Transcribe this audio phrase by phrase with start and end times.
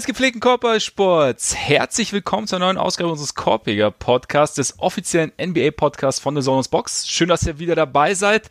[0.00, 6.22] Des gepflegten Körpersports, herzlich willkommen zur neuen Ausgabe unseres Korpiger Podcasts, des offiziellen NBA Podcasts
[6.22, 7.06] von The Zonos Box.
[7.06, 8.48] Schön, dass ihr wieder dabei seid.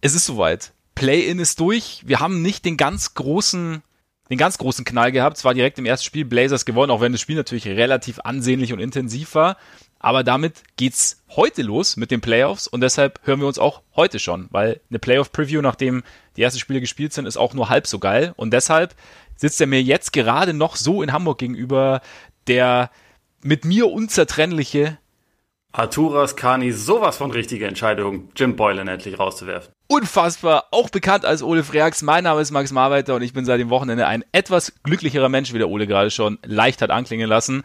[0.00, 0.72] Es ist soweit.
[0.94, 2.04] Play-in ist durch.
[2.06, 3.82] Wir haben nicht den ganz großen,
[4.30, 5.36] den ganz großen Knall gehabt.
[5.36, 8.72] Es war direkt im ersten Spiel Blazers gewonnen, auch wenn das Spiel natürlich relativ ansehnlich
[8.72, 9.58] und intensiv war.
[9.98, 14.18] Aber damit geht's heute los mit den Playoffs und deshalb hören wir uns auch heute
[14.20, 16.02] schon, weil eine Playoff-Preview, nachdem
[16.36, 18.32] die ersten Spiele gespielt sind, ist auch nur halb so geil.
[18.36, 18.94] Und deshalb
[19.38, 22.02] sitzt er mir jetzt gerade noch so in Hamburg gegenüber,
[22.46, 22.90] der
[23.42, 24.98] mit mir unzertrennliche
[25.70, 29.72] Arturas Kani sowas von richtige Entscheidung, Jim Boylan endlich rauszuwerfen.
[29.86, 32.02] Unfassbar, auch bekannt als Ole Freaks.
[32.02, 35.52] Mein Name ist Max Marweiter und ich bin seit dem Wochenende ein etwas glücklicherer Mensch,
[35.52, 37.62] wie der Ole gerade schon leicht hat anklingen lassen.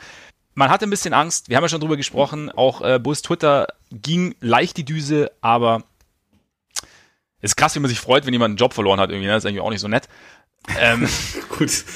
[0.53, 3.67] Man hatte ein bisschen Angst, wir haben ja schon drüber gesprochen, auch äh, Bus Twitter
[3.89, 5.83] ging leicht die Düse, aber
[7.41, 9.33] ist krass, wie man sich freut, wenn jemand einen Job verloren hat irgendwie, ne?
[9.33, 10.07] das ist eigentlich auch nicht so nett.
[10.77, 11.07] Ähm,
[11.57, 11.83] Gut.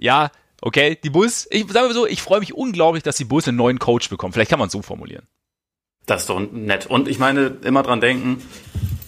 [0.00, 3.48] Ja, okay, die Bulls, ich sage mal so, ich freue mich unglaublich, dass die Bulls
[3.48, 4.32] einen neuen Coach bekommen.
[4.32, 5.26] Vielleicht kann man es so formulieren.
[6.06, 6.86] Das ist doch nett.
[6.86, 8.40] Und ich meine, immer dran denken,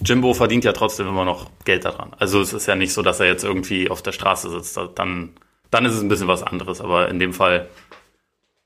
[0.05, 2.11] Jimbo verdient ja trotzdem immer noch Geld daran.
[2.19, 4.77] Also es ist ja nicht so, dass er jetzt irgendwie auf der Straße sitzt.
[4.95, 5.29] Dann,
[5.71, 6.81] dann ist es ein bisschen was anderes.
[6.81, 7.69] Aber in dem Fall,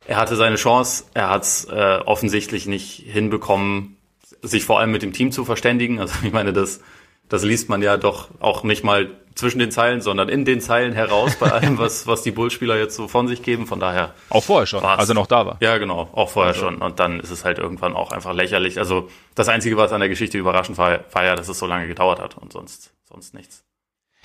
[0.05, 1.05] er hatte seine Chance.
[1.13, 3.97] Er hat es äh, offensichtlich nicht hinbekommen,
[4.41, 5.99] sich vor allem mit dem Team zu verständigen.
[5.99, 6.81] Also ich meine, das,
[7.29, 10.93] das liest man ja doch auch nicht mal zwischen den Zeilen, sondern in den Zeilen
[10.93, 13.67] heraus bei allem, was, was die Bullspieler jetzt so von sich geben.
[13.67, 14.13] Von daher.
[14.29, 15.57] Auch vorher schon, als er noch da war.
[15.59, 16.65] Ja, genau, auch vorher also.
[16.65, 16.81] schon.
[16.81, 18.79] Und dann ist es halt irgendwann auch einfach lächerlich.
[18.79, 21.87] Also das Einzige, was an der Geschichte überraschend war, war ja, dass es so lange
[21.87, 23.63] gedauert hat und sonst, sonst nichts.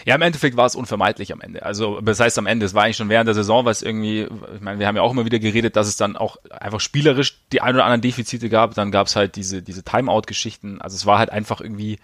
[0.06, 1.62] Ja, im Endeffekt war es unvermeidlich am Ende.
[1.62, 4.60] Also, das heißt am Ende, es war eigentlich schon während der Saison, was irgendwie, ich
[4.60, 7.60] meine, wir haben ja auch immer wieder geredet, dass es dann auch einfach spielerisch die
[7.60, 8.74] ein oder anderen Defizite gab.
[8.74, 10.80] Dann gab es halt diese, diese Timeout-Geschichten.
[10.80, 11.98] Also es war halt einfach irgendwie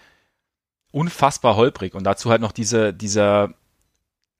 [0.90, 3.54] unfassbar holprig und dazu halt noch diese, dieser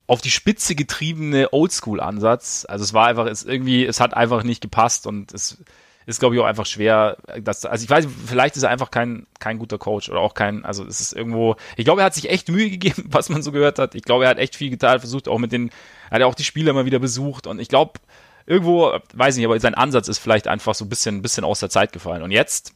[0.07, 2.65] auf die Spitze getriebene Oldschool-Ansatz.
[2.69, 5.63] Also es war einfach, es irgendwie, es hat einfach nicht gepasst und es
[6.07, 9.27] ist, glaube ich, auch einfach schwer, dass, also ich weiß, vielleicht ist er einfach kein,
[9.41, 12.31] kein guter Coach oder auch kein, also es ist irgendwo, ich glaube, er hat sich
[12.31, 13.97] echt Mühe gegeben, was man so gehört hat.
[13.97, 15.71] Ich glaube, er hat echt viel getan, versucht auch mit den,
[16.09, 17.99] er hat ja auch die Spieler mal wieder besucht und ich glaube,
[18.47, 21.59] irgendwo, weiß nicht, aber sein Ansatz ist vielleicht einfach so ein bisschen, ein bisschen aus
[21.59, 22.23] der Zeit gefallen.
[22.23, 22.75] Und jetzt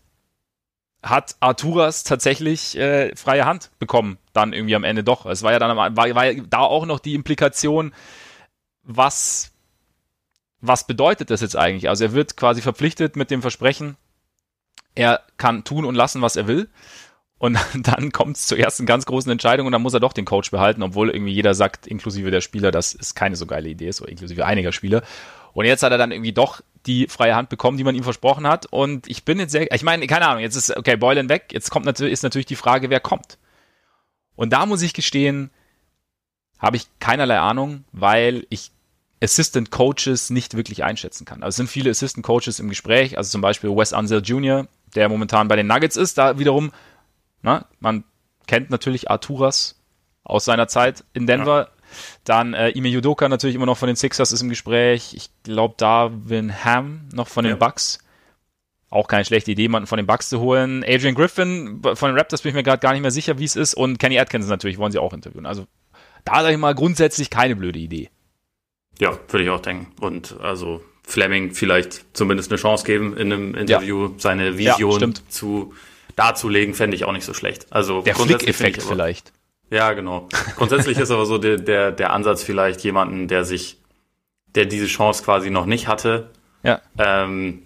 [1.02, 5.26] hat Arturas tatsächlich äh, freie Hand bekommen, dann irgendwie am Ende doch.
[5.26, 7.92] Es war ja dann war, war da auch noch die Implikation,
[8.82, 9.52] was
[10.60, 11.88] was bedeutet das jetzt eigentlich?
[11.88, 13.96] Also er wird quasi verpflichtet mit dem Versprechen,
[14.94, 16.68] er kann tun und lassen, was er will.
[17.38, 20.26] Und dann kommt es zur ersten ganz großen Entscheidung und dann muss er doch den
[20.26, 23.88] Coach behalten, obwohl irgendwie jeder sagt, inklusive der Spieler, dass es keine so geile Idee
[23.88, 25.02] ist, oder inklusive einiger Spieler.
[25.52, 28.46] Und jetzt hat er dann irgendwie doch die freie Hand bekommen, die man ihm versprochen
[28.46, 28.66] hat.
[28.66, 31.70] Und ich bin jetzt sehr, ich meine, keine Ahnung, jetzt ist, okay, Boylan weg, jetzt
[31.70, 33.38] kommt natürlich, ist natürlich die Frage, wer kommt.
[34.36, 35.50] Und da muss ich gestehen,
[36.58, 38.70] habe ich keinerlei Ahnung, weil ich
[39.22, 41.42] Assistant Coaches nicht wirklich einschätzen kann.
[41.42, 45.08] Also es sind viele Assistant Coaches im Gespräch, also zum Beispiel Wes Unseld Jr., der
[45.08, 46.72] momentan bei den Nuggets ist, da wiederum,
[47.42, 48.04] na, man
[48.46, 49.78] kennt natürlich Arturas
[50.24, 51.70] aus seiner Zeit in Denver.
[52.24, 55.14] Dann äh, Ime Yudoka natürlich immer noch von den Sixers ist im Gespräch.
[55.14, 57.56] Ich glaube, Darwin Ham noch von den ja.
[57.56, 57.98] Bucks.
[58.88, 60.84] Auch keine schlechte Idee, jemanden von den Bucks zu holen.
[60.86, 63.54] Adrian Griffin von den Raptors bin ich mir gerade gar nicht mehr sicher, wie es
[63.54, 63.74] ist.
[63.74, 65.46] Und Kenny Atkinson natürlich wollen sie auch interviewen.
[65.46, 65.66] Also
[66.24, 68.10] da sage ich mal grundsätzlich keine blöde Idee.
[68.98, 69.92] Ja, würde ich auch denken.
[70.00, 74.14] Und also Fleming vielleicht zumindest eine Chance geben, in einem Interview ja.
[74.18, 75.74] seine Vision ja, zu
[76.16, 77.66] darzulegen, fände ich auch nicht so schlecht.
[77.70, 79.32] Also der Flick-Effekt vielleicht.
[79.70, 80.28] Ja, genau.
[80.56, 83.78] Grundsätzlich ist aber so der, der, der Ansatz vielleicht jemanden, der sich,
[84.54, 86.30] der diese Chance quasi noch nicht hatte,
[86.64, 86.80] ja.
[86.98, 87.62] ähm,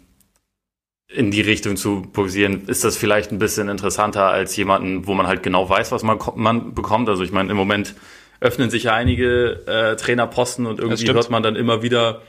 [1.09, 5.27] in die Richtung zu posieren, ist das vielleicht ein bisschen interessanter als jemanden, wo man
[5.27, 7.09] halt genau weiß, was man, man bekommt.
[7.09, 7.95] Also ich meine, im Moment
[8.41, 12.21] öffnen sich ja einige äh, Trainerposten und irgendwie hört man dann immer wieder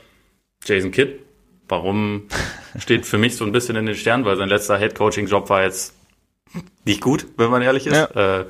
[0.64, 1.20] Jason Kidd.
[1.68, 2.28] Warum
[2.78, 5.94] steht für mich so ein bisschen in den Sternen, weil sein letzter Head-Coaching-Job war jetzt
[6.84, 7.94] nicht gut, wenn man ehrlich ist.
[8.14, 8.40] Ja.
[8.40, 8.44] Äh,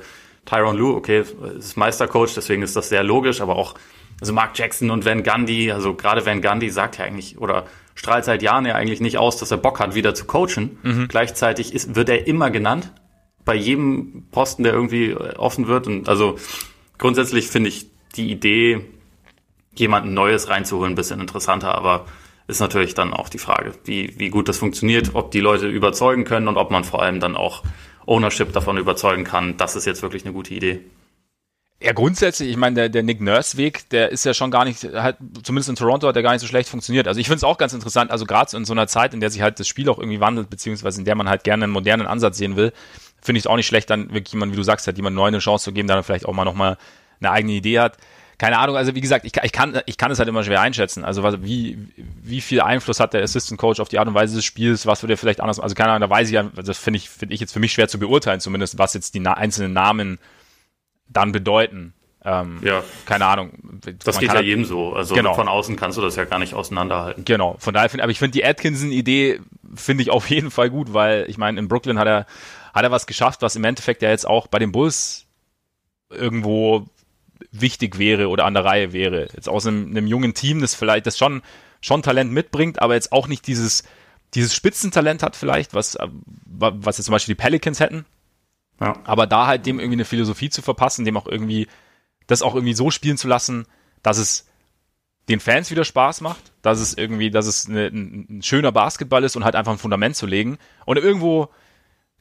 [0.47, 1.23] Tyron Lue, okay,
[1.57, 3.75] ist Meistercoach, deswegen ist das sehr logisch, aber auch
[4.19, 8.25] also Mark Jackson und Van Gundy, also gerade Van Gundy sagt ja eigentlich oder strahlt
[8.25, 10.79] seit Jahren ja eigentlich nicht aus, dass er Bock hat, wieder zu coachen.
[10.81, 11.07] Mhm.
[11.07, 12.91] Gleichzeitig ist, wird er immer genannt
[13.45, 15.87] bei jedem Posten, der irgendwie offen wird.
[15.87, 16.37] Und also
[16.97, 18.85] grundsätzlich finde ich die Idee,
[19.75, 22.05] jemanden Neues reinzuholen, ein bisschen interessanter, aber
[22.47, 26.23] ist natürlich dann auch die Frage, wie, wie gut das funktioniert, ob die Leute überzeugen
[26.23, 27.63] können und ob man vor allem dann auch
[28.07, 30.79] Ownership davon überzeugen kann, das ist jetzt wirklich eine gute Idee.
[31.79, 35.17] Ja, grundsätzlich, ich meine, der, der Nick Nurse-Weg, der ist ja schon gar nicht, halt,
[35.43, 37.07] zumindest in Toronto hat der gar nicht so schlecht funktioniert.
[37.07, 39.29] Also ich finde es auch ganz interessant, also gerade in so einer Zeit, in der
[39.29, 42.07] sich halt das Spiel auch irgendwie wandelt, beziehungsweise in der man halt gerne einen modernen
[42.07, 42.73] Ansatz sehen will,
[43.21, 45.27] finde ich es auch nicht schlecht, dann wirklich jemand, wie du sagst, halt jemand neu
[45.27, 46.77] eine Chance zu geben, der dann vielleicht auch mal nochmal
[47.19, 47.97] eine eigene Idee hat.
[48.37, 51.03] Keine Ahnung, also wie gesagt, ich, ich, kann, ich kann es halt immer schwer einschätzen.
[51.03, 54.35] Also was, wie, wie viel Einfluss hat der Assistant Coach auf die Art und Weise
[54.35, 56.77] des Spiels, was würde er vielleicht anders, also keine Ahnung, da weiß ich ja, das
[56.77, 59.33] finde ich, finde ich jetzt für mich schwer zu beurteilen, zumindest, was jetzt die na
[59.33, 60.19] einzelnen Namen
[61.07, 61.93] dann bedeuten.
[62.23, 62.83] Ähm, ja.
[63.05, 63.51] Keine Ahnung.
[64.03, 64.93] Das geht ja halt, jedem so.
[64.93, 65.33] Also genau.
[65.33, 67.25] von außen kannst du das ja gar nicht auseinanderhalten.
[67.25, 67.55] Genau.
[67.57, 69.39] Von daher finde aber ich finde die Atkinson-Idee
[69.73, 72.25] finde ich auf jeden Fall gut, weil ich meine, in Brooklyn hat er,
[72.73, 75.25] hat er was geschafft, was im Endeffekt ja jetzt auch bei den Bulls
[76.09, 76.85] irgendwo
[77.51, 79.27] wichtig wäre oder an der Reihe wäre.
[79.33, 81.41] Jetzt aus einem, einem jungen Team, das vielleicht das schon,
[81.81, 83.83] schon Talent mitbringt, aber jetzt auch nicht dieses,
[84.33, 85.97] dieses Spitzentalent hat vielleicht, was,
[86.45, 88.05] was jetzt zum Beispiel die Pelicans hätten.
[88.79, 88.99] Ja.
[89.05, 91.67] Aber da halt dem irgendwie eine Philosophie zu verpassen, dem auch irgendwie,
[92.27, 93.65] das auch irgendwie so spielen zu lassen,
[94.03, 94.45] dass es
[95.29, 99.23] den Fans wieder Spaß macht, dass es irgendwie, dass es eine, ein, ein schöner Basketball
[99.23, 100.57] ist und halt einfach ein Fundament zu legen.
[100.85, 101.49] Und irgendwo,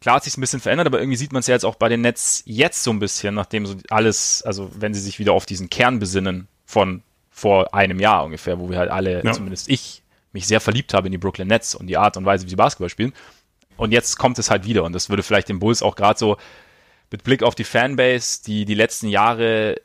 [0.00, 1.88] klar hat sich ein bisschen verändert, aber irgendwie sieht man es ja jetzt auch bei
[1.88, 5.46] den Nets jetzt so ein bisschen, nachdem so alles, also wenn sie sich wieder auf
[5.46, 9.32] diesen Kern besinnen von vor einem Jahr ungefähr, wo wir halt alle, ja.
[9.32, 10.02] zumindest ich,
[10.32, 12.56] mich sehr verliebt habe in die Brooklyn Nets und die Art und Weise, wie sie
[12.56, 13.14] Basketball spielen.
[13.76, 16.36] Und jetzt kommt es halt wieder und das würde vielleicht den Bulls auch gerade so
[17.10, 19.76] mit Blick auf die Fanbase, die die letzten Jahre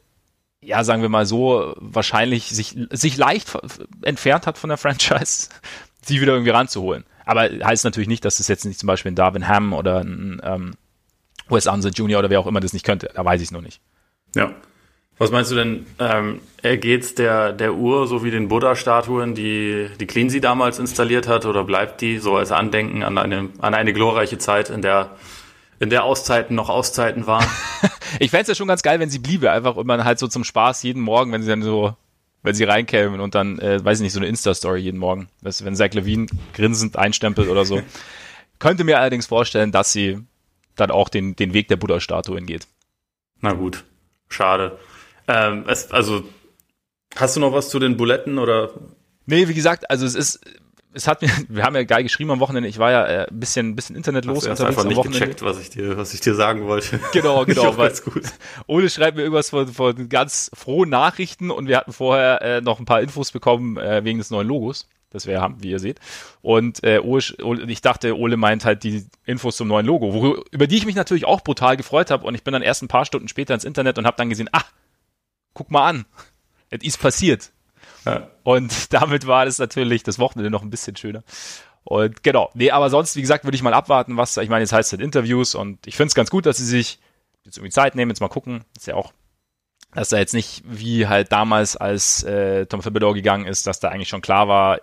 [0.62, 3.52] ja, sagen wir mal so, wahrscheinlich sich, sich leicht
[4.04, 5.50] entfernt hat von der Franchise,
[6.04, 7.04] sie wieder irgendwie ranzuholen.
[7.25, 10.41] Aber heißt natürlich nicht, dass es jetzt nicht zum Beispiel ein Darwin Ham oder ein
[10.44, 10.73] ähm,
[11.50, 12.19] Wes Ansett Jr.
[12.19, 13.09] oder wer auch immer das nicht könnte.
[13.13, 13.81] Da weiß ich es noch nicht.
[14.35, 14.53] Ja.
[15.18, 20.07] Was meinst du denn, ähm, ergeht's der, der Uhr so wie den Buddha-Statuen, die, die
[20.07, 24.39] Cleansea damals installiert hat, oder bleibt die so als Andenken an eine, an eine glorreiche
[24.39, 25.12] Zeit, in der,
[25.79, 27.45] in der Auszeiten noch Auszeiten waren?
[28.19, 30.27] ich fände es ja schon ganz geil, wenn sie bliebe, einfach und man halt so
[30.27, 31.94] zum Spaß jeden Morgen, wenn sie dann so
[32.44, 35.30] wenn sie reinkämen und dann, äh, weiß ich nicht, so eine Insta-Story jeden Morgen.
[35.42, 37.82] Weißt du, wenn Zach Levine grinsend einstempelt oder so.
[38.60, 40.20] Könnte mir allerdings vorstellen, dass sie
[40.76, 42.68] dann auch den, den Weg der Buddha-Statuen geht.
[43.42, 43.84] Na gut,
[44.30, 44.78] schade.
[45.28, 46.24] Ähm, es, also,
[47.16, 48.72] hast du noch was zu den Buletten oder?
[49.26, 50.42] Nee, wie gesagt, also es ist,
[50.94, 52.70] es hat mir, wir haben ja geil geschrieben am Wochenende.
[52.70, 55.20] Ich war ja äh, ein bisschen, ein bisschen internetlos Hast unterwegs einfach nicht Wochenende.
[55.20, 57.00] gecheckt, was ich dir, was ich dir sagen wollte.
[57.14, 57.78] Genau, genau.
[57.78, 58.24] weil, gut.
[58.68, 62.80] Ole schreibt mir irgendwas von, von ganz frohen Nachrichten und wir hatten vorher äh, noch
[62.80, 66.00] ein paar Infos bekommen äh, wegen des neuen Logos, das wir haben, wie ihr seht.
[66.42, 70.44] Und äh, Ole, Ole, ich dachte, Ole meint halt die Infos zum neuen Logo, wo,
[70.52, 72.26] über die ich mich natürlich auch brutal gefreut habe.
[72.26, 74.50] Und ich bin dann erst ein paar Stunden später ins Internet und habe dann gesehen,
[74.52, 74.64] ah,
[75.54, 76.06] guck mal an,
[76.70, 77.52] es ist passiert.
[78.44, 81.24] Und damit war das natürlich das Wochenende noch ein bisschen schöner.
[81.83, 84.74] Und genau, nee, aber sonst, wie gesagt, würde ich mal abwarten, was, ich meine, jetzt
[84.74, 87.00] heißt es halt Interviews und ich finde es ganz gut, dass sie sich
[87.44, 88.63] jetzt irgendwie Zeit nehmen, jetzt mal gucken.
[88.77, 89.13] Ist ja auch,
[89.94, 93.89] dass da jetzt nicht wie halt damals, als äh, Tom Thibodeau gegangen ist, dass da
[93.89, 94.80] eigentlich schon klar war,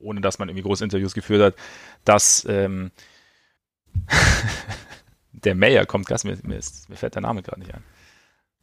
[0.00, 1.54] ohne dass man irgendwie große Interviews geführt hat,
[2.04, 2.90] dass ähm,
[5.32, 7.84] der Mayor kommt, krass, mir, mir, ist, mir fällt der Name gerade nicht ein.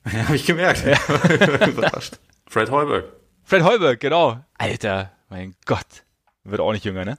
[0.14, 0.86] Ja, habe ich gemerkt.
[0.86, 1.68] Ja.
[1.68, 2.20] Überrascht.
[2.48, 3.06] Fred Heuberg.
[3.46, 4.44] Fred Heuberg, genau.
[4.58, 6.04] Alter, mein Gott.
[6.44, 7.18] Wird auch nicht jünger, ne?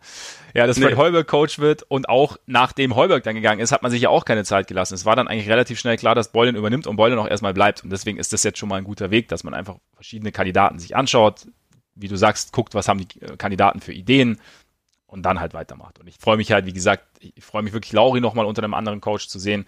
[0.55, 0.87] Ja, dass nee.
[0.87, 4.09] Fred Heuberg Coach wird und auch nachdem Heuberg dann gegangen ist, hat man sich ja
[4.09, 4.95] auch keine Zeit gelassen.
[4.95, 7.83] Es war dann eigentlich relativ schnell klar, dass Boylan übernimmt und Boylan auch erstmal bleibt.
[7.83, 10.79] Und deswegen ist das jetzt schon mal ein guter Weg, dass man einfach verschiedene Kandidaten
[10.79, 11.49] sich anschaut,
[11.97, 14.41] wie du sagst, guckt, was haben die äh, Kandidaten für Ideen
[15.07, 15.99] und dann halt weitermacht.
[15.99, 18.75] Und ich freue mich halt, wie gesagt, ich freue mich wirklich, Lauri nochmal unter einem
[18.75, 19.67] anderen Coach zu sehen,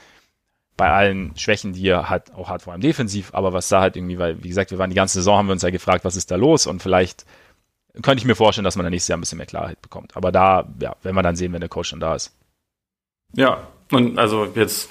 [0.78, 3.97] bei allen Schwächen, die er hat, auch hat, vor allem defensiv, aber was da halt
[3.97, 6.16] irgendwie, weil, wie gesagt, wir waren die ganze Saison, haben wir uns ja gefragt, was
[6.16, 7.26] ist da los und vielleicht
[8.00, 10.16] könnte ich mir vorstellen, dass man da nächstes Jahr ein bisschen mehr Klarheit bekommt.
[10.16, 12.32] Aber da, ja, werden wir dann sehen, wenn der Coach schon da ist.
[13.35, 14.88] Ja, und also jetzt,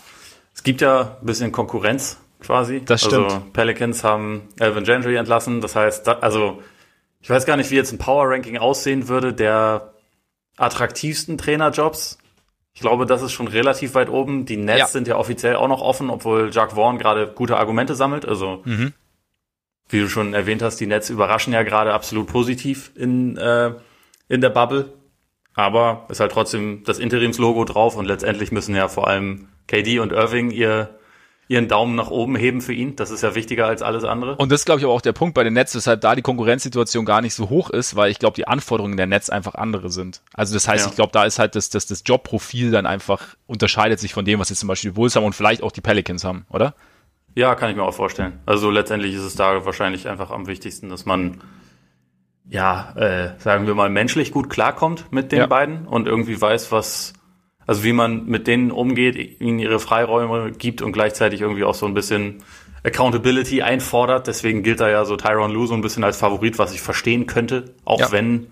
[0.54, 2.84] es gibt ja ein bisschen Konkurrenz quasi.
[2.84, 3.32] Das stimmt.
[3.32, 6.62] Also Pelicans haben Alvin Gentry entlassen, das heißt, da, also
[7.22, 9.94] ich weiß gar nicht, wie jetzt ein Power Ranking aussehen würde der
[10.58, 12.18] attraktivsten Trainerjobs.
[12.78, 14.46] Ich glaube, das ist schon relativ weit oben.
[14.46, 14.86] Die Nets ja.
[14.86, 18.24] sind ja offiziell auch noch offen, obwohl Jacques Vaughn gerade gute Argumente sammelt.
[18.24, 18.94] Also, mhm.
[19.90, 23.74] wie du schon erwähnt hast, die Nets überraschen ja gerade absolut positiv in, äh,
[24.28, 24.94] in der Bubble.
[25.56, 30.12] Aber ist halt trotzdem das Interimslogo drauf und letztendlich müssen ja vor allem KD und
[30.12, 30.97] Irving ihr
[31.48, 32.96] ihren Daumen nach oben heben für ihn.
[32.96, 34.36] Das ist ja wichtiger als alles andere.
[34.36, 37.06] Und das glaube ich aber auch der Punkt bei den Nets, weshalb da die Konkurrenzsituation
[37.06, 40.22] gar nicht so hoch ist, weil ich glaube, die Anforderungen der Nets einfach andere sind.
[40.34, 40.90] Also das heißt, ja.
[40.90, 44.40] ich glaube, da ist halt das, das, das Jobprofil dann einfach unterscheidet sich von dem,
[44.40, 46.74] was jetzt zum Beispiel die Bulls haben und vielleicht auch die Pelicans haben, oder?
[47.36, 48.40] Ja, kann ich mir auch vorstellen.
[48.46, 51.42] Also letztendlich ist es da wahrscheinlich einfach am wichtigsten, dass man
[52.50, 55.48] ja, äh, sagen wir mal, menschlich gut klarkommt mit den ja.
[55.48, 57.14] beiden und irgendwie weiß, was
[57.68, 61.86] also wie man mit denen umgeht, ihnen ihre Freiräume gibt und gleichzeitig irgendwie auch so
[61.86, 62.44] ein bisschen
[62.84, 64.28] Accountability einfordert.
[64.28, 67.28] Deswegen gilt da ja so Tyron Lue so ein bisschen als Favorit, was ich verstehen
[67.28, 68.12] könnte, auch ja.
[68.12, 68.48] wenn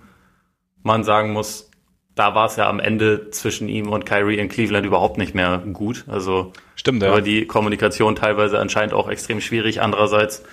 [0.84, 1.72] man sagen muss,
[2.14, 5.64] da war es ja am Ende zwischen ihm und Kyrie in Cleveland überhaupt nicht mehr
[5.74, 6.06] gut.
[6.08, 7.10] Also stimmt, ja.
[7.10, 9.82] Aber die Kommunikation teilweise anscheinend auch extrem schwierig.
[9.82, 10.44] Andererseits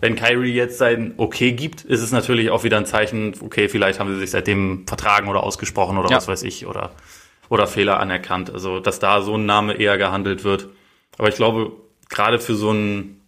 [0.00, 3.98] wenn Kyrie jetzt sein Okay gibt, ist es natürlich auch wieder ein Zeichen, okay, vielleicht
[3.98, 6.16] haben sie sich seitdem vertragen oder ausgesprochen oder ja.
[6.16, 6.90] was weiß ich oder,
[7.48, 8.50] oder Fehler anerkannt.
[8.52, 10.68] Also, dass da so ein Name eher gehandelt wird.
[11.18, 11.72] Aber ich glaube,
[12.08, 13.20] gerade für so ein,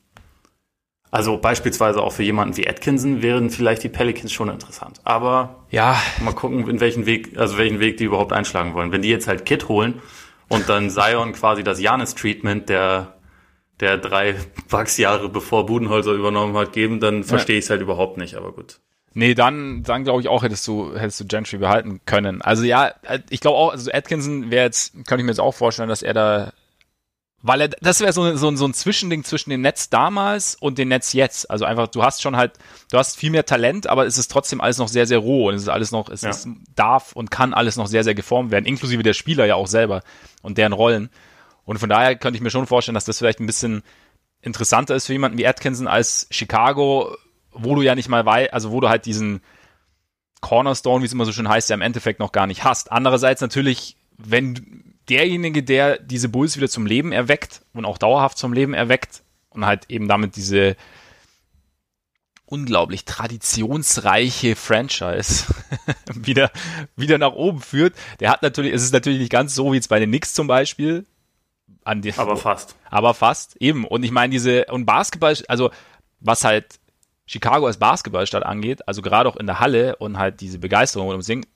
[1.11, 5.01] also beispielsweise auch für jemanden wie Atkinson wären vielleicht die Pelicans schon interessant.
[5.05, 8.93] Aber ja, mal gucken, in welchen Weg, also welchen Weg die überhaupt einschlagen wollen.
[8.93, 10.03] Wenn die jetzt halt Kit holen
[10.49, 13.15] und dann Zion quasi das Janis-Treatment der
[13.81, 14.35] der drei
[14.69, 17.59] Wachsjahre bevor Budenholzer übernommen hat, geben, dann verstehe ja.
[17.59, 18.81] ich es halt überhaupt nicht, aber gut.
[19.15, 22.43] Nee, dann, dann glaube ich auch, hättest du, hättest du Gentry behalten können.
[22.43, 22.93] Also ja,
[23.31, 26.15] ich glaube auch, also Atkinson wäre jetzt, könnte ich mir jetzt auch vorstellen, dass er
[26.15, 26.53] da,
[27.41, 30.89] weil er, das wäre so, so, so ein Zwischending zwischen dem Netz damals und dem
[30.89, 31.51] Netz jetzt.
[31.51, 32.59] Also einfach, du hast schon halt,
[32.91, 35.55] du hast viel mehr Talent, aber es ist trotzdem alles noch sehr, sehr roh und
[35.55, 36.31] es ist alles noch, es, ja.
[36.31, 39.69] es darf und kann alles noch sehr, sehr geformt werden, inklusive der Spieler ja auch
[39.69, 40.03] selber
[40.43, 41.11] und deren Rollen.
[41.65, 43.83] Und von daher könnte ich mir schon vorstellen, dass das vielleicht ein bisschen
[44.41, 47.17] interessanter ist für jemanden wie Atkinson als Chicago,
[47.59, 49.41] wo du ja nicht mal weißt, also wo du halt diesen
[50.41, 52.93] Cornerstone, wie es immer so schön heißt, ja im Endeffekt noch gar nicht hast.
[52.93, 58.53] Andererseits natürlich, wenn derjenige, der diese Bulls wieder zum Leben erweckt und auch dauerhaft zum
[58.53, 60.77] Leben erweckt und halt eben damit diese
[62.47, 65.45] unglaublich traditionsreiche Franchise
[66.15, 66.51] wieder,
[66.97, 67.95] wieder nach oben führt.
[68.21, 70.47] Der hat natürlich, es ist natürlich nicht ganz so wie jetzt bei den Knicks zum
[70.47, 71.05] Beispiel,
[71.85, 72.77] an die, aber fast.
[72.91, 73.85] Aber fast, eben.
[73.85, 75.71] Und ich meine, diese, und Basketball, also
[76.21, 76.79] was halt
[77.29, 81.27] Chicago als Basketballstadt angeht, also gerade auch in der Halle und halt diese Begeisterung ums
[81.27, 81.47] Singen,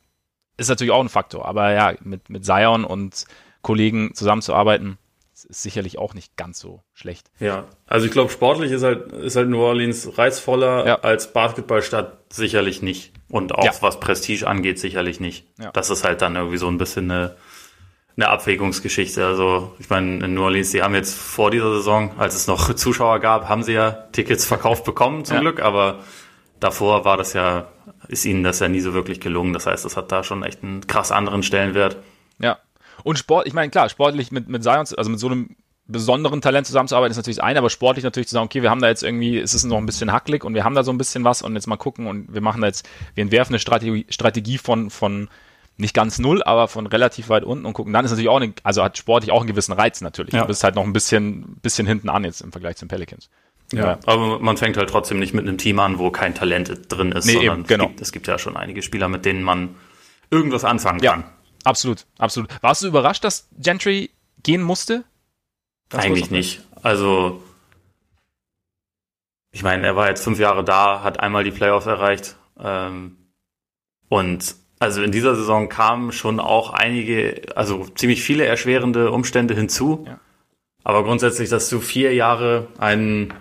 [0.58, 1.46] ist natürlich auch ein Faktor.
[1.46, 3.24] Aber ja, mit, mit Zion und
[3.62, 4.98] Kollegen zusammenzuarbeiten,
[5.32, 7.30] ist sicherlich auch nicht ganz so schlecht.
[7.40, 10.94] Ja, also ich glaube, sportlich ist halt, ist halt New Orleans reizvoller ja.
[11.00, 13.12] als Basketballstadt sicherlich nicht.
[13.28, 13.72] Und auch ja.
[13.80, 15.46] was Prestige angeht, sicherlich nicht.
[15.58, 15.70] Ja.
[15.72, 17.36] Das ist halt dann irgendwie so ein bisschen eine,
[18.16, 19.24] eine Abwägungsgeschichte.
[19.24, 22.74] Also ich meine, in New Orleans, die haben jetzt vor dieser Saison, als es noch
[22.74, 25.40] Zuschauer gab, haben sie ja Tickets verkauft bekommen zum ja.
[25.40, 26.00] Glück, aber
[26.60, 27.68] davor war das ja,
[28.08, 29.52] ist ihnen das ja nie so wirklich gelungen.
[29.52, 31.96] Das heißt, das hat da schon echt einen krass anderen Stellenwert.
[32.38, 32.58] Ja.
[33.04, 36.66] Und Sport, ich meine, klar, sportlich mit, mit Zion, also mit so einem besonderen Talent
[36.66, 39.38] zusammenzuarbeiten ist natürlich eine, aber sportlich natürlich zu sagen, okay, wir haben da jetzt irgendwie,
[39.38, 41.54] es ist noch ein bisschen hacklig und wir haben da so ein bisschen was und
[41.54, 45.28] jetzt mal gucken und wir machen da jetzt, wir entwerfen eine Strategie, Strategie von, von
[45.76, 47.92] nicht ganz null, aber von relativ weit unten und gucken.
[47.92, 50.34] Dann ist natürlich auch, eine, also hat sportlich auch einen gewissen Reiz natürlich.
[50.34, 50.42] Ja.
[50.42, 53.30] Du bist halt noch ein bisschen, bisschen hinten an jetzt im Vergleich zu den Pelicans.
[53.72, 56.92] Ja, ja, aber man fängt halt trotzdem nicht mit einem Team an, wo kein Talent
[56.92, 57.84] drin ist, nee, sondern eben, genau.
[57.84, 59.74] es, gibt, es gibt ja schon einige Spieler, mit denen man
[60.30, 61.20] irgendwas anfangen kann.
[61.20, 61.32] Ja,
[61.64, 62.50] absolut, absolut.
[62.60, 64.10] Warst du überrascht, dass Gentry
[64.42, 65.04] gehen musste?
[65.88, 66.62] Das Eigentlich nicht.
[66.82, 67.42] Also,
[69.52, 73.16] ich meine, er war jetzt fünf Jahre da, hat einmal die Playoffs erreicht ähm,
[74.08, 80.04] und also in dieser Saison kamen schon auch einige, also ziemlich viele erschwerende Umstände hinzu.
[80.06, 80.18] Ja.
[80.82, 83.32] Aber grundsätzlich, dass du vier Jahre einen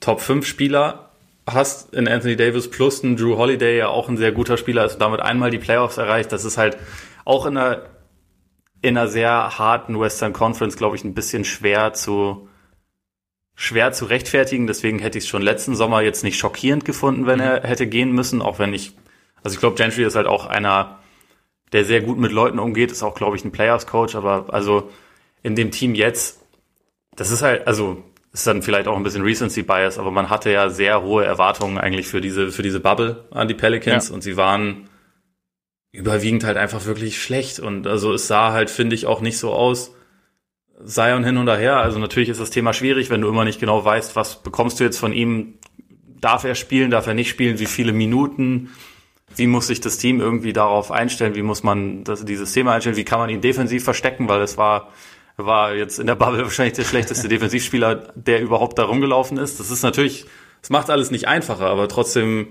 [0.00, 1.10] Top-5-Spieler
[1.46, 5.00] hast in Anthony Davis plus einen Drew Holiday, ja auch ein sehr guter Spieler und
[5.00, 6.78] damit einmal die Playoffs erreicht, das ist halt
[7.26, 7.82] auch in einer,
[8.80, 12.48] in einer sehr harten Western Conference, glaube ich, ein bisschen schwer zu,
[13.54, 14.66] schwer zu rechtfertigen.
[14.66, 17.44] Deswegen hätte ich es schon letzten Sommer jetzt nicht schockierend gefunden, wenn mhm.
[17.44, 18.94] er hätte gehen müssen, auch wenn ich
[19.42, 20.98] also ich glaube, Gentry ist halt auch einer,
[21.72, 24.90] der sehr gut mit Leuten umgeht, ist auch, glaube ich, ein Players-Coach, aber also
[25.42, 26.42] in dem Team jetzt,
[27.16, 28.02] das ist halt, also
[28.32, 31.78] ist dann vielleicht auch ein bisschen Recency Bias, aber man hatte ja sehr hohe Erwartungen
[31.78, 34.14] eigentlich für diese, für diese Bubble an die Pelicans ja.
[34.14, 34.88] und sie waren
[35.92, 39.52] überwiegend halt einfach wirklich schlecht und also es sah halt, finde ich, auch nicht so
[39.52, 39.94] aus.
[40.84, 41.78] Zion hin und her.
[41.78, 44.84] Also natürlich ist das Thema schwierig, wenn du immer nicht genau weißt, was bekommst du
[44.84, 45.54] jetzt von ihm.
[46.20, 48.70] Darf er spielen, darf er nicht spielen, wie viele Minuten?
[49.36, 52.96] Wie muss sich das Team irgendwie darauf einstellen, wie muss man das, dieses Thema einstellen,
[52.96, 54.88] wie kann man ihn defensiv verstecken, weil es war,
[55.36, 59.60] war jetzt in der Bubble wahrscheinlich der schlechteste Defensivspieler, der überhaupt da rumgelaufen ist.
[59.60, 60.26] Das ist natürlich,
[60.62, 62.48] es macht alles nicht einfacher, aber trotzdem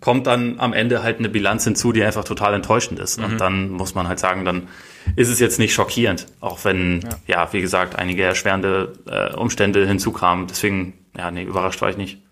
[0.00, 3.18] kommt dann am Ende halt eine Bilanz hinzu, die einfach total enttäuschend ist.
[3.18, 3.24] Mhm.
[3.24, 4.68] Und dann muss man halt sagen, dann
[5.16, 9.86] ist es jetzt nicht schockierend, auch wenn, ja, ja wie gesagt, einige erschwerende äh, Umstände
[9.86, 10.46] hinzukamen.
[10.46, 12.22] Deswegen, ja, nee, überrascht war ich nicht.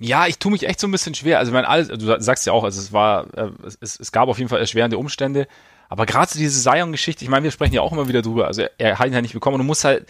[0.00, 1.38] Ja, ich tue mich echt so ein bisschen schwer.
[1.38, 4.28] Also, ich meine, alles, du sagst ja auch, also es war, äh, es, es gab
[4.28, 5.46] auf jeden Fall erschwerende Umstände.
[5.88, 8.46] Aber gerade so diese Zion-Geschichte, ich meine, wir sprechen ja auch immer wieder drüber.
[8.46, 10.06] Also, er hat ihn halt nicht bekommen und du musst halt,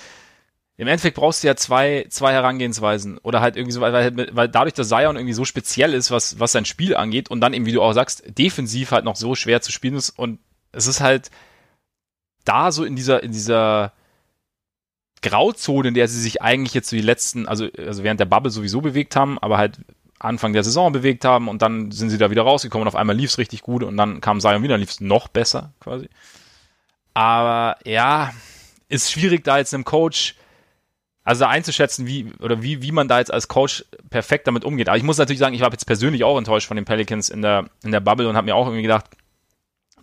[0.77, 3.19] im Endeffekt brauchst du ja zwei, zwei Herangehensweisen.
[3.19, 6.53] Oder halt irgendwie so, weil, weil, dadurch, dass Zion irgendwie so speziell ist, was, was
[6.53, 9.61] sein Spiel angeht und dann eben, wie du auch sagst, defensiv halt noch so schwer
[9.61, 10.41] zu spielen ist und
[10.73, 11.31] es ist halt
[12.45, 13.93] da so in dieser, in dieser,
[15.25, 18.51] Grauzone, in der sie sich eigentlich jetzt so die letzten, also, also während der Bubble
[18.51, 19.79] sowieso bewegt haben, aber halt
[20.19, 23.17] Anfang der Saison bewegt haben und dann sind sie da wieder rausgekommen und auf einmal
[23.17, 26.09] lief es richtig gut und dann kam Zion wieder, lief es noch besser quasi.
[27.15, 28.33] Aber ja,
[28.89, 30.35] ist schwierig da jetzt einem Coach
[31.27, 34.89] Also einzuschätzen, wie oder wie, wie man da jetzt als Coach perfekt damit umgeht.
[34.89, 37.41] Aber ich muss natürlich sagen, ich war jetzt persönlich auch enttäuscht von den Pelicans in
[37.41, 39.07] der, in der Bubble und habe mir auch irgendwie gedacht,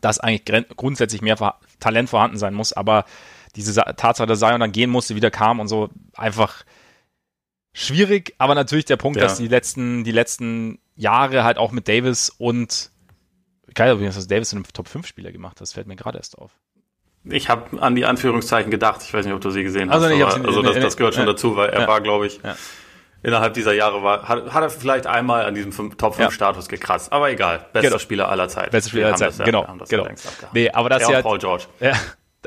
[0.02, 1.38] dass eigentlich grundsätzlich mehr
[1.80, 3.06] Talent vorhanden sein muss, aber
[3.56, 6.64] diese Tatsache, dass Zion dann gehen musste, wieder kam und so, einfach
[7.74, 9.24] schwierig, aber natürlich der Punkt, ja.
[9.24, 12.92] dass die letzten, die letzten Jahre halt auch mit Davis und
[13.74, 16.38] geil, übrigens, dass Davis einen Top 5 Spieler gemacht hat, das fällt mir gerade erst
[16.38, 16.52] auf.
[17.24, 20.16] Ich habe an die Anführungszeichen gedacht, ich weiß nicht, ob du sie gesehen hast, also,
[20.16, 21.32] nee, aber, also das, das gehört schon ja.
[21.32, 21.88] dazu, weil er ja.
[21.88, 22.56] war, glaube ich, ja.
[23.22, 27.14] innerhalb dieser Jahre war, hat, hat er vielleicht einmal an diesem Top 5 Status gekratzt,
[27.14, 28.00] aber egal, bester genau.
[28.00, 28.72] Spieler aller Zeiten.
[28.72, 30.08] Bester Spieler aller Zeiten, genau, genau.
[30.54, 31.66] Nee, aber das ja, Paul George.
[31.80, 31.94] Ja,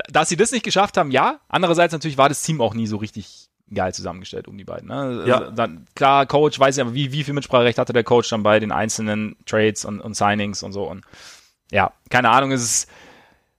[0.09, 1.39] dass sie das nicht geschafft haben, ja.
[1.47, 4.89] Andererseits natürlich war das Team auch nie so richtig geil zusammengestellt um die beiden.
[4.89, 5.25] Ne?
[5.27, 5.39] Ja.
[5.39, 8.43] Also dann, klar, Coach, weiß ich aber, wie, wie viel Mitspracherecht hatte der Coach dann
[8.43, 10.83] bei den einzelnen Trades und, und Signings und so.
[10.83, 11.03] Und
[11.71, 12.89] ja, keine Ahnung, es ist,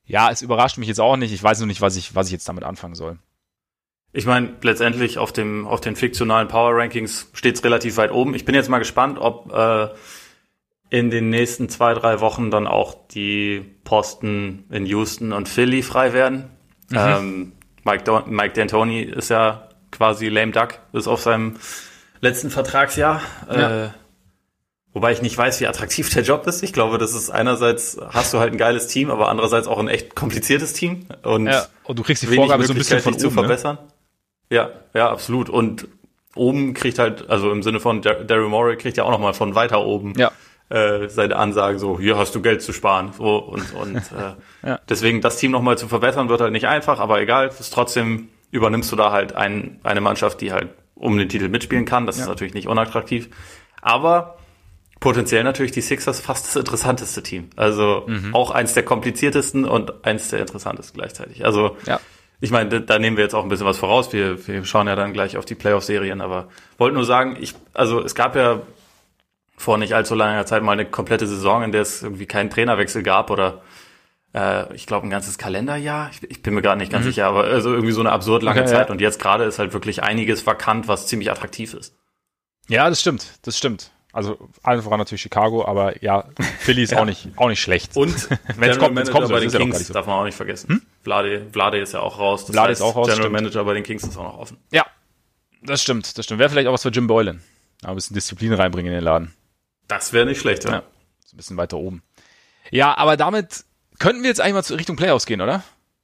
[0.05, 1.33] ja, es überrascht mich jetzt auch nicht.
[1.33, 3.19] Ich weiß nur nicht, was ich, was ich jetzt damit anfangen soll.
[4.13, 8.35] Ich meine, letztendlich auf dem auf den fiktionalen Power Rankings steht es relativ weit oben.
[8.35, 9.89] Ich bin jetzt mal gespannt, ob äh,
[10.91, 16.13] in den nächsten zwei drei Wochen dann auch die Posten in Houston und Philly frei
[16.13, 16.51] werden.
[16.91, 16.97] Mhm.
[16.97, 17.53] Ähm,
[17.85, 21.57] Mike, Don Mike D'Antoni ist ja quasi lame duck, ist auf seinem
[22.21, 23.21] letzten Vertragsjahr.
[23.49, 23.87] Ja.
[23.87, 23.91] Äh,
[24.93, 26.63] wobei ich nicht weiß, wie attraktiv der Job ist.
[26.63, 29.89] Ich glaube, das ist einerseits hast du halt ein geiles Team, aber andererseits auch ein
[29.89, 33.21] echt kompliziertes Team und, ja, und du kriegst die Vorgabe so ein bisschen von oben,
[33.21, 33.33] zu ne?
[33.33, 33.77] verbessern.
[33.77, 34.57] Ne?
[34.57, 35.49] Ja, ja, absolut.
[35.49, 35.89] Und
[36.37, 39.85] oben kriegt halt, also im Sinne von Daryl Morey kriegt ja auch nochmal von weiter
[39.85, 40.31] oben ja
[40.69, 43.13] äh, seine Ansagen so, hier hast du Geld zu sparen.
[43.17, 44.81] So, und und äh, ja.
[44.89, 48.91] deswegen das Team nochmal zu verbessern, wird halt nicht einfach, aber egal, ist trotzdem übernimmst
[48.91, 52.07] du da halt ein, eine Mannschaft, die halt um den Titel mitspielen kann.
[52.07, 52.23] Das ja.
[52.23, 53.29] ist natürlich nicht unattraktiv.
[53.83, 54.39] Aber
[54.99, 57.51] potenziell natürlich die Sixers fast das interessanteste Team.
[57.57, 58.35] Also mhm.
[58.35, 61.45] auch eins der kompliziertesten und eins der interessantesten gleichzeitig.
[61.45, 62.01] Also ja.
[62.41, 64.13] ich meine, da, da, nehmen wir jetzt auch ein bisschen was voraus.
[64.13, 68.03] Wir, wir schauen ja dann gleich auf die Playoff-Serien, aber wollte nur sagen, ich, also
[68.03, 68.63] es gab ja
[69.57, 73.03] vor nicht allzu langer Zeit mal eine komplette Saison, in der es irgendwie keinen Trainerwechsel
[73.03, 73.63] gab oder
[74.35, 76.11] äh, ich glaube ein ganzes Kalenderjahr.
[76.13, 77.11] Ich, ich bin mir gerade nicht ganz mhm.
[77.11, 78.89] sicher, aber also irgendwie so eine absurd lange okay, Zeit.
[78.89, 78.93] Ja.
[78.93, 81.97] Und jetzt gerade ist halt wirklich einiges vakant, was ziemlich attraktiv ist.
[82.69, 83.93] Ja, das stimmt, das stimmt.
[84.13, 86.25] Also allen voran natürlich Chicago, aber ja,
[86.61, 87.01] Philly ist ja.
[87.01, 87.97] auch nicht auch nicht schlecht.
[87.97, 89.93] Und wenn es kommt, wenn's kommt, bei den Kings so.
[89.93, 90.69] darf man auch nicht vergessen.
[90.69, 90.83] Hm?
[91.03, 92.47] Vlade, Vlade ist ja auch raus.
[92.47, 93.07] Das Vlade heißt, ist auch raus.
[93.09, 93.33] General stimmt.
[93.33, 94.57] Manager bei den Kings ist auch noch offen.
[94.71, 94.87] Ja,
[95.63, 96.41] das stimmt, das stimmt.
[96.41, 97.43] Wäre vielleicht auch was für Jim Boylan.
[97.83, 99.35] Aber ein bisschen Disziplin reinbringen in den Laden.
[99.89, 100.71] Das wäre nicht schlecht, ja.
[100.71, 100.83] ja.
[101.25, 102.03] So ein bisschen weiter oben.
[102.71, 103.65] Ja, aber damit
[103.99, 105.63] könnten wir jetzt eigentlich mal zu Richtung Playoffs gehen, oder?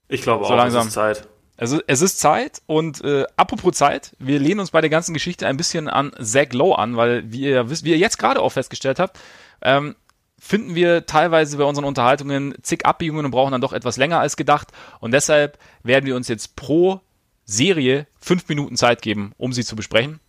[0.08, 0.82] Ich glaube so auch, langsam.
[0.82, 1.28] es ist Zeit.
[1.56, 5.46] Also es ist Zeit und äh, apropos Zeit, wir lehnen uns bei der ganzen Geschichte
[5.46, 8.50] ein bisschen an Zach Lowe an, weil wie ihr wisst, wie ihr jetzt gerade auch
[8.50, 9.18] festgestellt habt,
[9.60, 9.94] ähm,
[10.38, 14.36] finden wir teilweise bei unseren Unterhaltungen zig Abbiegungen und brauchen dann doch etwas länger als
[14.36, 14.68] gedacht
[14.98, 17.00] und deshalb werden wir uns jetzt pro
[17.44, 20.20] Serie fünf Minuten Zeit geben, um sie zu besprechen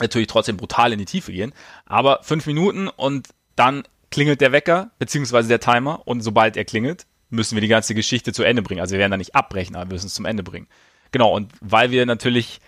[0.00, 1.52] natürlich trotzdem brutal in die Tiefe gehen,
[1.86, 7.06] aber fünf Minuten und dann klingelt der Wecker, beziehungsweise der Timer und sobald er klingelt,
[7.28, 8.80] müssen wir die ganze Geschichte zu Ende bringen.
[8.80, 10.66] Also wir werden da nicht abbrechen, aber wir müssen es zum Ende bringen.
[11.12, 12.60] Genau, und weil wir natürlich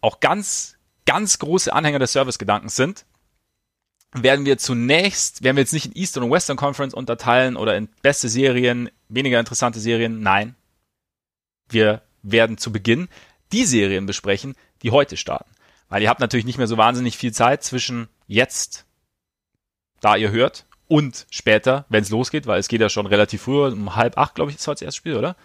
[0.00, 3.06] auch ganz, ganz große Anhänger des Service-Gedankens sind,
[4.12, 7.88] werden wir zunächst, werden wir jetzt nicht in Eastern und Western Conference unterteilen oder in
[8.02, 10.20] beste Serien, weniger interessante Serien.
[10.20, 10.54] Nein.
[11.68, 13.08] Wir werden zu Beginn
[13.52, 15.50] die Serien besprechen, die heute starten.
[15.88, 18.86] Weil ihr habt natürlich nicht mehr so wahnsinnig viel Zeit zwischen jetzt,
[20.00, 23.66] da ihr hört, und später, wenn es losgeht, weil es geht ja schon relativ früh,
[23.66, 25.36] um halb acht, glaube ich, ist heute das erste Spiel, oder?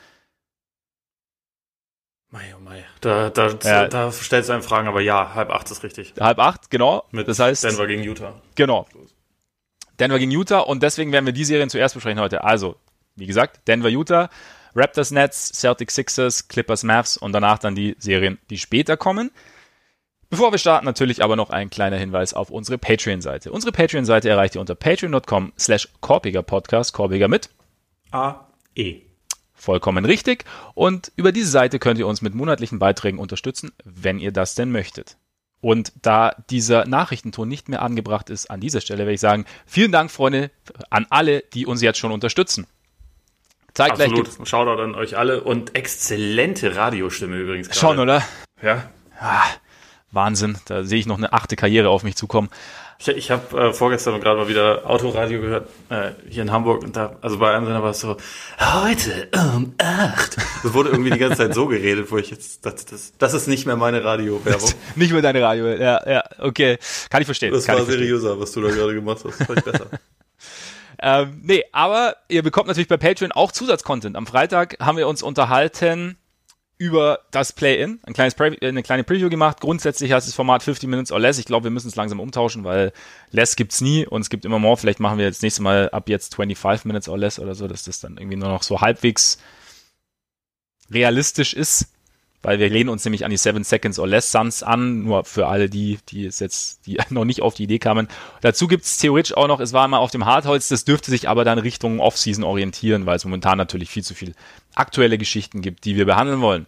[2.30, 2.86] Mei, oh mei.
[3.02, 3.88] Da, da, ja.
[3.88, 6.14] da stellst du einen Fragen, aber ja, halb acht ist richtig.
[6.20, 7.04] Halb acht, genau.
[7.12, 8.42] Mit das heißt, Denver gegen Utah.
[8.56, 8.88] Genau.
[10.00, 12.44] Denver gegen Utah und deswegen werden wir die Serien zuerst besprechen heute.
[12.44, 12.78] Also,
[13.16, 14.30] wie gesagt, Denver, Utah,
[14.76, 19.32] Raptors, Nets, Celtics, Sixers, Clippers, Mavs und danach dann die Serien, die später kommen.
[20.32, 23.52] Bevor wir starten, natürlich aber noch ein kleiner Hinweis auf unsere Patreon-Seite.
[23.52, 27.50] Unsere Patreon-Seite erreicht ihr unter patreon.com slash korpiger Podcast, Korpiger mit
[28.12, 29.02] A-E.
[29.54, 30.46] Vollkommen richtig.
[30.74, 34.72] Und über diese Seite könnt ihr uns mit monatlichen Beiträgen unterstützen, wenn ihr das denn
[34.72, 35.18] möchtet.
[35.60, 39.92] Und da dieser Nachrichtenton nicht mehr angebracht ist an dieser Stelle, werde ich sagen, vielen
[39.92, 40.50] Dank, Freunde,
[40.90, 42.68] an alle, die uns jetzt schon unterstützen.
[43.74, 44.34] Zeigt Absolut.
[44.34, 47.68] Gleich Shoutout an euch alle und exzellente Radiostimme übrigens.
[47.68, 47.80] Gerade.
[47.80, 48.24] Schon, oder?
[48.62, 48.90] Ja.
[49.20, 49.44] Ah.
[50.12, 52.50] Wahnsinn, da sehe ich noch eine achte Karriere auf mich zukommen.
[53.00, 56.96] Ich, ich habe äh, vorgestern gerade mal wieder Autoradio gehört, äh, hier in Hamburg, und
[56.96, 58.18] da, also bei einem Sender war es so,
[58.60, 60.38] heute um acht.
[60.64, 63.48] Das wurde irgendwie die ganze Zeit so geredet, wo ich jetzt dachte, das, das ist
[63.48, 64.70] nicht mehr meine Radio-Werbung.
[64.96, 66.78] nicht mehr deine Radio, ja, ja, okay.
[67.10, 67.54] Kann ich verstehen.
[67.54, 69.50] Das Kann war seriöser, was du da gerade gemacht hast.
[69.50, 69.88] Ich besser.
[71.02, 74.16] ähm, nee, aber ihr bekommt natürlich bei Patreon auch Zusatzcontent.
[74.16, 76.18] Am Freitag haben wir uns unterhalten
[76.82, 79.62] über das Play-In, ein kleines Pre äh, eine kleine Preview gemacht.
[79.62, 81.38] Grundsätzlich heißt das Format 50 Minutes or less.
[81.38, 82.92] Ich glaube, wir müssen es langsam umtauschen, weil
[83.30, 84.78] less gibt's nie und es gibt immer more.
[84.78, 87.84] Vielleicht machen wir jetzt nächstes Mal ab jetzt 25 Minutes or less oder so, dass
[87.84, 89.38] das dann irgendwie nur noch so halbwegs
[90.90, 91.86] realistisch ist
[92.44, 95.48] weil wir lehnen uns nämlich an die Seven Seconds or Less Suns an, nur für
[95.48, 98.08] alle die, die es jetzt, die noch nicht auf die Idee kamen.
[98.42, 101.30] Dazu gibt es theoretisch auch noch, es war mal auf dem Hartholz, das dürfte sich
[101.30, 104.34] aber dann Richtung Offseason orientieren, weil es momentan natürlich viel zu viel
[104.76, 106.66] aktuelle Geschichten gibt, die wir behandeln wollen.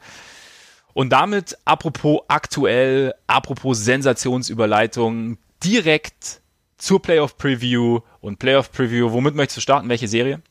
[0.93, 6.41] Und damit, apropos aktuell, apropos Sensationsüberleitung, direkt
[6.77, 9.11] zur Playoff Preview und Playoff Preview.
[9.11, 9.89] Womit möchtest du starten?
[9.89, 10.41] Welche Serie?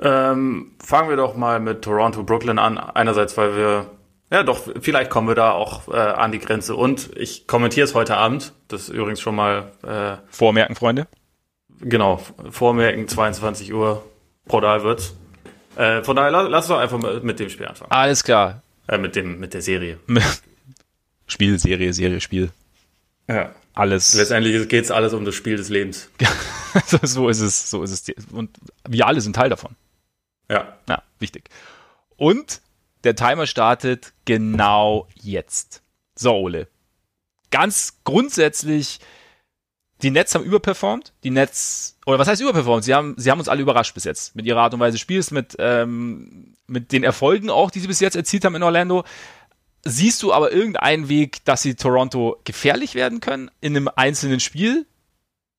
[0.00, 2.78] Ähm, fangen wir doch mal mit Toronto, Brooklyn an.
[2.78, 3.86] Einerseits, weil wir,
[4.30, 6.76] ja doch, vielleicht kommen wir da auch äh, an die Grenze.
[6.76, 8.52] Und ich kommentiere es heute Abend.
[8.68, 9.72] Das ist übrigens schon mal.
[9.82, 11.06] Äh, Vormerken, Freunde.
[11.80, 14.04] Genau, Vormerken, 22 Uhr.
[14.46, 15.16] Brutal wird's.
[15.76, 17.90] Äh, von daher, lass, lass doch einfach mit dem Spiel anfangen.
[17.90, 18.62] Alles klar.
[18.88, 19.98] Äh, mit, dem, mit der Serie.
[21.26, 22.50] Spiel, Serie, Serie, Spiel.
[23.28, 23.54] Ja.
[23.74, 24.14] Alles.
[24.14, 26.10] Letztendlich geht es alles um das Spiel des Lebens.
[27.02, 28.24] so ist es, so ist es.
[28.32, 28.50] Und
[28.88, 29.76] wir alle sind Teil davon.
[30.50, 30.78] Ja.
[30.88, 31.50] Ja, wichtig.
[32.16, 32.60] Und
[33.04, 35.82] der Timer startet genau jetzt.
[36.14, 36.68] So, Ole.
[37.50, 38.98] Ganz grundsätzlich,
[40.02, 41.12] die Nets haben überperformt.
[41.24, 42.84] Die Nets, oder was heißt überperformt?
[42.84, 44.36] Sie haben, sie haben uns alle überrascht bis jetzt.
[44.36, 48.00] Mit ihrer Art und Weise Spiels, mit, ähm, mit den Erfolgen auch, die sie bis
[48.00, 49.04] jetzt erzielt haben in Orlando.
[49.84, 54.86] Siehst du aber irgendeinen Weg, dass sie Toronto gefährlich werden können in einem einzelnen Spiel?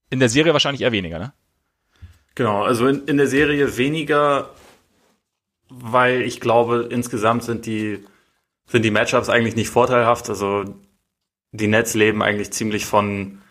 [0.09, 1.33] In der Serie wahrscheinlich eher weniger, ne?
[2.35, 4.49] Genau, also in, in der Serie weniger,
[5.69, 8.03] weil ich glaube, insgesamt sind die,
[8.67, 10.29] sind die Matchups eigentlich nicht vorteilhaft.
[10.29, 10.65] Also
[11.51, 13.41] die Nets leben eigentlich ziemlich von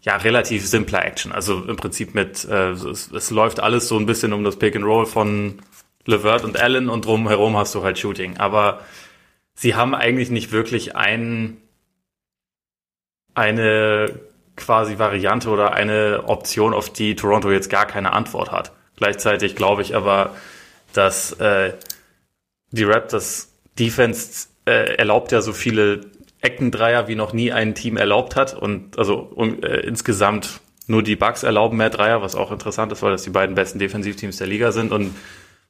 [0.00, 1.32] ja, relativ simpler Action.
[1.32, 4.76] Also im Prinzip mit, äh, es, es läuft alles so ein bisschen um das Pick
[4.76, 5.60] and Roll von
[6.04, 8.36] Levert und Allen und drumherum hast du halt Shooting.
[8.36, 8.80] Aber
[9.54, 11.56] sie haben eigentlich nicht wirklich ein,
[13.34, 14.20] eine
[14.54, 18.72] quasi Variante oder eine Option, auf die Toronto jetzt gar keine Antwort hat.
[18.96, 20.34] Gleichzeitig glaube ich aber,
[20.92, 21.74] dass äh,
[22.70, 26.00] die Raptors Defense äh, erlaubt ja so viele
[26.40, 31.16] Eckendreier wie noch nie ein Team erlaubt hat und also um, äh, insgesamt nur die
[31.16, 34.46] Bucks erlauben mehr Dreier, was auch interessant ist, weil das die beiden besten Defensivteams der
[34.46, 35.14] Liga sind und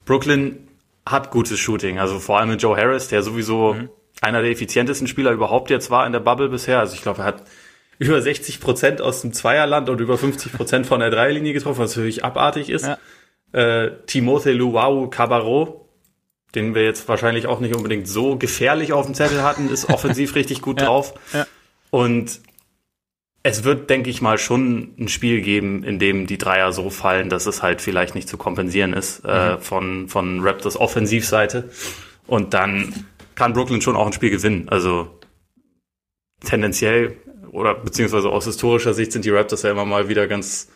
[0.05, 0.68] Brooklyn
[1.07, 3.88] hat gutes Shooting, also vor allem mit Joe Harris, der sowieso mhm.
[4.20, 6.81] einer der effizientesten Spieler überhaupt jetzt war in der Bubble bisher.
[6.81, 7.44] Also ich glaube, er hat
[7.98, 11.96] über 60 Prozent aus dem Zweierland und über 50 Prozent von der Dreierlinie getroffen, was
[11.96, 12.87] natürlich abartig ist.
[12.87, 12.98] Ja
[13.52, 15.88] äh, Timothée Luau Cabarro,
[16.54, 20.35] den wir jetzt wahrscheinlich auch nicht unbedingt so gefährlich auf dem Zettel hatten, ist offensiv
[20.35, 21.14] richtig gut ja, drauf.
[21.32, 21.46] Ja.
[21.90, 22.40] Und
[23.42, 27.28] es wird, denke ich mal, schon ein Spiel geben, in dem die Dreier so fallen,
[27.28, 29.54] dass es halt vielleicht nicht zu kompensieren ist äh, mhm.
[29.54, 31.70] äh, von, von Raptors Offensivseite.
[32.26, 33.06] Und dann
[33.37, 34.68] kann Brooklyn schon auch ein Spiel gewinnen.
[34.68, 35.20] Also
[36.44, 37.16] tendenziell
[37.52, 40.68] oder beziehungsweise aus historischer Sicht sind die Raptors ja immer mal wieder ganz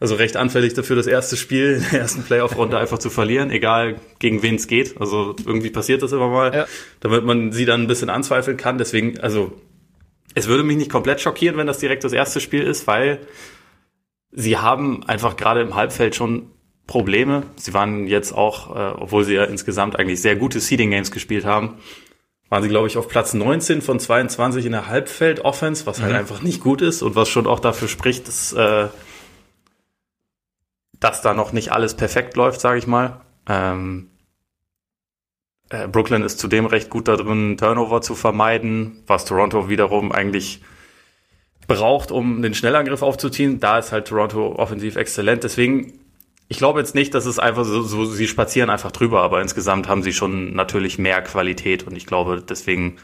[0.00, 3.96] also recht anfällig dafür, das erste Spiel in der ersten Playoff-Runde einfach zu verlieren, egal
[4.18, 5.00] gegen wen es geht.
[5.00, 6.66] Also irgendwie passiert das immer mal, ja.
[7.00, 8.78] damit man sie dann ein bisschen anzweifeln kann.
[8.78, 9.52] Deswegen, also
[10.34, 13.18] es würde mich nicht komplett schockieren, wenn das direkt das erste Spiel ist, weil
[14.30, 16.50] sie haben einfach gerade im Halbfeld schon
[16.86, 17.42] Probleme.
[17.56, 21.44] Sie waren jetzt auch, äh, obwohl sie ja insgesamt eigentlich sehr gute Seeding Games gespielt
[21.44, 21.78] haben,
[22.48, 26.18] waren sie, glaube ich, auf Platz 19 von 22 in der Halbfeld-Offense, was halt mhm.
[26.18, 28.88] einfach nicht gut ist und was schon auch dafür spricht, dass äh,
[31.00, 33.20] dass da noch nicht alles perfekt läuft, sage ich mal.
[33.48, 34.10] Ähm,
[35.70, 40.62] äh, Brooklyn ist zudem recht gut darin, Turnover zu vermeiden, was Toronto wiederum eigentlich
[41.66, 43.60] braucht, um den Schnellangriff aufzuziehen.
[43.60, 45.44] Da ist halt Toronto offensiv exzellent.
[45.44, 46.00] Deswegen,
[46.48, 49.88] ich glaube jetzt nicht, dass es einfach so, so, sie spazieren einfach drüber, aber insgesamt
[49.88, 52.96] haben sie schon natürlich mehr Qualität und ich glaube, deswegen,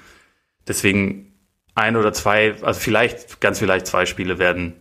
[0.66, 1.34] deswegen
[1.74, 4.74] ein oder zwei, also vielleicht, ganz vielleicht zwei Spiele werden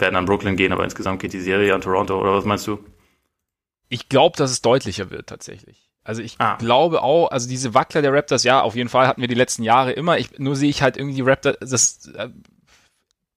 [0.00, 2.84] werden an Brooklyn gehen, aber insgesamt geht die Serie an Toronto, oder was meinst du?
[3.88, 5.90] Ich glaube, dass es deutlicher wird tatsächlich.
[6.02, 6.56] Also ich ah.
[6.56, 9.62] glaube auch, also diese Wackler der Raptors, ja, auf jeden Fall hatten wir die letzten
[9.62, 10.18] Jahre immer.
[10.18, 12.28] Ich, nur sehe ich halt irgendwie die Raptors, das, äh,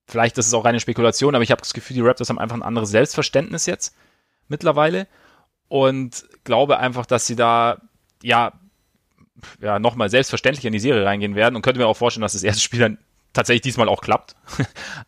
[0.08, 2.56] vielleicht das ist auch reine Spekulation, aber ich habe das Gefühl, die Raptors haben einfach
[2.56, 3.96] ein anderes Selbstverständnis jetzt
[4.48, 5.08] mittlerweile
[5.68, 7.82] und glaube einfach, dass sie da
[8.22, 8.54] ja
[9.62, 12.44] ja nochmal selbstverständlich in die Serie reingehen werden und könnte mir auch vorstellen, dass das
[12.44, 12.98] erste Spiel dann
[13.34, 14.36] tatsächlich diesmal auch klappt.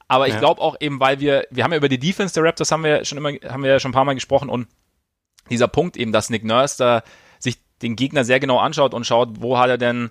[0.08, 0.40] Aber ich ja.
[0.40, 3.06] glaube auch eben, weil wir, wir haben ja über die Defense der Raptors haben wir
[3.06, 4.68] schon immer, haben wir ja schon ein paar Mal gesprochen und
[5.50, 7.04] dieser Punkt eben, dass Nick Nurse da
[7.40, 10.10] sich den Gegner sehr genau anschaut und schaut, wo hat er denn,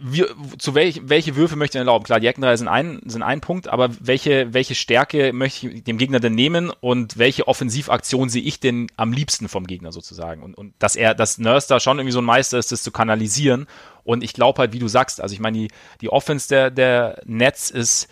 [0.00, 0.24] wie,
[0.58, 2.04] zu welch, welche Würfe möchte ich erlauben?
[2.04, 5.98] Klar, die Eckendreier sind ein, sind ein Punkt, aber welche, welche Stärke möchte ich dem
[5.98, 10.42] Gegner denn nehmen und welche Offensivaktion sehe ich denn am liebsten vom Gegner sozusagen?
[10.42, 12.92] Und, und dass er, dass Nurse da schon irgendwie so ein Meister ist, das zu
[12.92, 13.66] kanalisieren.
[14.04, 15.68] Und ich glaube halt, wie du sagst, also ich meine, die,
[16.00, 18.08] die Offense der, der Nets ist,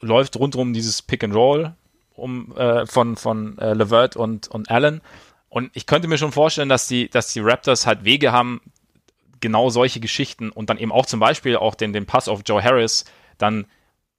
[0.00, 1.74] läuft rundherum dieses Pick and Roll
[2.14, 5.02] um, äh, von, von äh, Levert und, und Allen.
[5.50, 8.60] Und ich könnte mir schon vorstellen, dass die, dass die Raptors halt Wege haben,
[9.40, 12.62] genau solche Geschichten und dann eben auch zum Beispiel auch den, den Pass auf Joe
[12.62, 13.04] Harris
[13.38, 13.66] dann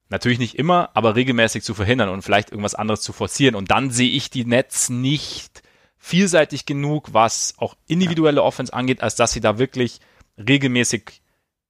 [0.10, 3.56] natürlich nicht immer, aber regelmäßig zu verhindern und vielleicht irgendwas anderes zu forcieren.
[3.56, 5.62] Und dann sehe ich die Nets nicht
[5.98, 10.00] vielseitig genug, was auch individuelle Offense angeht, als dass sie da wirklich
[10.38, 11.22] regelmäßig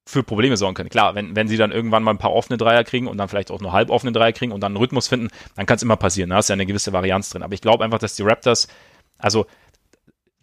[0.06, 0.90] für Probleme sorgen können.
[0.90, 3.52] Klar, wenn, wenn sie dann irgendwann mal ein paar offene Dreier kriegen und dann vielleicht
[3.52, 5.98] auch nur halb offene Dreier kriegen und dann einen Rhythmus finden, dann kann es immer
[5.98, 6.32] passieren.
[6.32, 7.44] Da ist ja eine gewisse Varianz drin.
[7.44, 8.68] Aber ich glaube einfach, dass die Raptors,
[9.18, 9.46] also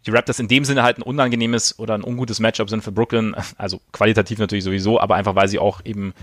[0.07, 3.35] die Raptors in dem Sinne halt ein unangenehmes oder ein ungutes Matchup sind für Brooklyn.
[3.57, 6.13] Also qualitativ natürlich sowieso, aber einfach weil sie auch eben,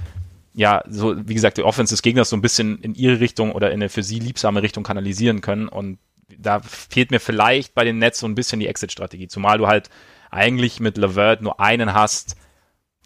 [0.55, 3.69] ja, so wie gesagt, die Offense des Gegners so ein bisschen in ihre Richtung oder
[3.69, 5.69] in eine für sie liebsame Richtung kanalisieren können.
[5.69, 5.99] Und
[6.39, 9.29] da fehlt mir vielleicht bei den Nets so ein bisschen die Exit-Strategie.
[9.29, 9.91] Zumal du halt
[10.31, 12.37] eigentlich mit Levert nur einen hast,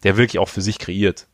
[0.03, 1.27] der wirklich auch für sich kreiert.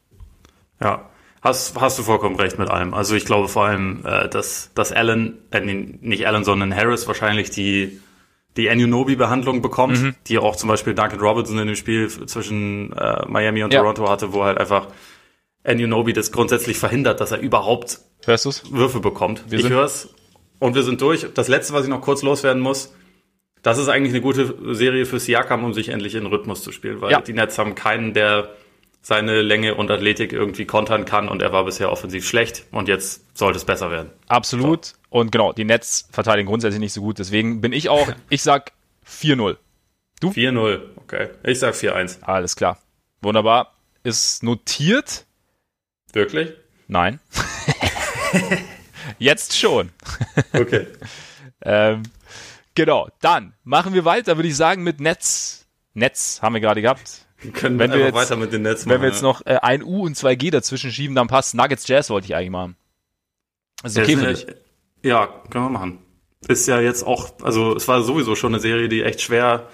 [0.81, 1.08] Ja,
[1.41, 2.95] hast, hast du vollkommen recht mit allem.
[2.95, 7.51] Also ich glaube vor allem, äh, dass, dass Allen, äh, nicht Allen, sondern Harris wahrscheinlich
[7.51, 8.01] die
[8.57, 10.15] die Anunobi-Behandlung bekommt, mhm.
[10.27, 13.81] die auch zum Beispiel Duncan Robertson in dem Spiel zwischen äh, Miami und ja.
[13.81, 14.87] Toronto hatte, wo halt einfach
[15.63, 18.63] Anunobi das grundsätzlich verhindert, dass er überhaupt Hörst du's?
[18.71, 19.43] Würfe bekommt.
[19.49, 20.09] Wir ich hör's
[20.59, 21.27] und wir sind durch.
[21.33, 22.93] Das letzte, was ich noch kurz loswerden muss,
[23.61, 27.01] das ist eigentlich eine gute Serie für Siakam, um sich endlich in Rhythmus zu spielen,
[27.01, 27.21] weil ja.
[27.21, 28.49] die Nets haben keinen, der
[29.05, 33.37] seine Länge und Athletik irgendwie kontern kann und er war bisher offensiv schlecht und jetzt
[33.37, 34.09] sollte es besser werden.
[34.29, 34.85] Absolut.
[34.85, 34.95] So.
[35.09, 38.71] Und genau, die Nets verteidigen grundsätzlich nicht so gut, deswegen bin ich auch, ich sag
[39.07, 39.57] 4-0.
[40.21, 40.29] Du?
[40.29, 41.29] 4-0, okay.
[41.43, 42.23] Ich sag 4-1.
[42.23, 42.79] Alles klar.
[43.21, 43.75] Wunderbar.
[44.01, 45.27] Ist notiert.
[46.11, 46.53] Wirklich?
[46.87, 47.19] Nein.
[49.19, 49.91] Jetzt schon.
[50.53, 50.87] Okay.
[51.61, 52.03] ähm,
[52.73, 55.67] genau, dann machen wir weiter, würde ich sagen, mit Netz.
[55.93, 57.24] Netz haben wir gerade gehabt.
[57.53, 60.05] Können wenn wir jetzt, weiter mit den Netzen Wenn wir jetzt noch äh, ein U
[60.05, 62.75] und 2G dazwischen schieben, dann passt Nuggets Jazz wollte ich eigentlich machen.
[63.83, 64.47] ist okay für dich?
[65.03, 65.99] Ja, können wir machen.
[66.47, 69.67] Ist ja jetzt auch, also es war sowieso schon eine Serie, die echt schwer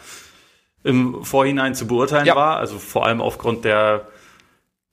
[0.84, 2.36] im Vorhinein zu beurteilen ja.
[2.36, 2.58] war.
[2.58, 4.08] Also vor allem aufgrund der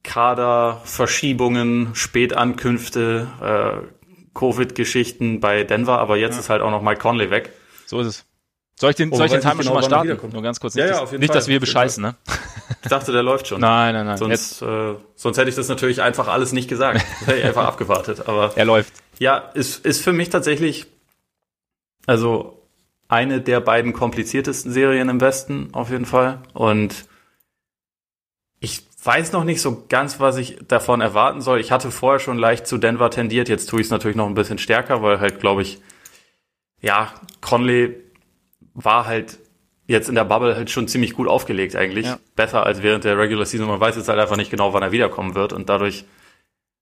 [0.03, 5.99] Kaderverschiebungen, Spätankünfte, äh, Covid-Geschichten bei Denver.
[5.99, 6.41] Aber jetzt ja.
[6.41, 7.53] ist halt auch noch Mike Conley weg.
[7.87, 8.28] So ist es.
[8.79, 10.33] Soll ich den, oh, soll ich den Timer genau, schon mal starten?
[10.33, 10.77] Nur ganz kurz.
[10.77, 12.15] Nicht, ja, ja, auf jeden nicht Fall, dass wir bescheißen, ne?
[12.83, 13.61] Ich dachte, der läuft schon.
[13.61, 14.17] Nein, nein, nein.
[14.17, 17.05] Sonst, äh, sonst hätte ich das natürlich einfach alles nicht gesagt.
[17.27, 18.29] hätte ich einfach abgewartet.
[18.29, 18.93] Aber er läuft.
[19.19, 20.87] Ja, ist, ist für mich tatsächlich,
[22.07, 22.63] also
[23.09, 26.39] eine der beiden kompliziertesten Serien im Westen, auf jeden Fall.
[26.53, 27.07] Und
[28.61, 31.59] ich weiß noch nicht so ganz, was ich davon erwarten soll.
[31.59, 33.49] Ich hatte vorher schon leicht zu Denver tendiert.
[33.49, 35.81] Jetzt tue ich es natürlich noch ein bisschen stärker, weil halt, glaube ich,
[36.81, 38.08] ja, Conley
[38.85, 39.39] war halt
[39.87, 42.07] jetzt in der Bubble halt schon ziemlich gut aufgelegt eigentlich.
[42.07, 42.19] Ja.
[42.37, 43.67] Besser als während der Regular Season.
[43.67, 45.53] Man weiß jetzt halt einfach nicht genau, wann er wiederkommen wird.
[45.53, 46.05] Und dadurch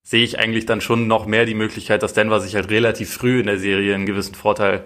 [0.02, 3.40] sehe ich eigentlich dann schon noch mehr die Möglichkeit, dass Denver sich halt relativ früh
[3.40, 4.84] in der Serie einen gewissen Vorteil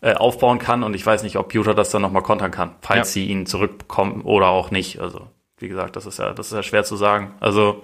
[0.00, 0.82] äh, aufbauen kann.
[0.82, 3.12] Und ich weiß nicht, ob Utah das dann nochmal kontern kann, falls ja.
[3.14, 5.00] sie ihn zurückbekommen oder auch nicht.
[5.00, 5.26] Also,
[5.58, 7.34] wie gesagt, das ist ja, das ist ja schwer zu sagen.
[7.40, 7.82] Also,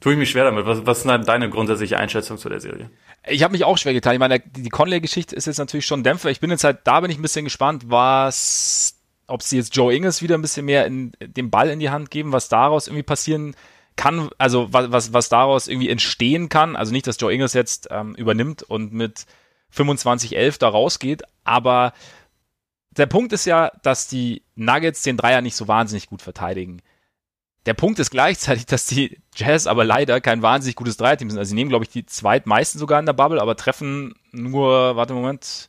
[0.00, 0.66] tue ich mich schwer damit.
[0.66, 2.90] Was, was ist denn deine grundsätzliche Einschätzung zu der Serie?
[3.28, 4.14] Ich habe mich auch schwer getan.
[4.14, 6.30] Ich meine, die Conley-Geschichte ist jetzt natürlich schon Dämpfer.
[6.30, 9.94] Ich bin jetzt halt, da bin ich ein bisschen gespannt, was, ob sie jetzt Joe
[9.94, 13.02] Ingles wieder ein bisschen mehr in, den Ball in die Hand geben, was daraus irgendwie
[13.02, 13.54] passieren
[13.96, 16.76] kann, also was, was, was daraus irgendwie entstehen kann.
[16.76, 19.26] Also nicht, dass Joe Ingles jetzt ähm, übernimmt und mit
[19.74, 21.92] 25-11 da rausgeht, aber
[22.90, 26.82] der Punkt ist ja, dass die Nuggets den Dreier nicht so wahnsinnig gut verteidigen.
[27.66, 31.38] Der Punkt ist gleichzeitig, dass die Jazz aber leider kein wahnsinnig gutes Dreierteam sind.
[31.38, 35.12] Also sie nehmen, glaube ich, die zweitmeisten sogar in der Bubble, aber treffen nur, warte
[35.12, 35.68] Moment,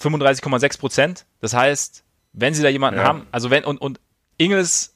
[0.00, 1.26] 35,6 Prozent.
[1.40, 3.06] Das heißt, wenn sie da jemanden ja.
[3.06, 4.00] haben, also wenn, und, und
[4.36, 4.91] Ingles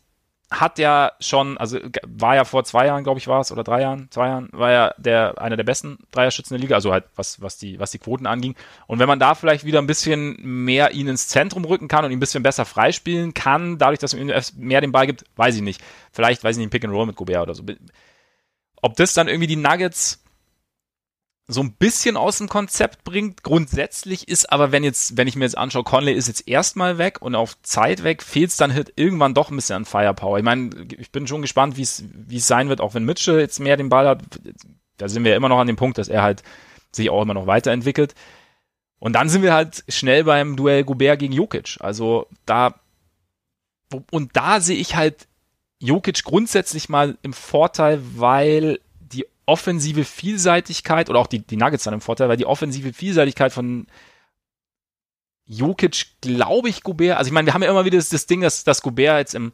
[0.51, 3.81] hat ja schon, also war ja vor zwei Jahren, glaube ich, war es, oder drei
[3.81, 7.43] Jahren, zwei Jahren, war ja der, einer der besten Dreierschützen der Liga, also halt was,
[7.43, 8.55] was die, was die Quoten anging.
[8.87, 12.13] Und wenn man da vielleicht wieder ein bisschen mehr ihn ins Zentrum rücken kann und
[12.13, 15.63] ihn ein bisschen besser freispielen kann, dadurch, dass man mehr den Ball gibt, weiß ich
[15.63, 15.83] nicht.
[16.13, 17.65] Vielleicht, weiß ich nicht, ein Pick and Roll mit Gobert oder so.
[18.83, 20.23] Ob das dann irgendwie die Nuggets
[21.49, 23.45] so ein bisschen aus dem Konzept bringt.
[23.45, 27.23] Grundsätzlich ist aber, wenn jetzt, wenn ich mir jetzt anschaue, Conley ist jetzt erstmal weg
[27.23, 30.39] und auf Zeit weg, fehlt es dann halt irgendwann doch ein bisschen an Firepower.
[30.39, 32.03] Ich meine, ich bin schon gespannt, wie es
[32.47, 34.23] sein wird, auch wenn Mitchell jetzt mehr den Ball hat.
[34.97, 36.43] Da sind wir ja immer noch an dem Punkt, dass er halt
[36.91, 38.15] sich auch immer noch weiterentwickelt.
[38.99, 41.77] Und dann sind wir halt schnell beim Duell Gobert gegen Jokic.
[41.81, 42.75] Also da
[44.11, 45.29] und da sehe ich halt
[45.79, 48.81] Jokic grundsätzlich mal im Vorteil, weil
[49.47, 53.87] offensive Vielseitigkeit oder auch die, die Nuggets dann im Vorteil, weil die offensive Vielseitigkeit von
[55.47, 58.41] Jokic, glaube ich, Gobert, also ich meine, wir haben ja immer wieder das, das Ding,
[58.41, 59.53] dass, dass Gobert jetzt im,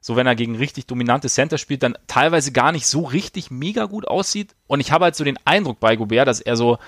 [0.00, 3.86] so wenn er gegen richtig dominante Center spielt, dann teilweise gar nicht so richtig mega
[3.86, 4.54] gut aussieht.
[4.66, 6.78] Und ich habe halt so den Eindruck bei Gobert, dass er so,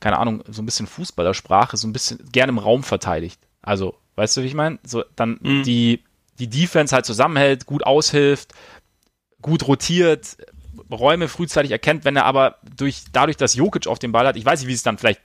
[0.00, 3.40] keine Ahnung, so ein bisschen Fußballersprache, so ein bisschen gerne im Raum verteidigt.
[3.62, 4.78] Also, weißt du, wie ich meine?
[4.84, 5.62] So, dann mhm.
[5.64, 6.02] die,
[6.38, 8.54] die Defense halt zusammenhält, gut aushilft,
[9.42, 10.38] gut rotiert,
[10.90, 14.44] Räume frühzeitig erkennt, wenn er aber durch, dadurch, dass Jokic auf dem Ball hat, ich
[14.44, 15.20] weiß nicht, wie es dann vielleicht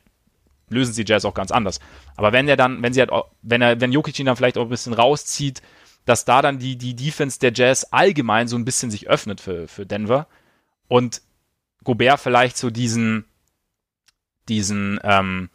[0.69, 1.79] lösen sie Jazz auch ganz anders.
[2.15, 4.63] Aber wenn er dann, wenn sie halt, wenn er, wenn Jokic ihn dann vielleicht auch
[4.63, 5.61] ein bisschen rauszieht,
[6.05, 9.67] dass da dann die, die Defense der Jazz allgemein so ein bisschen sich öffnet für,
[9.67, 10.27] für Denver
[10.87, 11.21] und
[11.83, 13.25] Gobert vielleicht so diesen,
[14.47, 15.49] diesen, ähm,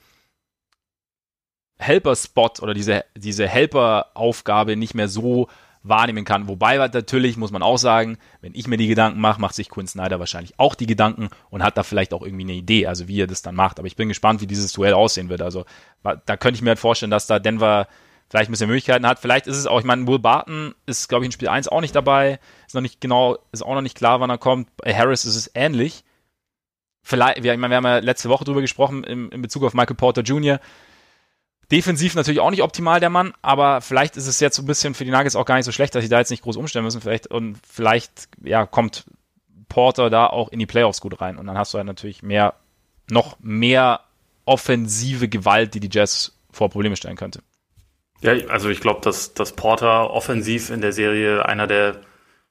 [1.81, 5.49] Helper-Spot oder diese, diese Helper-Aufgabe nicht mehr so
[5.83, 6.49] wahrnehmen kann.
[6.49, 9.87] Wobei natürlich, muss man auch sagen, wenn ich mir die Gedanken mache, macht sich Quinn
[9.87, 13.21] Snyder wahrscheinlich auch die Gedanken und hat da vielleicht auch irgendwie eine Idee, also wie
[13.21, 13.79] er das dann macht.
[13.79, 15.43] Aber ich bin gespannt, wie dieses Duell aussehen wird.
[15.43, 15.65] Also
[16.03, 17.89] da könnte ich mir halt vorstellen, dass da Denver
[18.29, 19.19] vielleicht ein bisschen Möglichkeiten hat.
[19.19, 21.81] Vielleicht ist es auch, ich meine, Will Barton ist, glaube ich, in Spiel 1 auch
[21.81, 22.39] nicht dabei.
[22.67, 24.69] Ist noch nicht genau, ist auch noch nicht klar, wann er kommt.
[24.77, 26.05] Bei Harris ist es ähnlich.
[27.03, 29.97] Vielleicht, ich meine, wir haben ja letzte Woche drüber gesprochen im, in Bezug auf Michael
[29.97, 30.61] Porter Jr.
[31.71, 34.95] Defensiv natürlich auch nicht optimal, der Mann, aber vielleicht ist es jetzt so ein bisschen
[34.95, 36.85] für die Nuggets auch gar nicht so schlecht, dass sie da jetzt nicht groß umstellen
[36.85, 37.01] müssen.
[37.01, 39.05] Vielleicht, und vielleicht, ja, kommt
[39.69, 41.39] Porter da auch in die Playoffs gut rein.
[41.39, 42.55] Und dann hast du halt natürlich mehr,
[43.09, 44.01] noch mehr
[44.45, 47.41] offensive Gewalt, die die Jazz vor Probleme stellen könnte.
[48.21, 52.01] Ja, also ich glaube, dass, dass Porter offensiv in der Serie einer der,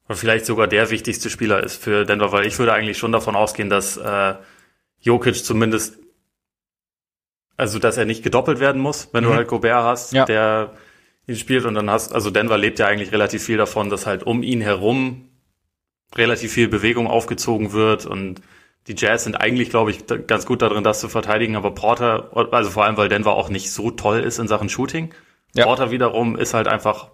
[0.07, 3.35] oder vielleicht sogar der wichtigste Spieler ist für Denver, weil ich würde eigentlich schon davon
[3.35, 4.35] ausgehen, dass äh,
[5.01, 5.99] Jokic zumindest
[7.59, 9.29] also, dass er nicht gedoppelt werden muss, wenn mhm.
[9.29, 10.25] du halt Gobert hast, ja.
[10.25, 10.71] der
[11.27, 14.23] ihn spielt und dann hast, also Denver lebt ja eigentlich relativ viel davon, dass halt
[14.23, 15.29] um ihn herum
[16.15, 18.41] relativ viel Bewegung aufgezogen wird und
[18.87, 22.69] die Jazz sind eigentlich, glaube ich, ganz gut darin, das zu verteidigen, aber Porter, also
[22.71, 25.13] vor allem, weil Denver auch nicht so toll ist in Sachen Shooting.
[25.53, 25.65] Ja.
[25.65, 27.09] Porter wiederum ist halt einfach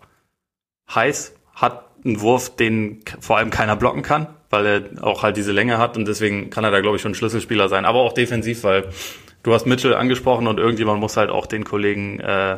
[0.94, 5.52] heiß, hat einen Wurf, den vor allem keiner blocken kann, weil er auch halt diese
[5.52, 8.14] Länge hat und deswegen kann er da, glaube ich, schon ein Schlüsselspieler sein, aber auch
[8.14, 8.90] defensiv, weil
[9.46, 12.58] du hast Mitchell angesprochen und irgendjemand muss halt auch den Kollegen äh,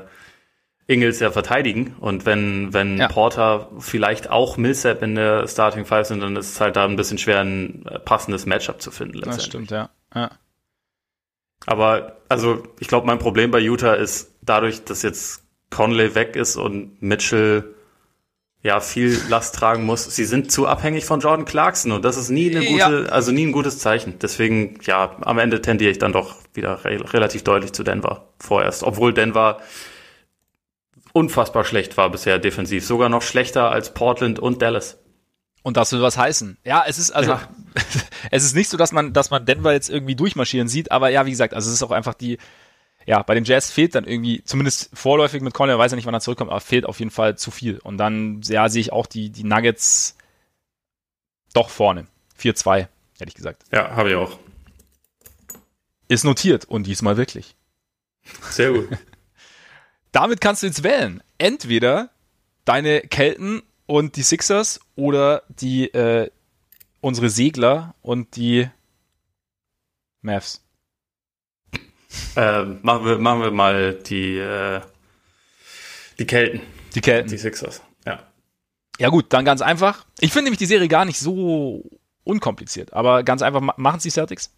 [0.88, 1.96] Ingels ja verteidigen.
[2.00, 3.10] Und wenn, wenn ja.
[3.10, 6.96] Porter vielleicht auch Millsap in der Starting Five sind, dann ist es halt da ein
[6.96, 9.20] bisschen schwer, ein passendes Matchup zu finden.
[9.20, 9.90] Das stimmt, ja.
[10.16, 10.32] ja.
[11.66, 16.56] Aber, also, ich glaube, mein Problem bei Utah ist dadurch, dass jetzt Conley weg ist
[16.56, 17.76] und Mitchell
[18.68, 20.04] ja viel Last tragen muss.
[20.04, 23.12] Sie sind zu abhängig von Jordan Clarkson und das ist nie eine gute, ja.
[23.12, 24.20] also nie ein gutes Zeichen.
[24.20, 28.84] Deswegen, ja, am Ende tendiere ich dann doch wieder re relativ deutlich zu Denver vorerst,
[28.84, 29.62] obwohl Denver
[31.14, 35.00] unfassbar schlecht war bisher defensiv, sogar noch schlechter als Portland und Dallas.
[35.64, 36.58] Und das will was heißen.
[36.66, 37.42] Ja, es ist also, ja.
[38.32, 41.26] es ist nicht so, dass man, dass man Denver jetzt irgendwie durchmarschieren sieht, aber ja,
[41.26, 42.38] wie gesagt, also es ist auch einfach die,
[43.08, 46.14] ja, bei den Jazz fehlt dann irgendwie, zumindest vorläufig mit Conley, weiß ja nicht, wann
[46.14, 47.80] er zurückkommt, aber fehlt auf jeden Fall zu viel.
[47.80, 50.18] Und dann, ja, sehe ich auch die, die Nuggets
[51.54, 52.08] doch vorne.
[52.38, 52.90] 4-2, hätte
[53.30, 53.64] ich gesagt.
[53.72, 54.38] Ja, habe ich auch.
[56.10, 57.56] Ist notiert und diesmal wirklich.
[58.50, 58.90] Sehr gut.
[60.12, 61.24] Damit kannst du jetzt wählen.
[61.38, 62.10] Entweder
[62.66, 66.30] deine Kelten und die Sixers oder die äh,
[67.00, 68.70] unsere Segler und die
[70.22, 70.62] Mavs.
[72.36, 74.82] Äh, machen, wir, machen wir mal die, äh,
[76.20, 76.62] die Kelten.
[76.96, 77.30] Die Kelten.
[77.30, 78.20] Die Sixers, ja.
[79.00, 80.06] Ja gut, dann ganz einfach.
[80.20, 81.84] Ich finde nämlich die Serie gar nicht so
[82.24, 84.52] unkompliziert, aber ganz einfach, machen sie Celtics?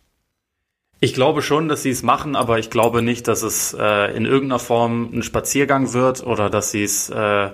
[1.02, 4.26] Ich glaube schon, dass sie es machen, aber ich glaube nicht, dass es äh, in
[4.26, 7.52] irgendeiner Form ein Spaziergang wird oder dass sie es, äh,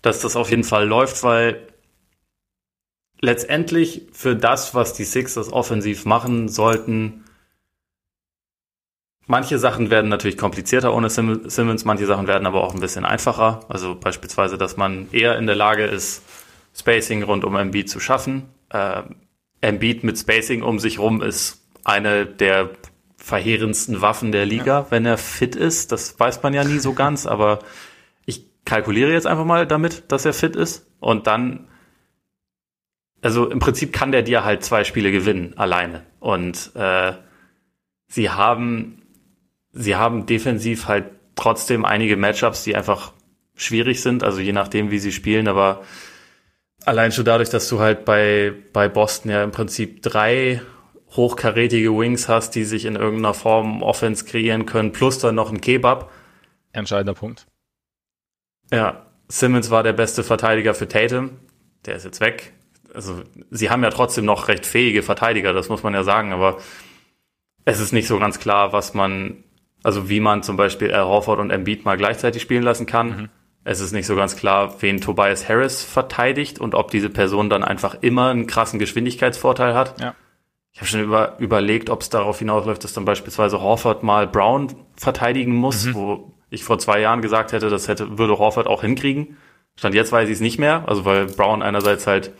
[0.00, 1.66] dass das auf jeden Fall läuft, weil
[3.20, 7.24] letztendlich für das, was die Sixers offensiv machen sollten,
[9.26, 13.60] Manche Sachen werden natürlich komplizierter ohne Simmons, manche Sachen werden aber auch ein bisschen einfacher.
[13.68, 16.22] Also beispielsweise, dass man eher in der Lage ist,
[16.74, 18.48] Spacing rund um Embiid zu schaffen.
[18.70, 19.02] Äh,
[19.60, 22.70] Embiid mit Spacing um sich rum ist eine der
[23.16, 24.86] verheerendsten Waffen der Liga, ja.
[24.90, 25.92] wenn er fit ist.
[25.92, 27.60] Das weiß man ja nie so ganz, aber
[28.26, 30.90] ich kalkuliere jetzt einfach mal damit, dass er fit ist.
[30.98, 31.68] Und dann,
[33.20, 36.04] also im Prinzip kann der dir halt zwei Spiele gewinnen, alleine.
[36.18, 37.12] Und äh,
[38.08, 39.01] sie haben
[39.72, 43.12] sie haben defensiv halt trotzdem einige Matchups, die einfach
[43.54, 45.82] schwierig sind, also je nachdem, wie sie spielen, aber
[46.84, 50.60] allein schon dadurch, dass du halt bei, bei Boston ja im Prinzip drei
[51.10, 55.60] hochkarätige Wings hast, die sich in irgendeiner Form Offense kreieren können, plus dann noch ein
[55.60, 56.10] Kebab.
[56.72, 57.46] Entscheidender Punkt.
[58.72, 61.30] Ja, Simmons war der beste Verteidiger für Tatum.
[61.84, 62.52] der ist jetzt weg.
[62.94, 66.58] Also sie haben ja trotzdem noch recht fähige Verteidiger, das muss man ja sagen, aber
[67.64, 69.44] es ist nicht so ganz klar, was man,
[69.82, 73.08] also wie man zum Beispiel Al Horford und Embiid mal gleichzeitig spielen lassen kann.
[73.08, 73.28] Mhm.
[73.64, 77.62] Es ist nicht so ganz klar, wen Tobias Harris verteidigt und ob diese Person dann
[77.62, 80.00] einfach immer einen krassen Geschwindigkeitsvorteil hat.
[80.00, 80.14] Ja.
[80.72, 84.74] Ich habe schon über, überlegt, ob es darauf hinausläuft, dass dann beispielsweise Horford mal Brown
[84.96, 85.94] verteidigen muss, mhm.
[85.94, 89.36] wo ich vor zwei Jahren gesagt hätte, das hätte, würde Horford auch hinkriegen.
[89.76, 92.32] Stand jetzt weiß ich es nicht mehr, also weil Brown einerseits halt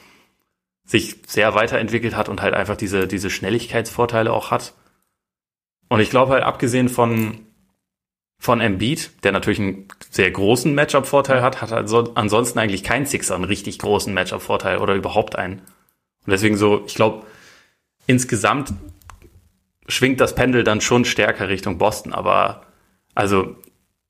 [0.85, 4.75] sich sehr weiterentwickelt hat und halt einfach diese, diese Schnelligkeitsvorteile auch hat.
[5.93, 7.41] Und ich glaube halt, abgesehen von,
[8.39, 13.35] von Embiid, der natürlich einen sehr großen Matchup-Vorteil hat, hat also ansonsten eigentlich kein Sixer
[13.35, 15.59] einen richtig großen Matchup-Vorteil oder überhaupt einen.
[15.59, 17.27] Und deswegen so, ich glaube,
[18.07, 18.73] insgesamt
[19.87, 22.63] schwingt das Pendel dann schon stärker Richtung Boston, aber
[23.15, 23.57] also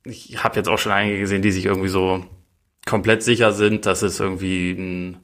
[0.04, 2.24] ich habe jetzt auch schon einige gesehen, die sich irgendwie so
[2.86, 5.21] komplett sicher sind, dass es irgendwie ein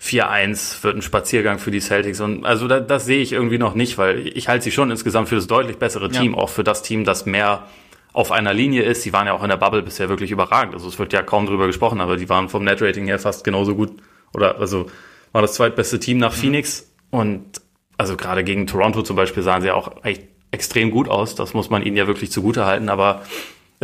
[0.00, 2.20] 4-1 wird ein Spaziergang für die Celtics.
[2.20, 5.28] Und also da, das sehe ich irgendwie noch nicht, weil ich halte sie schon insgesamt
[5.28, 6.38] für das deutlich bessere Team, ja.
[6.38, 7.66] auch für das Team, das mehr
[8.12, 9.02] auf einer Linie ist.
[9.02, 10.74] Sie waren ja auch in der Bubble bisher wirklich überragend.
[10.74, 13.74] Also es wird ja kaum drüber gesprochen, aber die waren vom Netrating her fast genauso
[13.74, 13.92] gut
[14.32, 14.86] oder also
[15.32, 16.40] war das zweitbeste Team nach mhm.
[16.40, 16.92] Phoenix.
[17.10, 17.60] Und
[17.96, 21.34] also gerade gegen Toronto zum Beispiel sahen sie auch echt extrem gut aus.
[21.34, 22.88] Das muss man ihnen ja wirklich zugute halten.
[22.88, 23.22] Aber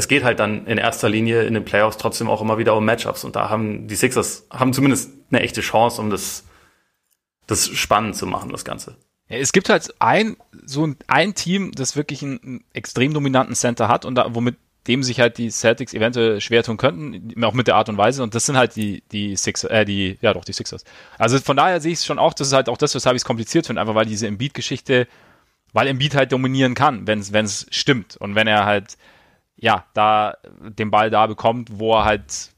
[0.01, 2.85] es geht halt dann in erster Linie in den Playoffs trotzdem auch immer wieder um
[2.85, 3.23] Matchups.
[3.23, 6.45] Und da haben die Sixers haben zumindest eine echte Chance, um das,
[7.47, 8.97] das spannend zu machen, das Ganze.
[9.29, 13.55] Ja, es gibt halt ein, so ein, ein Team, das wirklich einen, einen extrem dominanten
[13.55, 17.53] Center hat und da, womit dem sich halt die Celtics eventuell schwer tun könnten, auch
[17.53, 18.23] mit der Art und Weise.
[18.23, 20.85] Und das sind halt die, die Sixers, äh, die, ja doch, die Sixers.
[21.19, 23.21] Also von daher sehe ich es schon auch, das ist halt auch das, weshalb ich
[23.21, 25.07] es kompliziert finde, einfach weil diese Embiid-Geschichte,
[25.75, 28.17] weil Embiid halt dominieren kann, wenn es stimmt.
[28.17, 28.97] Und wenn er halt
[29.61, 32.51] ja, da den Ball da bekommt, wo er halt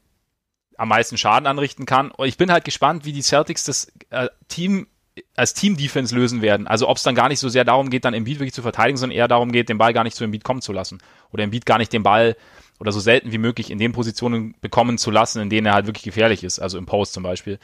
[0.77, 2.11] am meisten Schaden anrichten kann.
[2.11, 4.87] Und ich bin halt gespannt, wie die Celtics das äh, Team
[5.35, 6.65] als Team-Defense lösen werden.
[6.65, 8.97] Also ob es dann gar nicht so sehr darum geht, dann Embiid wirklich zu verteidigen,
[8.97, 10.99] sondern eher darum geht, den Ball gar nicht zu Embiid kommen zu lassen.
[11.31, 12.35] Oder Embiid gar nicht den Ball
[12.79, 15.85] oder so selten wie möglich in den Positionen bekommen zu lassen, in denen er halt
[15.85, 16.57] wirklich gefährlich ist.
[16.59, 17.59] Also im Post zum Beispiel.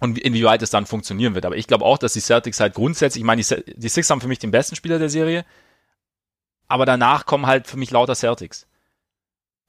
[0.00, 1.46] Und inwieweit es dann funktionieren wird.
[1.46, 4.20] Aber ich glaube auch, dass die Celtics halt grundsätzlich, ich meine, die, die Six haben
[4.20, 5.44] für mich den besten Spieler der Serie
[6.70, 8.66] aber danach kommen halt für mich lauter Celtics.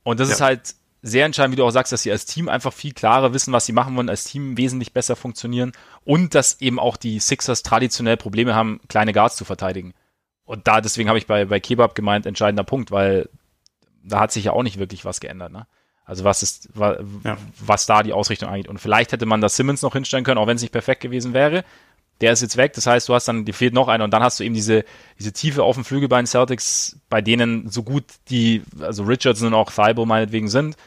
[0.04, 0.36] Und das ja.
[0.36, 3.34] ist halt sehr entscheidend, wie du auch sagst, dass sie als Team einfach viel klarer
[3.34, 5.72] wissen, was sie machen wollen, als Team wesentlich besser funktionieren
[6.06, 9.94] und dass eben auch die Sixers traditionell Probleme haben, kleine Guards zu verteidigen.
[10.46, 13.30] Und da, deswegen habe ich bei, bei Kebab gemeint, entscheidender Punkt, weil
[14.04, 15.66] da hat sich ja auch nicht wirklich was geändert, ne?
[16.06, 17.38] Also was ist, was, ja.
[17.60, 18.68] was da die Ausrichtung angeht.
[18.68, 21.34] Und vielleicht hätte man das Simmons noch hinstellen können, auch wenn es nicht perfekt gewesen
[21.34, 21.64] wäre
[22.22, 22.74] der ist jetzt weg.
[22.74, 24.86] Das heißt, du hast dann, dir fehlt noch einer und dann hast du eben diese,
[25.20, 29.48] diese Tiefe auf dem Flügel bei den Celtics, bei denen so gut die, also Richardson
[29.48, 30.78] und auch Thibault meinetwegen sind,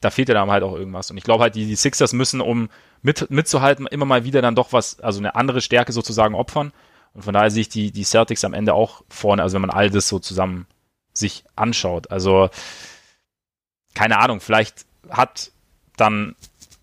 [0.00, 1.10] da fehlt ja dann halt auch irgendwas.
[1.10, 2.68] Und ich glaube halt, die, die Sixers müssen, um
[3.02, 6.72] mit, mitzuhalten, immer mal wieder dann doch was, also eine andere Stärke sozusagen opfern.
[7.14, 9.70] Und von daher sehe ich die, die Celtics am Ende auch vorne, also wenn man
[9.70, 10.66] all das so zusammen
[11.12, 12.10] sich anschaut.
[12.10, 12.48] Also,
[13.94, 15.50] keine Ahnung, vielleicht hat
[15.96, 16.36] dann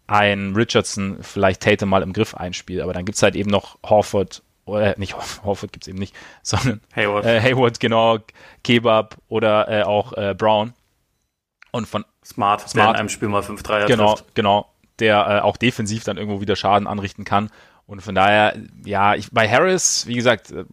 [0.08, 4.44] ein Richardson vielleicht Tatum mal im Griff einspielt, aber dann gibt's halt eben noch Horford,
[4.66, 8.20] oder nicht Horford gibt's eben nicht, sondern Hayward, äh, Hayward genau,
[8.64, 10.74] Kebab oder äh, auch äh, Brown.
[11.72, 14.36] Und von Smart, Smart, in einem Spiel mal 5 3 Genau, trifft.
[14.36, 17.50] genau, der äh, auch defensiv dann irgendwo wieder Schaden anrichten kann.
[17.88, 20.66] Und von daher, ja, ich, bei Harris, wie gesagt, äh,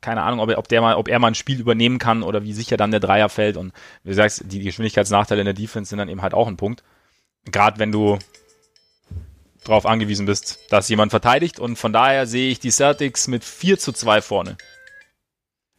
[0.00, 2.42] keine Ahnung, ob er, ob der mal, ob er mal ein Spiel übernehmen kann oder
[2.42, 3.56] wie sicher dann der Dreier fällt.
[3.56, 3.72] Und
[4.04, 6.84] wie du sagst, die Geschwindigkeitsnachteile in der Defense sind dann eben halt auch ein Punkt.
[7.50, 8.18] Gerade wenn du
[9.64, 11.58] darauf angewiesen bist, dass jemand verteidigt.
[11.58, 14.56] Und von daher sehe ich die Celtics mit 4 zu 2 vorne.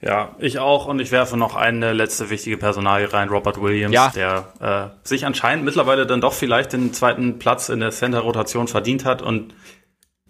[0.02, 0.86] Ja, ich auch.
[0.86, 4.10] Und ich werfe noch eine letzte wichtige Personalie rein, Robert Williams, ja.
[4.10, 9.06] der äh, sich anscheinend mittlerweile dann doch vielleicht den zweiten Platz in der Center-Rotation verdient
[9.06, 9.22] hat.
[9.22, 9.56] Und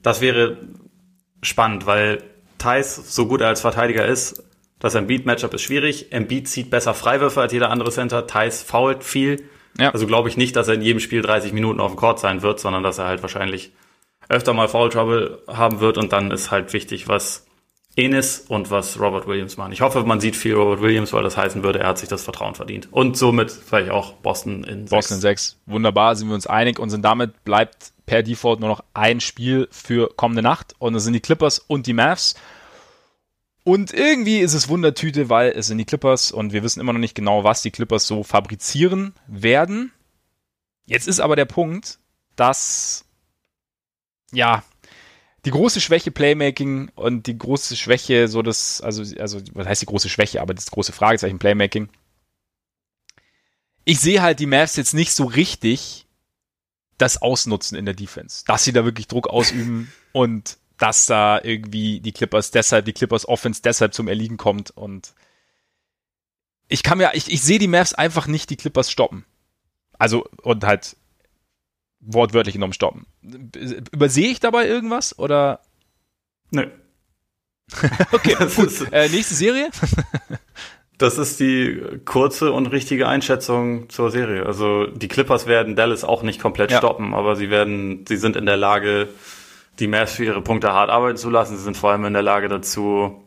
[0.02, 0.58] das wäre
[1.42, 2.22] spannend, weil
[2.60, 4.44] Thais, so gut er als Verteidiger ist,
[4.80, 6.12] das Embiid-Matchup ist schwierig.
[6.12, 8.28] Embiid zieht besser Freiwürfe als jeder andere Center.
[8.28, 9.50] Thais fault viel.
[9.80, 9.92] Ja.
[9.92, 12.42] Also glaube ich nicht, dass er in jedem Spiel 30 Minuten auf dem Court sein
[12.42, 13.72] wird, sondern dass er halt wahrscheinlich
[14.30, 17.46] öfter mal Foul Trouble haben wird und dann ist halt wichtig, was
[17.96, 19.72] Enis und was Robert Williams machen.
[19.72, 22.24] Ich hoffe, man sieht viel Robert Williams, weil das heißen würde, er hat sich das
[22.24, 22.88] Vertrauen verdient.
[22.92, 25.58] Und somit vielleicht auch Boston in Boston 6.
[25.68, 29.68] Wunderbar, sind wir uns einig und sind damit bleibt per Default nur noch ein Spiel
[29.72, 32.36] für kommende Nacht und das sind die Clippers und die Mavs.
[33.64, 37.00] Und irgendwie ist es Wundertüte, weil es sind die Clippers und wir wissen immer noch
[37.00, 39.94] nicht genau, was die Clippers so fabrizieren werden.
[40.86, 42.00] Jetzt ist aber der Punkt,
[42.36, 43.06] dass
[44.34, 44.64] ja
[45.46, 49.88] die große Schwäche Playmaking und die große Schwäche so das also also was heißt die
[49.88, 51.88] große Schwäche, aber das große Fragezeichen Playmaking.
[53.86, 56.06] Ich sehe halt die Mavs jetzt nicht so richtig
[56.98, 62.02] das ausnutzen in der Defense, dass sie da wirklich Druck ausüben und dass da irgendwie
[62.02, 65.14] die Clippers deshalb, die Clippers Offense deshalb zum Erliegen kommt und
[66.68, 69.24] ich kann mir, ich, ich sehe die Mavs einfach nicht die Clippers stoppen.
[69.98, 70.98] Also, und halt
[72.02, 73.06] wortwörtlich genommen stoppen.
[73.94, 75.62] Übersehe ich dabei irgendwas oder?
[76.52, 76.70] Nö.
[78.12, 78.92] okay, gut.
[78.92, 79.70] Äh, nächste Serie?
[81.00, 84.46] Das ist die kurze und richtige Einschätzung zur Serie.
[84.46, 86.78] Also die Clippers werden Dallas auch nicht komplett ja.
[86.78, 89.10] stoppen, aber sie werden, sie sind in der Lage,
[89.80, 91.58] die Mavs für ihre Punkte hart arbeiten zu lassen.
[91.58, 93.24] Sie sind vor allem in der Lage dazu,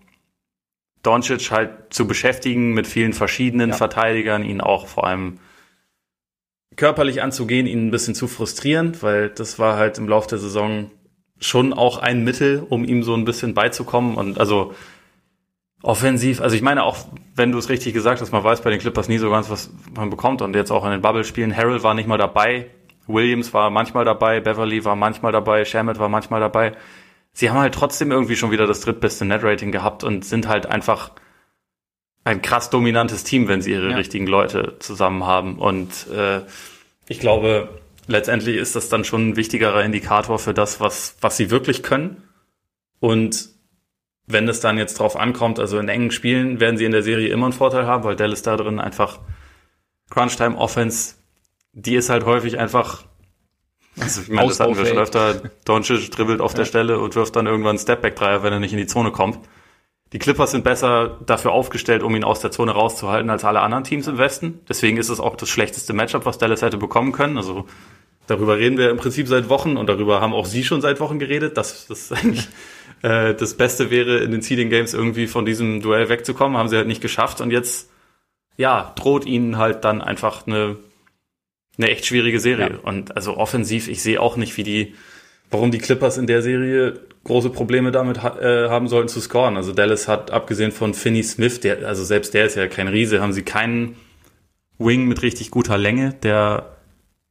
[1.03, 3.76] Doncic halt zu beschäftigen mit vielen verschiedenen ja.
[3.76, 5.38] Verteidigern, ihn auch vor allem
[6.74, 10.90] körperlich anzugehen, ihn ein bisschen zu frustrieren, weil das war halt im Laufe der Saison
[11.38, 14.74] schon auch ein Mittel, um ihm so ein bisschen beizukommen und also
[15.82, 16.97] offensiv, also ich meine auch,
[17.34, 19.70] wenn du es richtig gesagt hast, man weiß bei den Clippers nie so ganz, was
[19.94, 22.70] man bekommt und jetzt auch in den Bubble-Spielen, Harold war nicht mal dabei,
[23.07, 26.73] Williams war manchmal dabei, Beverly war manchmal dabei, Shamet war manchmal dabei.
[27.33, 31.13] Sie haben halt trotzdem irgendwie schon wieder das drittbeste Net-Rating gehabt und sind halt einfach
[32.25, 33.97] ein krass dominantes Team, wenn sie ihre ja.
[33.97, 35.59] richtigen Leute zusammen haben.
[35.59, 36.41] Und äh,
[37.09, 37.69] ich glaube,
[38.07, 42.23] letztendlich ist das dann schon ein wichtigerer Indikator für das, was, was sie wirklich können.
[43.01, 43.51] Und
[44.27, 47.29] wenn es dann jetzt drauf ankommt, also in engen Spielen werden sie in der Serie
[47.29, 49.21] immer einen Vorteil haben, weil Dallas da drin einfach
[50.11, 51.16] Crunch-Time Offense,
[51.77, 53.05] die ist halt häufig einfach,
[54.01, 56.59] also ich meine, das hatten wir schon öfter, Doncic dribbelt auf ja.
[56.59, 59.39] der Stelle und wirft dann irgendwann einen Stepback-Dreier, wenn er nicht in die Zone kommt.
[60.12, 63.85] Die Clippers sind besser dafür aufgestellt, um ihn aus der Zone rauszuhalten, als alle anderen
[63.85, 64.61] Teams im Westen.
[64.68, 67.37] Deswegen ist es auch das schlechteste Matchup, was Dallas hätte bekommen können.
[67.37, 67.66] Also
[68.27, 71.18] darüber reden wir im Prinzip seit Wochen und darüber haben auch Sie schon seit Wochen
[71.18, 72.49] geredet, dass das eigentlich
[73.03, 76.57] äh, das Beste wäre, in den Seeding Games irgendwie von diesem Duell wegzukommen.
[76.57, 77.91] Haben sie halt nicht geschafft und jetzt,
[78.57, 80.77] ja, droht ihnen halt dann einfach eine,
[81.79, 82.70] eine echt schwierige Serie.
[82.70, 82.79] Ja.
[82.83, 84.95] Und also offensiv, ich sehe auch nicht, wie die,
[85.51, 89.57] warum die Clippers in der Serie große Probleme damit ha äh, haben sollten zu scoren.
[89.57, 93.20] Also Dallas hat, abgesehen von Finney Smith, der, also selbst der ist ja kein Riese,
[93.20, 93.97] haben sie keinen
[94.79, 96.77] Wing mit richtig guter Länge, der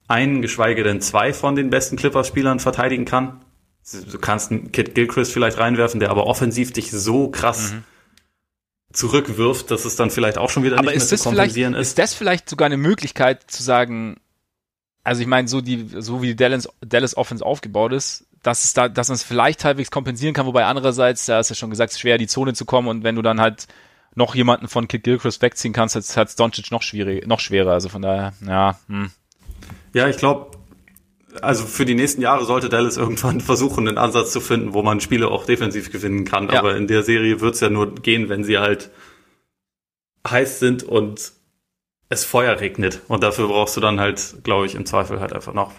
[0.08, 3.41] einen, geschweige denn zwei von den besten Clippers-Spielern verteidigen kann.
[4.12, 7.84] Du kannst einen Kid Gilchrist vielleicht reinwerfen, der aber offensiv dich so krass mhm.
[8.93, 11.89] zurückwirft, dass es dann vielleicht auch schon wieder aber nicht ist mehr zu kompensieren ist.
[11.89, 14.18] Ist das vielleicht sogar eine Möglichkeit zu sagen,
[15.06, 18.74] also ich meine, so die, so wie die Dallas, Dallas Offense aufgebaut ist, dass es
[18.74, 21.91] da, dass man es vielleicht halbwegs kompensieren kann, wobei andererseits, da ist ja schon gesagt,
[21.91, 23.68] es ist schwer, die Zone zu kommen und wenn du dann halt
[24.16, 27.74] noch jemanden von Kid Gilchrist wegziehen kannst, hat es Doncic noch schwierig, noch schwerer.
[27.74, 28.80] Also von daher, ja.
[28.88, 29.12] Hm.
[29.93, 30.58] Ja, ich glaube,
[31.41, 35.01] also für die nächsten Jahre sollte Dallas irgendwann versuchen, einen Ansatz zu finden, wo man
[35.01, 36.49] Spiele auch defensiv gewinnen kann.
[36.49, 36.60] Ja.
[36.60, 38.89] Aber in der Serie wird es ja nur gehen, wenn sie halt
[40.28, 41.34] heiß sind und
[42.10, 43.01] es Feuer regnet.
[43.08, 45.74] Und dafür brauchst du dann halt, glaube ich, im Zweifel halt einfach noch.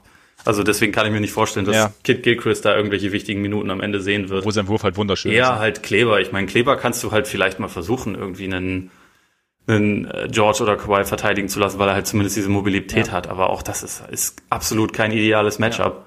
[0.45, 1.93] Also deswegen kann ich mir nicht vorstellen, dass ja.
[2.05, 4.45] Kid Gilchrist da irgendwelche wichtigen Minuten am Ende sehen wird.
[4.45, 5.49] Wo sein Wurf halt wunderschön Eher ist.
[5.49, 6.20] Ja, halt Kleber.
[6.20, 8.91] Ich meine, Kleber kannst du halt vielleicht mal versuchen, irgendwie einen
[9.66, 13.12] einen äh, George oder Kawhi verteidigen zu lassen, weil er halt zumindest diese Mobilität ja.
[13.12, 13.29] hat.
[13.29, 16.07] Aber auch das ist, ist absolut kein ideales Matchup.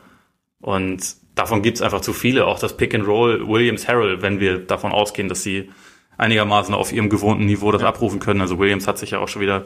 [0.61, 0.67] Ja.
[0.73, 2.45] Und davon gibt's einfach zu viele.
[2.45, 5.69] Auch das Pick and Roll Williams Harrell, wenn wir davon ausgehen, dass sie
[6.17, 8.41] einigermaßen auf ihrem gewohnten Niveau das abrufen können.
[8.41, 9.65] Also Williams hat sich ja auch schon wieder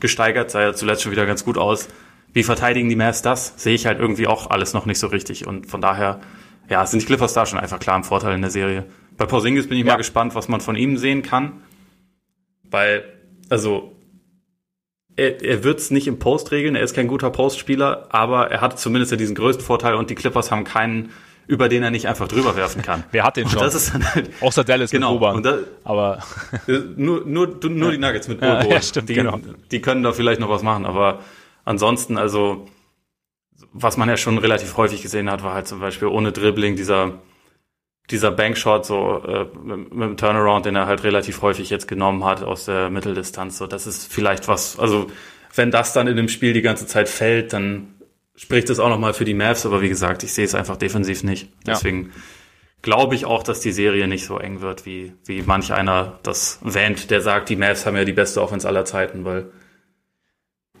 [0.00, 1.88] gesteigert, sah ja zuletzt schon wieder ganz gut aus.
[2.32, 3.54] Wie verteidigen die Mavs das?
[3.56, 5.46] Sehe ich halt irgendwie auch alles noch nicht so richtig.
[5.46, 6.20] Und von daher,
[6.68, 8.84] ja, sind die Clippers da schon einfach klar im Vorteil in der Serie.
[9.16, 9.92] Bei Porzingis bin ich ja.
[9.92, 11.62] mal gespannt, was man von ihm sehen kann.
[12.70, 13.04] Weil
[13.48, 13.96] also
[15.16, 18.60] er, er wird es nicht im Post regeln, er ist kein guter Postspieler, aber er
[18.60, 21.10] hat zumindest ja diesen größten Vorteil und die Clippers haben keinen,
[21.48, 23.04] über den er nicht einfach drüber werfen kann.
[23.10, 23.58] Wer hat den schon?
[23.58, 25.42] Das ist dann halt, Außer Dallas genau, mit Boban.
[25.42, 26.22] Da, aber
[26.96, 28.66] nur, nur, nur die Nuggets mit Boban.
[28.66, 29.40] Ja, ja, stimmt, die, genau.
[29.70, 31.20] die können da vielleicht noch was machen, aber
[31.64, 32.68] ansonsten, also
[33.72, 37.14] was man ja schon relativ häufig gesehen hat, war halt zum Beispiel ohne Dribbling dieser
[38.10, 42.24] dieser Bankshot so äh, mit, mit dem Turnaround, den er halt relativ häufig jetzt genommen
[42.24, 45.08] hat aus der Mitteldistanz, so das ist vielleicht was, also
[45.54, 47.97] wenn das dann in dem Spiel die ganze Zeit fällt, dann
[48.38, 51.24] spricht es auch nochmal für die Mavs, aber wie gesagt, ich sehe es einfach defensiv
[51.24, 51.50] nicht.
[51.66, 52.10] Deswegen ja.
[52.82, 56.60] glaube ich auch, dass die Serie nicht so eng wird, wie, wie manch einer das
[56.62, 59.50] wähnt, der sagt, die Mavs haben ja die beste Offense aller Zeiten, weil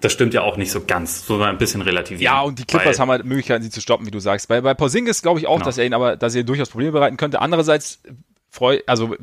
[0.00, 2.20] das stimmt ja auch nicht so ganz, so ein bisschen relativ.
[2.20, 4.46] Ja, und die Clippers haben halt Möglichkeiten, sie zu stoppen, wie du sagst.
[4.46, 5.64] Bei, bei Porzingis glaube ich auch, genau.
[5.66, 7.40] dass er ihn aber, dass er durchaus Probleme bereiten könnte.
[7.40, 8.00] Andererseits
[8.48, 9.16] freu, also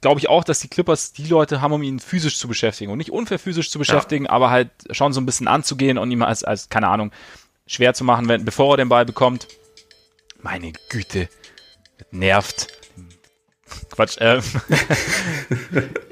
[0.00, 2.98] glaube ich auch, dass die Clippers die Leute haben, um ihn physisch zu beschäftigen und
[2.98, 4.30] nicht unfair physisch zu beschäftigen, ja.
[4.30, 7.12] aber halt schon so ein bisschen anzugehen und ihm als, als, keine Ahnung,
[7.72, 9.48] schwer zu machen, wenn, bevor er den Ball bekommt.
[10.40, 11.28] Meine Güte.
[12.10, 12.68] Nervt.
[13.90, 14.42] Quatsch, äh,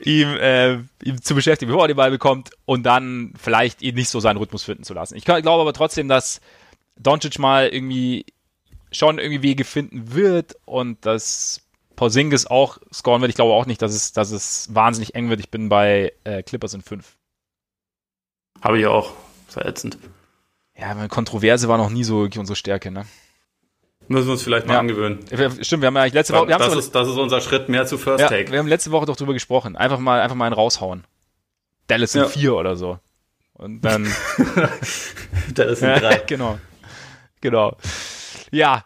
[0.03, 4.09] ihm, äh, ihm zu beschäftigen, bevor er den Ball bekommt und dann vielleicht ihn nicht
[4.09, 5.17] so seinen Rhythmus finden zu lassen.
[5.17, 6.41] Ich glaube aber trotzdem, dass
[6.99, 8.25] Doncic mal irgendwie
[8.93, 11.61] schon irgendwie Wege finden wird und dass
[11.97, 13.31] Porzingis auch scoren wird.
[13.31, 15.41] Ich glaube auch nicht, dass es, dass es wahnsinnig eng wird.
[15.41, 17.17] Ich bin bei äh, Clippers in 5.
[18.63, 19.13] Habe ich auch.
[19.49, 19.99] Sehr ätzend.
[20.81, 23.05] Ja, Kontroverse war noch nie so unsere Stärke, ne?
[24.09, 24.81] Müssen wir uns vielleicht mal Ja.
[24.81, 25.21] angewöhnen.
[25.63, 27.97] Stimmt, wir haben ja letzte Woche, wir das, ist, das ist unser Schritt mehr zu
[27.97, 28.51] First ja, Take.
[28.51, 29.77] wir haben letzte Woche doch drüber gesprochen.
[29.77, 31.05] Einfach mal, einfach mal einen raushauen.
[31.87, 32.29] Dallas in Ja.
[32.29, 32.99] 4 oder so.
[33.53, 34.07] Und dann,
[35.57, 36.17] Ja, ein drei.
[36.27, 36.59] genau.
[37.41, 37.77] Genau.
[38.51, 38.85] Ja,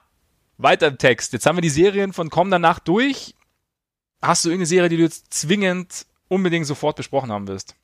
[0.59, 1.33] weiter im Text.
[1.33, 3.35] Jetzt haben wir die Serien von Komm danach durch.
[4.21, 7.77] Hast du irgendeine Serie, die du jetzt zwingend unbedingt sofort besprochen haben wirst?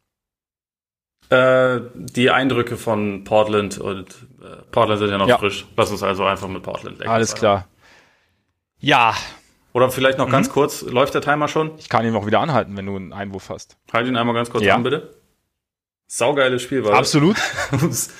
[1.30, 4.08] Äh, die Eindrücke von Portland und
[4.42, 5.38] äh, Portland sind ja noch Ja.
[5.38, 5.64] frisch.
[5.76, 7.68] Lass uns also einfach mit Portland Lakers Alles klar.
[8.78, 9.14] Ja,
[9.72, 10.32] Oder vielleicht noch Mhm.
[10.32, 11.70] ganz kurz, läuft der Timer schon?
[11.78, 13.76] ich kann ihn auch wieder anhalten, wenn du einen Einwurf hast.
[13.92, 14.74] Halt ihn einmal ganz kurz Ja.
[14.74, 15.14] an, bitte.
[16.08, 16.94] Saugeiles Spiel war.
[16.94, 17.36] Absolut.
[17.80, 18.12] ums,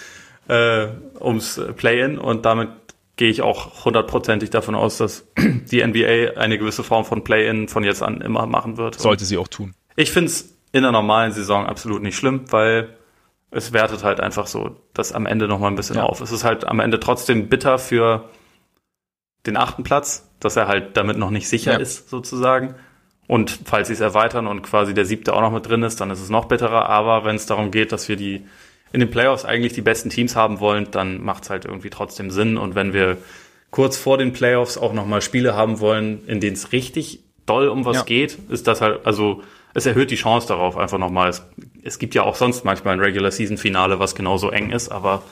[0.49, 0.87] äh,
[1.19, 2.69] ums Play-In und damit
[3.17, 7.83] gehe ich auch hundertprozentig davon aus, dass die NBA eine gewisse Form von Play-In von
[7.83, 9.01] jetzt an immer machen wird.
[9.01, 9.75] Sollte sie auch tun.
[9.97, 12.97] Ich finde es in der normalen Saison absolut nicht schlimm, weil
[13.51, 16.05] es wertet halt einfach so das am Ende nochmal ein bisschen Ja.
[16.05, 16.21] auf.
[16.21, 18.29] Es ist halt am Ende trotzdem bitter für
[19.47, 21.79] den achten Platz, dass er halt damit noch nicht sicher Ja.
[21.79, 22.75] ist, sozusagen.
[23.27, 26.11] Und falls sie es erweitern und quasi der siebte auch noch mit drin ist, dann
[26.11, 26.89] ist es noch bitterer.
[26.89, 28.45] Aber wenn es darum geht, dass wir die
[28.93, 32.31] in den Playoffs eigentlich die besten Teams haben wollen, dann macht es halt irgendwie trotzdem
[32.31, 32.59] Sinn.
[32.59, 33.19] Und wenn wir
[33.71, 37.85] kurz vor den Playoffs auch nochmal Spiele haben wollen, in denen es richtig doll um
[37.85, 38.03] was Ja.
[38.03, 39.43] geht, ist das halt, also
[39.75, 41.29] es erhöht die Chance darauf einfach nochmal.
[41.31, 41.43] Es,
[41.85, 45.23] es gibt ja auch sonst manchmal ein Regular Season Finale, was genauso eng ist, aber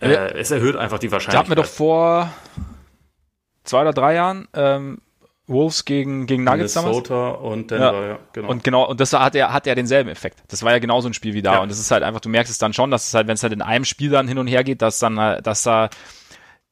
[0.00, 0.26] äh, Ja.
[0.26, 1.58] es erhöht einfach die Da hatten wir Wahrscheinlichkeit.
[1.58, 2.32] doch vor
[3.64, 4.98] zwei oder drei Jahren ähm,
[5.46, 6.94] Wolves gegen, gegen Nuggets damals.
[6.96, 8.48] Minnesota und Denver, ja, genau.
[8.48, 10.42] Und genau, und das hat ja, hat ja denselben Effekt.
[10.48, 11.54] Das war ja genauso ein Spiel wie da.
[11.54, 11.58] Ja.
[11.60, 13.42] Und das ist halt einfach, du merkst es dann schon, dass es halt, wenn es
[13.42, 15.90] halt in einem Spiel dann hin und her geht, dass dann, äh, dass da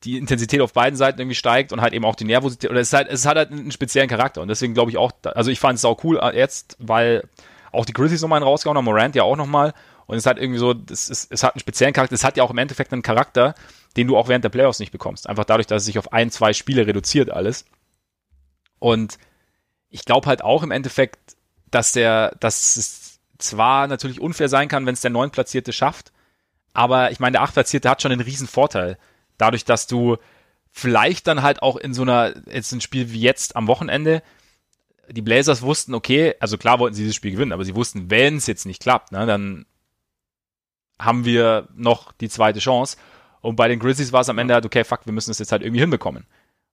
[0.04, 2.88] die Intensität auf beiden Seiten irgendwie steigt und halt eben auch die Nervosität, oder es
[2.88, 4.40] ist halt, es hat halt einen speziellen Charakter.
[4.42, 7.24] Und deswegen glaube ich auch, also ich fand es auch cool äh, jetzt, weil
[7.72, 9.74] auch die Grizzlies nochmal rausgehauen haben, Morant ja auch nochmal.
[10.06, 12.42] Und es hat irgendwie so, das ist, es hat einen speziellen Charakter, es hat ja
[12.42, 13.54] auch im Endeffekt einen Charakter,
[13.96, 15.28] den du auch während der Playoffs nicht bekommst.
[15.28, 17.66] Einfach dadurch, dass es sich auf ein, zwei Spiele reduziert alles.
[18.78, 19.18] Und
[19.90, 21.36] ich glaube halt auch im Endeffekt,
[21.70, 26.12] dass der, dass es zwar natürlich unfair sein kann, wenn es der Neuntplatzierte schafft,
[26.74, 28.98] aber ich meine, der Achtplatzierte hat schon einen riesen Vorteil.
[29.36, 30.16] Dadurch, dass du
[30.70, 34.22] vielleicht dann halt auch in so einer, jetzt ein Spiel wie jetzt am Wochenende,
[35.10, 38.36] die Blazers wussten, okay, also klar wollten sie dieses Spiel gewinnen, aber sie wussten, wenn
[38.36, 39.66] es jetzt nicht klappt, ne, dann
[40.98, 42.96] haben wir noch die zweite Chance.
[43.40, 45.52] Und bei den Grizzlies war es am Ende halt, okay, fuck, wir müssen es jetzt
[45.52, 46.26] halt irgendwie hinbekommen.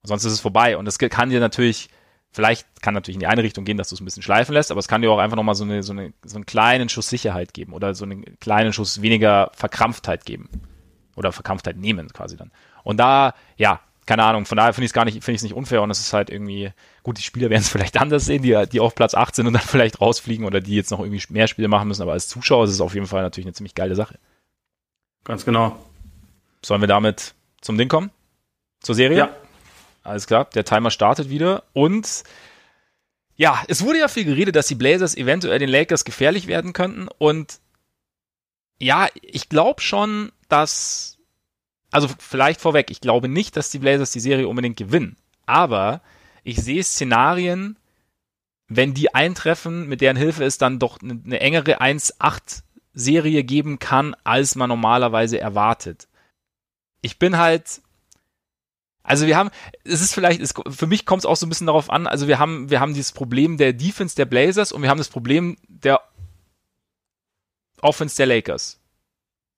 [0.04, 0.78] Sonst ist es vorbei.
[0.78, 1.90] Und das kann dir natürlich,
[2.32, 4.72] vielleicht kann natürlich in die eine Richtung gehen, dass du es ein bisschen schleifen lässt,
[4.72, 7.10] aber es kann dir auch einfach nochmal so, eine, so, eine, so einen kleinen Schuss
[7.10, 10.50] Sicherheit geben oder so einen kleinen Schuss weniger Verkrampftheit geben.
[11.16, 12.52] Oder Verkrampftheit nehmen quasi dann.
[12.84, 15.44] Und da, ja, keine Ahnung, von daher finde ich es gar nicht, finde ich es
[15.44, 16.72] nicht unfair und es ist halt irgendwie,
[17.04, 19.54] gut, die Spieler werden es vielleicht anders sehen, die, die auf Platz 8 sind und
[19.54, 22.66] dann vielleicht rausfliegen oder die jetzt noch irgendwie mehr Spiele machen müssen, aber als Zuschauer
[22.66, 24.20] ist es auf jeden Fall natürlich eine ziemlich geile Sache.
[25.24, 25.78] Ganz genau.
[26.64, 28.12] Sollen wir damit zum Ding kommen?
[28.82, 29.18] Zur Serie?
[29.18, 29.36] Ja.
[30.04, 32.24] Alles klar, der Timer startet wieder und
[33.38, 37.08] ja, es wurde ja viel geredet, dass die Blazers eventuell den Lakers gefährlich werden könnten
[37.18, 37.60] und
[38.78, 41.15] ja, ich glaube schon, dass
[41.96, 45.16] also vielleicht vorweg, ich glaube nicht, dass die Blazers die Serie unbedingt gewinnen,
[45.46, 46.02] aber
[46.44, 47.80] ich sehe Szenarien,
[48.68, 54.14] wenn die eintreffen, mit deren Hilfe es dann doch eine, engere 1-8 Serie geben kann,
[54.26, 56.10] als man normalerweise erwartet.
[57.00, 57.82] Ich bin halt
[59.02, 59.52] also wir haben,
[59.86, 62.28] es ist vielleicht, es, für mich kommt es auch so ein bisschen darauf an, also
[62.28, 65.56] wir haben, wir haben dieses Problem der Defense der Blazers und wir haben das Problem
[65.70, 66.02] der
[67.82, 68.82] Offense der Lakers.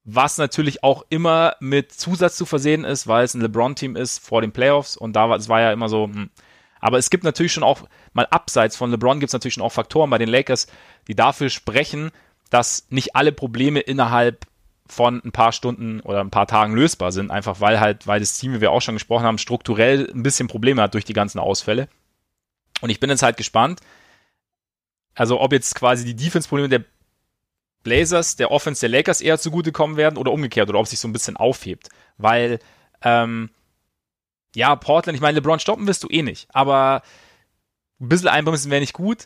[0.09, 4.39] Was natürlich auch immer mit Zusatz zu versehen ist, weil es ein LeBron-Team ist vor
[4.39, 6.29] den Playoffs und da war es war ja immer so, hm.
[6.79, 7.81] aber es gibt natürlich schon auch,
[8.13, 10.67] mal abseits von LeBron gibt es natürlich schon auch Faktoren bei den Lakers,
[11.09, 12.11] die dafür sprechen,
[12.49, 14.45] dass nicht alle Probleme innerhalb
[14.87, 18.37] von ein paar Stunden oder ein paar Tagen lösbar sind, einfach weil halt, weil das
[18.37, 21.39] Team, wie wir auch schon gesprochen haben, strukturell ein bisschen Probleme hat durch die ganzen
[21.39, 21.89] Ausfälle.
[22.79, 23.81] Und ich bin jetzt halt gespannt,
[25.15, 26.85] also ob jetzt quasi die Defense-Probleme der
[27.87, 31.13] Blazers der Offense der Lakers eher zugutekommen werden oder umgekehrt oder ob sich so ein
[31.13, 31.87] bisschen aufhebt.
[32.17, 32.59] Weil,
[33.01, 33.49] ähm,
[34.55, 37.01] ja, Portland, ich meine, LeBron stoppen wirst du eh nicht, aber
[38.01, 39.25] ein bisschen einbremsen wäre nicht gut.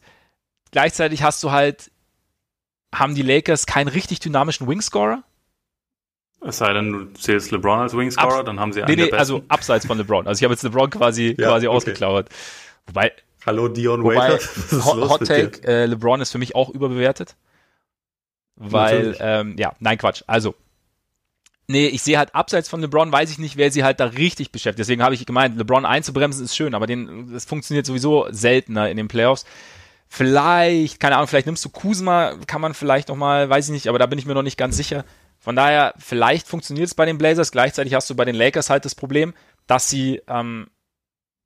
[0.72, 1.90] Gleichzeitig hast du halt,
[2.94, 5.24] haben die Lakers keinen richtig dynamischen Wingscorer.
[6.46, 9.12] Es sei denn, du zählst LeBron als Wingscorer, Abs- dann haben sie einen Nee, nee,
[9.12, 10.28] also abseits von LeBron.
[10.28, 11.76] Also ich habe jetzt LeBron quasi, Ja, quasi okay.
[11.76, 12.30] ausgeklammert.
[12.88, 13.12] Wobei,
[13.46, 14.34] Hallo Dion wobei Waiter.
[14.56, 15.28] Was ist Hot, Hot?
[15.28, 17.36] Take, äh, LeBron ist für mich auch überbewertet.
[18.56, 20.24] Weil, ähm, ja, nein, Quatsch.
[20.28, 20.56] Also,
[21.68, 24.52] Nee, ich sehe halt abseits von LeBron, weiß ich nicht, wer sie halt da richtig
[24.52, 24.80] beschäftigt.
[24.80, 28.98] Deswegen habe ich gemeint, LeBron einzubremsen ist schön, aber den, das funktioniert sowieso seltener in
[28.98, 29.46] den Playoffs.
[30.10, 33.88] Vielleicht, keine Ahnung, vielleicht nimmst du Kuzma, kann man vielleicht noch mal, weiß ich nicht,
[33.88, 35.06] aber da bin ich mir noch nicht ganz sicher.
[35.40, 37.54] Von daher, vielleicht funktioniert es bei den Blazers.
[37.54, 39.34] Gleichzeitig hast du bei den Lakers halt das Problem,
[39.66, 40.68] dass sie ähm,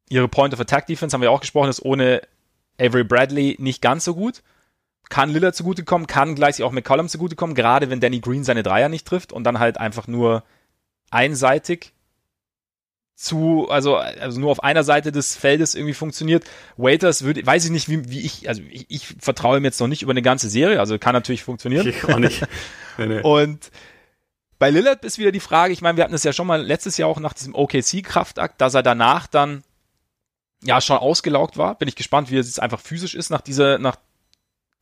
[0.09, 2.21] ihre Point of Attack Defense, haben wir auch gesprochen, ist ohne
[2.79, 4.41] Avery Bradley nicht ganz so gut.
[5.09, 9.07] Kann Lillard zugutekommen, kann gleichzeitig auch McCollum zugutekommen, gerade wenn Danny Green seine Dreier nicht
[9.07, 10.43] trifft und dann halt einfach nur
[11.11, 11.93] einseitig
[13.15, 16.43] zu, also, also nur auf einer Seite des Feldes irgendwie funktioniert.
[16.75, 19.87] Waiters würde, weiß ich nicht, wie, wie ich, also ich, ich vertraue ihm jetzt noch
[19.87, 21.87] nicht über eine ganze Serie, also kann natürlich funktionieren.
[21.87, 22.45] Ich auch nicht.
[22.97, 23.19] Nee, nee.
[23.19, 23.71] Und
[24.57, 26.95] bei Lillard ist wieder die Frage, ich meine, wir hatten das ja schon mal letztes
[26.95, 29.63] Jahr auch nach diesem OKC-Kraftakt, dass er danach dann
[30.63, 31.75] ja schon ausgelaugt war.
[31.75, 33.97] Bin ich gespannt, wie es jetzt einfach physisch ist nach dieser, nach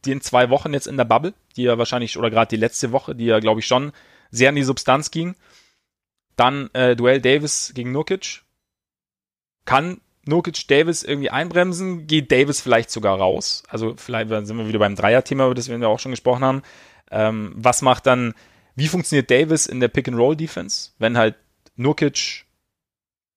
[0.05, 3.15] den zwei Wochen jetzt in der Bubble, die ja wahrscheinlich, oder gerade die letzte Woche,
[3.15, 3.91] die ja, glaube ich, schon
[4.31, 5.35] sehr in die Substanz ging.
[6.35, 8.41] Dann äh, Duell Davis gegen Nurkic.
[9.65, 12.07] Kann Nurkic Davis irgendwie einbremsen?
[12.07, 13.63] Geht Davis vielleicht sogar raus?
[13.67, 16.63] Also vielleicht sind wir wieder beim Dreier-Thema, über das wir auch schon gesprochen haben.
[17.11, 18.33] Ähm, was macht dann,
[18.75, 20.91] wie funktioniert Davis in der Pick-and-Roll-Defense?
[20.97, 21.35] Wenn halt
[21.75, 22.42] Nurkic,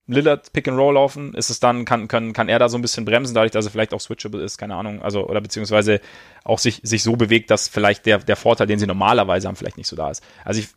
[0.08, 3.34] Lillard Pick-and-Roll laufen, ist es dann, kann, kann, kann er da so ein bisschen bremsen,
[3.34, 6.00] dadurch, dass er vielleicht auch switchable ist, keine Ahnung, also, oder beziehungsweise
[6.44, 9.78] auch sich, sich so bewegt, dass vielleicht der, der Vorteil, den sie normalerweise haben, vielleicht
[9.78, 10.22] nicht so da ist.
[10.44, 10.68] Also ich,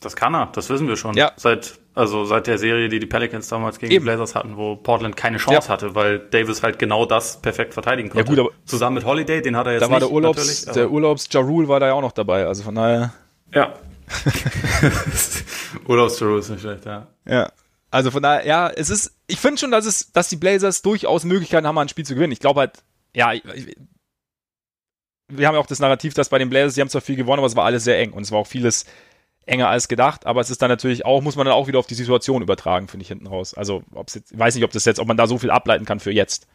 [0.00, 1.16] das kann er, das wissen wir schon.
[1.16, 1.32] Ja.
[1.36, 4.02] Seit, also seit der Serie, die die Pelicans damals gegen Eben.
[4.02, 5.72] die Blazers hatten, wo Portland keine Chance ja.
[5.72, 8.24] hatte, weil Davis halt genau das perfekt verteidigen konnte.
[8.24, 10.90] Ja, gut, aber Zusammen mit Holiday, den hat er jetzt da war der Urlaubs, der
[10.90, 13.14] Urlaubs Jarul war da ja auch noch dabei, also von daher.
[13.54, 13.74] Ja.
[15.86, 17.06] Urlaubs Jarul ist nicht schlecht, ja.
[17.24, 17.50] Ja.
[17.94, 21.22] Also von daher, ja, es ist, ich finde schon, dass es, dass die Blazers durchaus
[21.22, 22.32] Möglichkeiten haben, ein Spiel zu gewinnen.
[22.32, 22.82] Ich glaube halt,
[23.14, 23.32] ja,
[25.28, 27.38] wir haben ja auch das Narrativ, dass bei den Blazers, die haben zwar viel gewonnen,
[27.38, 28.84] aber es war alles sehr eng und es war auch vieles
[29.46, 31.86] enger als gedacht, aber es ist dann natürlich auch, muss man dann auch wieder auf
[31.86, 33.54] die Situation übertragen, finde ich hinten raus.
[33.54, 36.00] Also, ob's jetzt, weiß nicht, ob das jetzt, ob man da so viel ableiten kann
[36.00, 36.48] für jetzt.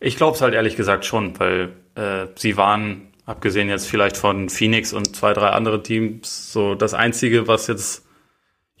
[0.00, 4.48] Ich glaube es halt ehrlich gesagt schon, weil äh, sie waren, abgesehen jetzt vielleicht von
[4.48, 8.04] Phoenix und zwei, drei andere Teams, so das Einzige, was jetzt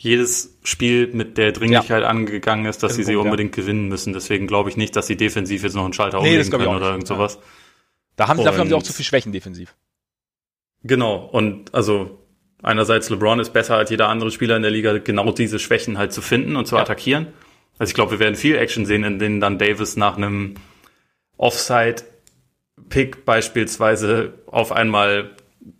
[0.02, 2.08] jedes Spiel mit der Dringlichkeit ja.
[2.08, 3.62] angegangen ist, dass sie sie unbedingt ja.
[3.62, 4.12] gewinnen müssen.
[4.12, 6.90] Deswegen glaube ich nicht, dass sie defensiv jetzt noch einen Schalter nee, umlegen können oder
[6.90, 7.36] irgend sowas.
[7.36, 7.40] Ja.
[8.16, 9.76] Da haben, dafür haben sie auch zu viel Schwächen defensiv.
[10.82, 12.18] Genau, und also
[12.64, 16.12] einerseits LeBron ist besser als jeder andere Spieler in der Liga, genau diese Schwächen halt
[16.12, 17.28] zu finden und zu attackieren.
[17.78, 20.54] Also ich glaube, wir werden viel Action sehen, in denen dann Davis nach einem
[21.36, 25.30] Offside-Pick beispielsweise auf einmal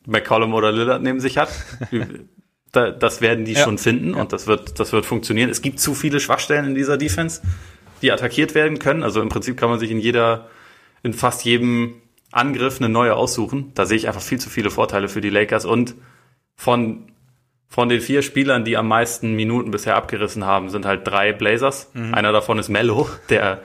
[0.06, 1.50] McCollum oder Lillard neben sich hat.
[2.72, 3.64] das werden die ja.
[3.64, 5.50] schon finden und das wird, das wird funktionieren.
[5.50, 7.42] Es gibt zu viele Schwachstellen in dieser Defense,
[8.00, 9.02] die attackiert werden können.
[9.02, 10.48] Also im Prinzip kann man sich in jeder,
[11.02, 11.94] in fast jedem
[12.30, 13.72] Angriff eine neue aussuchen.
[13.74, 15.94] Da sehe ich einfach viel zu viele Vorteile für die Lakers und
[16.56, 17.12] von,
[17.68, 21.90] von den vier Spielern, die am meisten Minuten bisher abgerissen haben, sind halt drei Blazers.
[21.92, 22.14] Mhm.
[22.14, 23.62] Einer davon ist Mello, der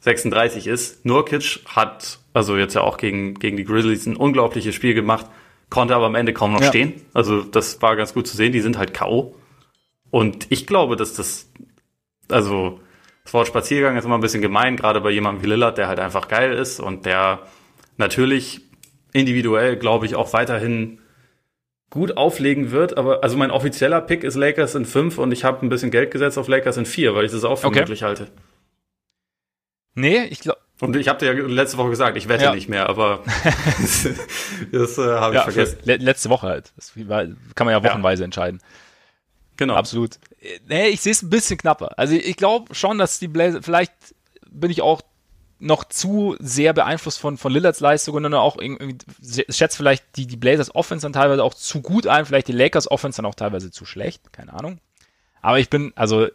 [0.00, 1.06] 36 ist.
[1.06, 5.26] Nurkic hat, also jetzt ja auch gegen, gegen die Grizzlies ein unglaubliches Spiel gemacht,
[5.70, 6.68] konnte aber am Ende kaum noch ja.
[6.68, 7.00] stehen.
[7.14, 8.52] Also das war ganz gut zu sehen.
[8.52, 9.34] Die sind halt K.O.
[10.10, 11.50] Und ich glaube, dass das,
[12.28, 12.80] also
[13.24, 16.00] das Wort Spaziergang ist immer ein bisschen gemein, gerade bei jemandem wie Lillard, der halt
[16.00, 17.40] einfach geil ist und der
[17.96, 18.62] natürlich
[19.12, 20.98] individuell, glaube ich, auch weiterhin
[21.90, 25.66] gut auflegen wird, aber also mein offizieller Pick ist Lakers in 5 und ich habe
[25.66, 27.80] ein bisschen Geld gesetzt auf Lakers in 4, weil ich das auch für okay.
[27.80, 28.28] möglich halte.
[29.94, 30.60] Nee, ich glaube.
[30.80, 32.54] Und ich habe dir ja letzte Woche gesagt, ich wette ja.
[32.54, 33.22] nicht mehr, aber
[34.72, 35.78] das äh, habe ich ja, vergessen.
[35.84, 36.72] Le letzte Woche halt.
[36.76, 38.60] Das kann man ja wochenweise entscheiden.
[39.56, 39.74] Genau.
[39.74, 40.18] Absolut.
[40.68, 41.98] Nee, ich sehe es ein bisschen knapper.
[41.98, 43.92] Also ich glaube schon, dass die Blazer, vielleicht
[44.50, 45.02] bin ich auch
[45.58, 48.96] noch zu sehr beeinflusst von, von Lillards Leistungen und auch irgendwie
[49.50, 52.90] schätzt vielleicht die, die Blazers Offense dann teilweise auch zu gut ein, vielleicht die Lakers
[52.90, 54.80] Offense dann auch teilweise zu schlecht, keine Ahnung.
[55.42, 56.28] Aber ich bin, also,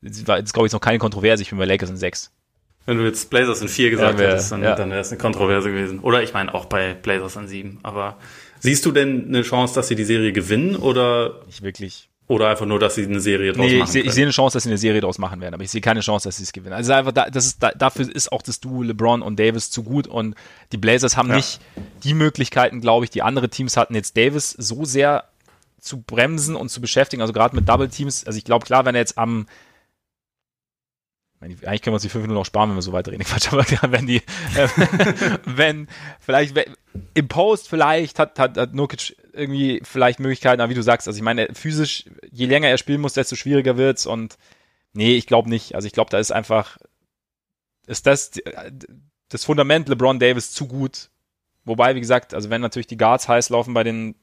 [0.00, 2.30] jetzt glaube ich noch keine Kontroverse, ich bin bei Lakers in 6.
[2.86, 4.74] Wenn du jetzt Blazers in 4 gesagt ja, hättest, dann, ja.
[4.74, 6.00] dann wäre es eine Kontroverse gewesen.
[6.00, 7.78] Oder ich meine auch bei Blazers in 7.
[7.82, 8.18] Aber
[8.60, 11.40] siehst du denn eine Chance, dass sie die Serie gewinnen oder?
[11.46, 12.08] Nicht wirklich.
[12.26, 13.86] Oder einfach nur, dass sie eine Serie draus nee, machen.
[13.86, 15.82] Ich sehe seh eine Chance, dass sie eine Serie draus machen werden, aber ich sehe
[15.82, 16.74] keine Chance, dass sie es gewinnen.
[16.74, 19.82] Also einfach, da, das ist, da, dafür ist auch das Duo LeBron und Davis zu
[19.82, 20.34] gut und
[20.72, 21.36] die Blazers haben ja.
[21.36, 21.60] nicht
[22.02, 25.24] die Möglichkeiten, glaube ich, die andere Teams hatten, jetzt Davis so sehr
[25.78, 28.26] zu bremsen und zu beschäftigen, also gerade mit Double Teams.
[28.26, 29.46] Also ich glaube, klar, wenn er jetzt am
[31.40, 33.24] eigentlich können wir uns die fünf Minuten noch sparen, wenn wir so weiter reden.
[33.24, 34.68] Quatsch, aber wenn die, äh,
[35.44, 35.88] wenn,
[36.20, 36.54] vielleicht,
[37.14, 41.16] im Post vielleicht hat, hat, hat Nurkic irgendwie vielleicht Möglichkeiten, aber wie du sagst, also
[41.16, 44.38] ich meine, physisch, je länger er spielen muss, desto schwieriger wird's und
[44.92, 45.74] nee, ich glaube nicht.
[45.74, 46.78] Also ich glaube, da ist einfach,
[47.86, 48.32] ist das,
[49.28, 51.10] das Fundament LeBron Davis zu gut.
[51.64, 54.14] Wobei, wie gesagt, also wenn natürlich die Guards heiß laufen bei den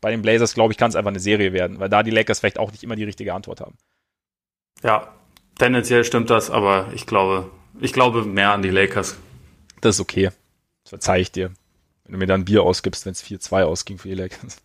[0.00, 2.40] bei den Blazers, glaube ich, kann es einfach eine Serie werden, weil da die Lakers
[2.40, 3.78] vielleicht auch nicht immer die richtige Antwort haben.
[4.82, 5.14] Ja,
[5.58, 7.50] tendenziell stimmt das, aber ich glaube,
[7.80, 9.16] ich glaube mehr an die Lakers.
[9.80, 10.30] Das ist okay.
[10.84, 11.50] Das verzeihe ich dir.
[12.04, 14.58] Wenn du mir dann Bier ausgibst, wenn es 4-2 ausging für die Lakers.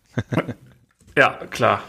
[1.16, 1.82] ja, klar.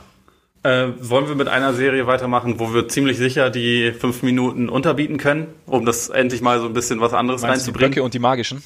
[0.64, 5.18] Äh, wollen wir mit einer Serie weitermachen, wo wir ziemlich sicher die fünf Minuten unterbieten
[5.18, 7.92] können, um das endlich mal so ein bisschen was anderes Meinst reinzubringen?
[7.92, 8.64] Die Blöcke und die magischen?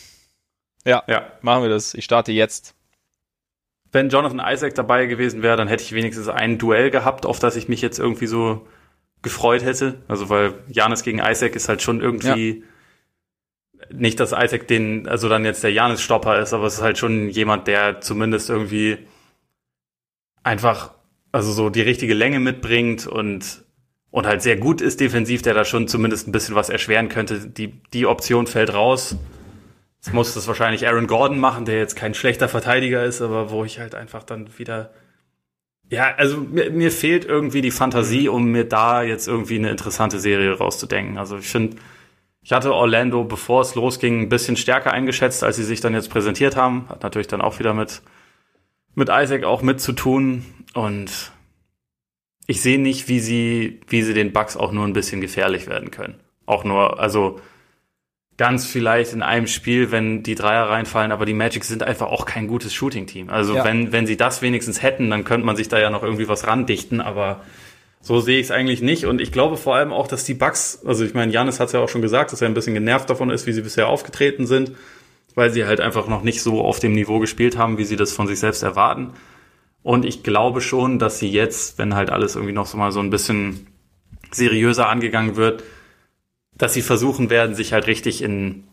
[0.84, 1.94] Ja, ja, machen wir das.
[1.94, 2.76] Ich starte jetzt.
[3.92, 7.56] Wenn Jonathan Isaac dabei gewesen wäre, dann hätte ich wenigstens ein Duell gehabt, auf das
[7.56, 8.68] ich mich jetzt irgendwie so
[9.26, 9.96] gefreut hätte.
[10.08, 12.64] Also weil Janis gegen Isaac ist halt schon irgendwie
[13.80, 13.86] ja.
[13.94, 17.28] nicht, dass Isaac den, also dann jetzt der Janis-Stopper ist, aber es ist halt schon
[17.30, 19.00] jemand, der zumindest irgendwie
[20.44, 20.94] einfach,
[21.34, 23.66] also so die richtige Länge mitbringt und
[24.12, 27.50] und halt sehr gut ist defensiv, der da schon zumindest ein bisschen was erschweren könnte.
[27.50, 29.18] Die, die Option fällt raus.
[29.98, 33.66] Jetzt muss das wahrscheinlich Aaron Gordon machen, der jetzt kein schlechter Verteidiger ist, aber wo
[33.66, 34.92] ich halt einfach dann wieder
[35.90, 40.20] ja, also mir, mir fehlt irgendwie die Fantasie, um mir da jetzt irgendwie eine interessante
[40.20, 41.18] Serie rauszudenken.
[41.18, 41.78] Also ich finde,
[42.42, 46.10] ich hatte Orlando, bevor es losging, ein bisschen stärker eingeschätzt, als sie sich dann jetzt
[46.10, 46.88] präsentiert haben.
[46.90, 48.02] Hat natürlich dann auch wieder mit,
[48.94, 50.46] mit Isaac auch mit zu tun.
[50.74, 51.32] Und
[52.48, 55.92] ich sehe nicht, wie sie, wie sie den Bugs auch nur ein bisschen gefährlich werden
[55.92, 56.20] können.
[56.46, 57.40] Auch nur, also
[58.38, 62.26] ganz vielleicht in einem Spiel, wenn die Dreier reinfallen, aber die Magic sind einfach auch
[62.26, 63.30] kein gutes Shooting-Team.
[63.30, 63.64] Also ja.
[63.64, 66.46] wenn, wenn sie das wenigstens hätten, dann könnte man sich da ja noch irgendwie was
[66.46, 67.42] randichten, aber
[68.02, 69.06] so sehe ich es eigentlich nicht.
[69.06, 71.74] Und ich glaube vor allem auch, dass die Bugs, also ich meine, Janis hat es
[71.74, 74.46] ja auch schon gesagt, dass er ein bisschen genervt davon ist, wie sie bisher aufgetreten
[74.46, 74.74] sind,
[75.34, 78.12] weil sie halt einfach noch nicht so auf dem Niveau gespielt haben, wie sie das
[78.12, 79.14] von sich selbst erwarten.
[79.82, 83.00] Und ich glaube schon, dass sie jetzt, wenn halt alles irgendwie noch so mal so
[83.00, 83.68] ein bisschen
[84.32, 85.64] seriöser angegangen wird,
[86.58, 88.66] dass sie versuchen werden, sich halt richtig in,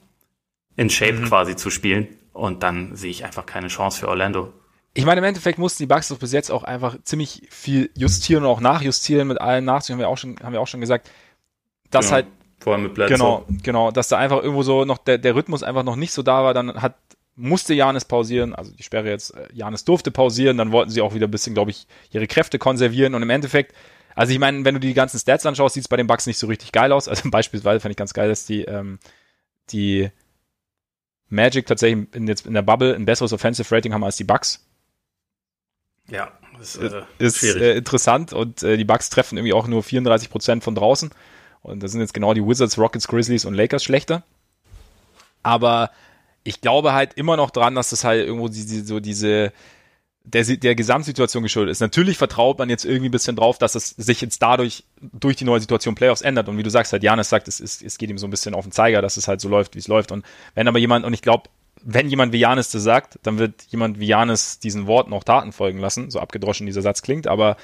[0.76, 1.24] in Shape mhm.
[1.26, 2.08] quasi zu spielen.
[2.32, 4.52] Und dann sehe ich einfach keine Chance für Orlando.
[4.94, 8.44] Ich meine, im Endeffekt mussten die Bugs doch bis jetzt auch einfach ziemlich viel justieren
[8.44, 11.10] und auch nachjustieren mit allen Nachzügen, haben wir auch schon, haben wir auch schon gesagt,
[11.90, 12.14] dass genau.
[12.14, 12.26] halt
[12.60, 13.16] vor allem mit Bledsoe.
[13.16, 16.22] Genau, genau, dass da einfach irgendwo so noch der, der Rhythmus einfach noch nicht so
[16.22, 16.94] da war, dann hat
[17.34, 21.14] musste Janis pausieren, also die Sperre jetzt, äh, Janis durfte pausieren, dann wollten sie auch
[21.14, 23.74] wieder ein bisschen, glaube ich, ihre Kräfte konservieren und im Endeffekt
[24.14, 26.38] also ich meine, wenn du die ganzen Stats anschaust, sieht es bei den Bucks nicht
[26.38, 27.08] so richtig geil aus.
[27.08, 28.98] Also beispielsweise fand ich ganz geil, dass die, ähm,
[29.70, 30.10] die
[31.28, 34.66] Magic tatsächlich in, jetzt in der Bubble ein besseres Offensive Rating haben als die Bucks.
[36.08, 39.82] Ja, das ist, äh, ist äh, interessant und äh, die Bucks treffen irgendwie auch nur
[39.82, 41.10] 34 Prozent von draußen.
[41.62, 44.24] Und das sind jetzt genau die Wizards, Rockets, Grizzlies und Lakers schlechter.
[45.42, 45.90] Aber
[46.44, 49.52] ich glaube halt immer noch dran, dass das halt irgendwo die, die, so diese
[50.24, 51.80] der, der Gesamtsituation geschuldet ist.
[51.80, 55.44] Natürlich vertraut man jetzt irgendwie ein bisschen drauf, dass es sich jetzt dadurch durch die
[55.44, 56.48] neue Situation Playoffs ändert.
[56.48, 58.54] Und wie du sagst, halt Janis sagt, es, ist, es geht ihm so ein bisschen
[58.54, 60.12] auf den Zeiger, dass es halt so läuft, wie es läuft.
[60.12, 61.50] Und wenn aber jemand, und ich glaube,
[61.84, 65.52] wenn jemand wie Janis das sagt, dann wird jemand wie Janis diesen Worten auch Taten
[65.52, 67.56] folgen lassen, so abgedroschen dieser Satz klingt, aber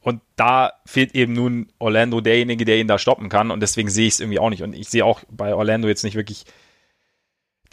[0.00, 3.50] und da fehlt eben nun Orlando derjenige, der ihn da stoppen kann.
[3.50, 4.62] Und deswegen sehe ich es irgendwie auch nicht.
[4.62, 6.44] Und ich sehe auch bei Orlando jetzt nicht wirklich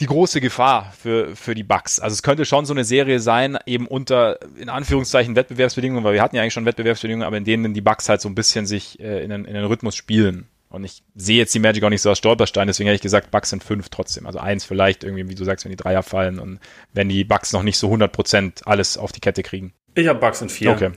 [0.02, 2.00] die große Gefahr für, für die Bugs.
[2.00, 6.22] Also es könnte schon so eine Serie sein, eben unter, in Anführungszeichen, Wettbewerbsbedingungen, weil wir
[6.24, 9.00] hatten ja eigentlich schon Wettbewerbsbedingungen, aber in denen die Bugs halt so ein bisschen sich
[9.00, 10.48] äh, in, den, in den Rhythmus spielen.
[10.70, 13.30] Und ich sehe jetzt die Magic auch nicht so als Stolperstein, deswegen hätte ich gesagt,
[13.30, 14.26] Bugs sind fünf trotzdem.
[14.26, 16.60] Also eins vielleicht irgendwie, wie du sagst, wenn die Dreier fallen und
[16.94, 19.74] wenn die Bugs noch nicht so 100% alles auf die Kette kriegen.
[19.94, 20.72] Ich habe Bugs in vier.
[20.72, 20.92] Okay.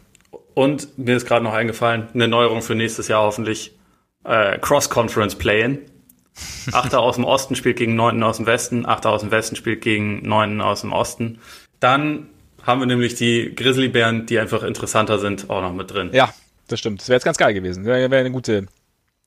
[0.55, 3.77] Und mir ist gerade noch eingefallen, eine Neuerung für nächstes Jahr hoffentlich,
[4.25, 5.81] äh, Cross-Conference Play-In.
[6.73, 8.87] Achter aus dem Osten spielt gegen Neunten aus dem Westen.
[8.87, 11.39] Achter aus dem Westen spielt gegen Neunten aus dem Osten.
[11.81, 12.29] Dann
[12.63, 16.11] haben wir nämlich die Grizzlybären, die einfach interessanter sind, auch noch mit drin.
[16.13, 16.33] Ja,
[16.69, 17.01] das stimmt.
[17.01, 17.85] Das wäre jetzt ganz geil gewesen.
[17.85, 18.67] Wäre wär eine gute,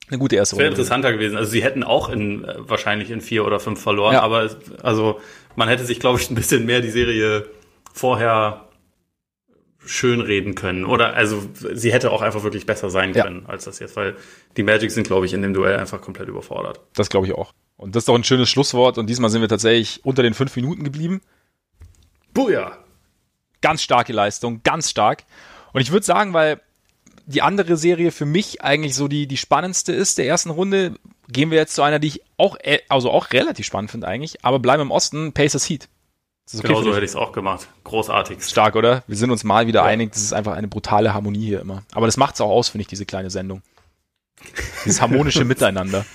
[0.08, 0.64] eine gute erste Runde.
[0.64, 1.36] Wäre interessanter gewesen.
[1.36, 4.22] Also sie hätten auch in, äh, wahrscheinlich in vier oder fünf verloren, ja.
[4.22, 4.50] aber
[4.82, 5.20] also
[5.54, 7.46] man hätte sich, glaube ich, ein bisschen mehr die Serie
[7.92, 8.67] vorher
[9.88, 10.84] schönreden können.
[10.84, 13.48] Oder also sie hätte auch einfach wirklich besser sein können ja.
[13.48, 14.16] als das jetzt, weil
[14.56, 16.80] die Magic sind, glaube ich, in dem Duell einfach komplett überfordert.
[16.94, 17.52] Das glaube ich auch.
[17.76, 18.98] Und das ist doch ein schönes Schlusswort.
[18.98, 21.20] Und diesmal sind wir tatsächlich unter den fünf Minuten geblieben.
[22.34, 22.78] Buja!
[23.60, 25.24] Ganz starke Leistung, ganz stark.
[25.72, 26.60] Und ich würde sagen, weil
[27.26, 30.94] die andere Serie für mich eigentlich so die, die spannendste ist der ersten Runde,
[31.28, 34.44] gehen wir jetzt zu einer, die ich auch, äh, also auch relativ spannend finde eigentlich,
[34.44, 35.88] aber bleiben im Osten, Pacers Heat.
[36.54, 37.68] Okay genau so hätte ich es auch gemacht.
[37.84, 38.42] Großartig.
[38.42, 39.02] Stark, oder?
[39.06, 39.86] Wir sind uns mal wieder ja.
[39.86, 41.82] einig, das ist einfach eine brutale Harmonie hier immer.
[41.92, 43.62] Aber das macht es auch aus, finde ich, diese kleine Sendung.
[44.84, 46.06] Dieses harmonische Miteinander.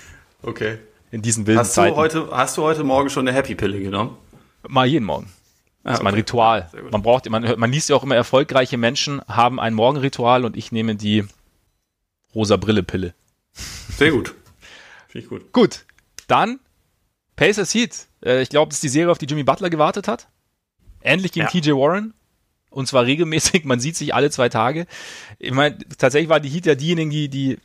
[0.41, 0.79] Okay.
[1.11, 1.93] In diesen wilden hast Zeiten.
[1.93, 4.17] Du heute, hast du heute Morgen schon eine Happy-Pille genommen?
[4.67, 5.31] Mal jeden Morgen.
[5.83, 6.69] Das ah, ist mein Ritual.
[6.91, 10.71] Man braucht, man, man liest ja auch immer, erfolgreiche Menschen haben ein Morgenritual und ich
[10.71, 11.25] nehme die
[12.33, 13.13] rosa Brille-Pille.
[13.53, 14.29] Sehr gut.
[15.09, 15.51] Finde ich gut.
[15.51, 15.85] Gut.
[16.27, 16.59] Dann
[17.35, 18.07] Pacers Heat.
[18.23, 20.27] Äh, ich glaube, das ist die Serie, auf die Jimmy Butler gewartet hat.
[21.01, 21.51] Endlich gegen ja.
[21.51, 22.13] TJ Warren.
[22.69, 23.65] und zwar regelmäßig.
[23.65, 24.87] Man sieht sich alle zwei Tage.
[25.39, 27.59] Ich meine, tatsächlich waren die Heat ja diejenigen, die, die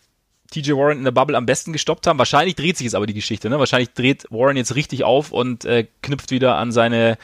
[0.50, 2.18] TJ Warren in der Bubble am besten gestoppt haben.
[2.18, 3.48] Wahrscheinlich dreht sich jetzt aber die Geschichte.
[3.50, 3.58] Ne?
[3.58, 7.18] Wahrscheinlich dreht Warren jetzt richtig auf und äh, knüpft wieder an seine,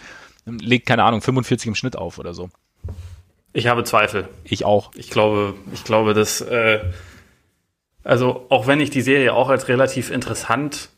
[0.47, 2.51] legt keine Ahnung 45 im Schnitt auf oder so.
[3.53, 4.29] Ich habe Zweifel.
[4.45, 4.91] Ich auch.
[4.95, 6.81] Ich glaube, ich glaube, dass äh,
[8.05, 10.91] also auch wenn ich die Serie auch als relativ interessant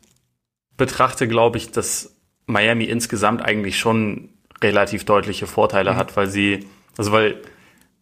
[0.76, 2.15] betrachte, glaube ich, dass
[2.46, 4.30] Miami insgesamt eigentlich schon
[4.62, 5.96] relativ deutliche Vorteile mhm.
[5.96, 6.66] hat, weil sie,
[6.96, 7.42] also weil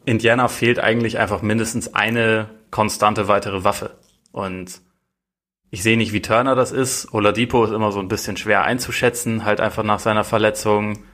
[0.05, 3.97] Indiana fehlt eigentlich einfach mindestens eine konstante weitere Waffe.
[4.33, 4.81] Und
[5.71, 7.13] ich sehe nicht, wie Turner das ist.
[7.13, 11.05] Oladipo ist immer so ein bisschen schwer einzuschätzen, halt einfach nach seiner Verletzung.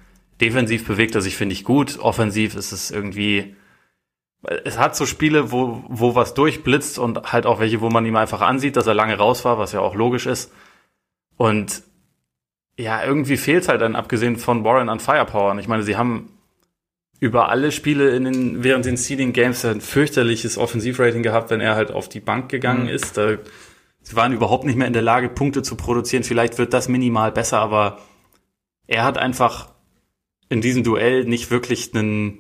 [0.40, 1.98] Defensiv bewegt er sich, finde ich, gut.
[1.98, 3.56] Offensiv ist es irgendwie,
[4.64, 8.16] es hat so Spiele, wo, wo was durchblitzt und halt auch welche, wo man ihm
[8.16, 10.52] einfach ansieht, dass er lange raus war, was ja auch logisch ist.
[11.36, 11.82] Und
[12.80, 15.52] ja, irgendwie fehlt es halt dann, abgesehen von Warren an Firepower.
[15.52, 16.30] Und ich meine, sie haben
[17.20, 21.74] über alle Spiele in den, während den Seeding Games ein fürchterliches Offensivrating gehabt, wenn er
[21.74, 22.88] halt auf die Bank gegangen mhm.
[22.88, 23.16] ist.
[23.16, 23.36] Da,
[24.02, 26.24] sie waren überhaupt nicht mehr in der Lage, Punkte zu produzieren.
[26.24, 27.98] Vielleicht wird das minimal besser, aber
[28.86, 29.68] er hat einfach
[30.48, 32.38] in diesem Duell nicht wirklich einen,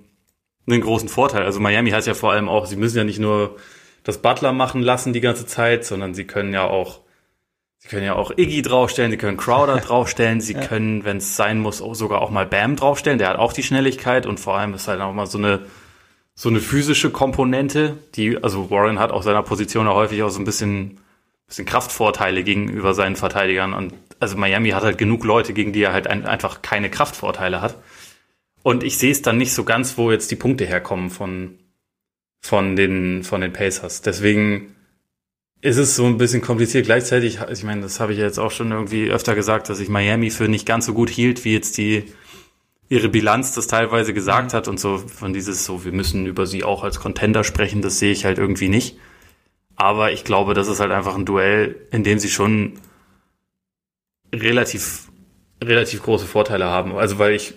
[0.66, 1.42] einen großen Vorteil.
[1.42, 3.56] Also Miami heißt ja vor allem auch, sie müssen ja nicht nur
[4.02, 7.00] das Butler machen lassen die ganze Zeit, sondern sie können ja auch
[7.80, 10.60] Sie können ja auch Iggy draufstellen, Sie können Crowder draufstellen, Sie ja.
[10.60, 13.18] können, wenn es sein muss, auch sogar auch mal Bam draufstellen.
[13.18, 15.60] Der hat auch die Schnelligkeit und vor allem ist halt auch mal so eine
[16.34, 20.40] so eine physische Komponente, die also Warren hat auf seiner Position ja häufig auch so
[20.40, 20.98] ein bisschen
[21.46, 25.92] bisschen Kraftvorteile gegenüber seinen Verteidigern und also Miami hat halt genug Leute, gegen die er
[25.92, 27.76] halt ein, einfach keine Kraftvorteile hat.
[28.62, 31.58] Und ich sehe es dann nicht so ganz, wo jetzt die Punkte herkommen von
[32.42, 34.02] von den von den Pacers.
[34.02, 34.76] Deswegen
[35.62, 36.86] ist es so ein bisschen kompliziert.
[36.86, 40.30] Gleichzeitig, ich meine, das habe ich jetzt auch schon irgendwie öfter gesagt, dass ich Miami
[40.30, 42.04] für nicht ganz so gut hielt, wie jetzt die
[42.88, 44.56] ihre Bilanz das teilweise gesagt mhm.
[44.56, 47.98] hat und so von dieses so, wir müssen über sie auch als Contender sprechen, das
[47.98, 48.96] sehe ich halt irgendwie nicht.
[49.76, 52.78] Aber ich glaube, das ist halt einfach ein Duell, in dem sie schon
[54.34, 55.08] relativ,
[55.62, 56.96] relativ große Vorteile haben.
[56.96, 57.54] Also weil ich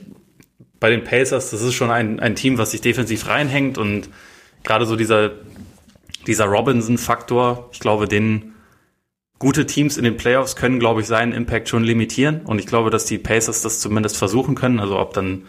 [0.79, 4.09] bei den Pacers, das ist schon ein, ein Team, was sich defensiv reinhängt und
[4.63, 5.31] gerade so dieser
[6.27, 8.53] dieser Robinson-Faktor, ich glaube, den
[9.39, 12.41] gute Teams in den Playoffs können, glaube ich, seinen Impact schon limitieren.
[12.45, 14.79] Und ich glaube, dass die Pacers das zumindest versuchen können.
[14.79, 15.45] Also ob dann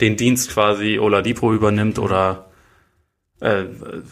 [0.00, 2.50] den Dienst quasi Oladipo übernimmt oder
[3.40, 3.64] äh,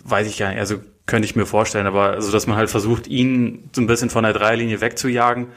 [0.04, 0.58] weiß ich gar nicht.
[0.58, 1.86] Also könnte ich mir vorstellen.
[1.86, 5.48] Aber also, dass man halt versucht, ihn so ein bisschen von der Dreierlinie wegzujagen,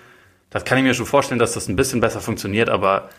[0.49, 2.69] das kann ich mir schon vorstellen, dass das ein bisschen besser funktioniert.
[2.69, 3.09] Aber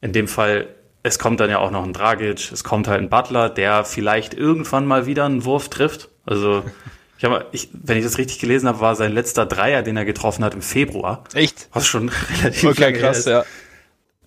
[0.00, 0.68] in dem Fall
[1.02, 4.34] es kommt dann ja auch noch ein Dragic, es kommt halt ein Butler, der vielleicht
[4.34, 6.08] irgendwann mal wieder einen Wurf trifft.
[6.26, 6.62] Also,
[7.18, 10.04] ich habe, ich, wenn ich das richtig gelesen habe, war sein letzter Dreier, den er
[10.04, 11.24] getroffen hat im Februar.
[11.34, 11.68] Echt?
[11.72, 12.10] Was schon
[12.42, 13.44] relativ okay, krass, ja.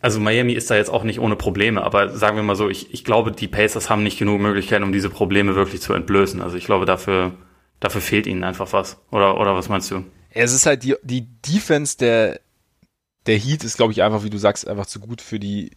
[0.02, 2.94] Also Miami ist da jetzt auch nicht ohne Probleme, aber sagen wir mal so, ich,
[2.94, 6.42] ich glaube, die Pacers haben nicht genug Möglichkeiten, um diese Probleme wirklich zu entblößen.
[6.42, 7.32] Also ich glaube, dafür,
[7.80, 8.98] dafür fehlt ihnen einfach was.
[9.12, 10.04] Oder, oder was meinst du?
[10.32, 12.42] Es ist halt die, die Defense der,
[13.28, 15.72] der Heat ist, glaube ich, einfach, wie du sagst, einfach zu gut für die,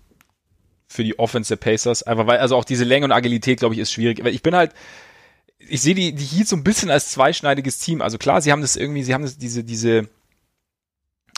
[0.87, 2.03] für die Offense der Pacers.
[2.03, 4.25] Einfach weil, also auch diese Länge und Agilität, glaube ich, ist schwierig.
[4.25, 4.73] Weil ich bin halt,
[5.59, 8.03] ich sehe die, die Heat so ein bisschen als zweischneidiges Team.
[8.03, 10.09] Also klar, sie haben das irgendwie, sie haben das, diese, diese,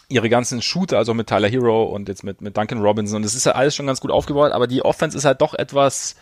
[0.09, 3.34] ihre ganzen Shooter, also mit Tyler Hero und jetzt mit, mit Duncan Robinson und das
[3.34, 6.16] ist ja alles schon ganz gut aufgebaut, aber die Offense ist halt doch etwas,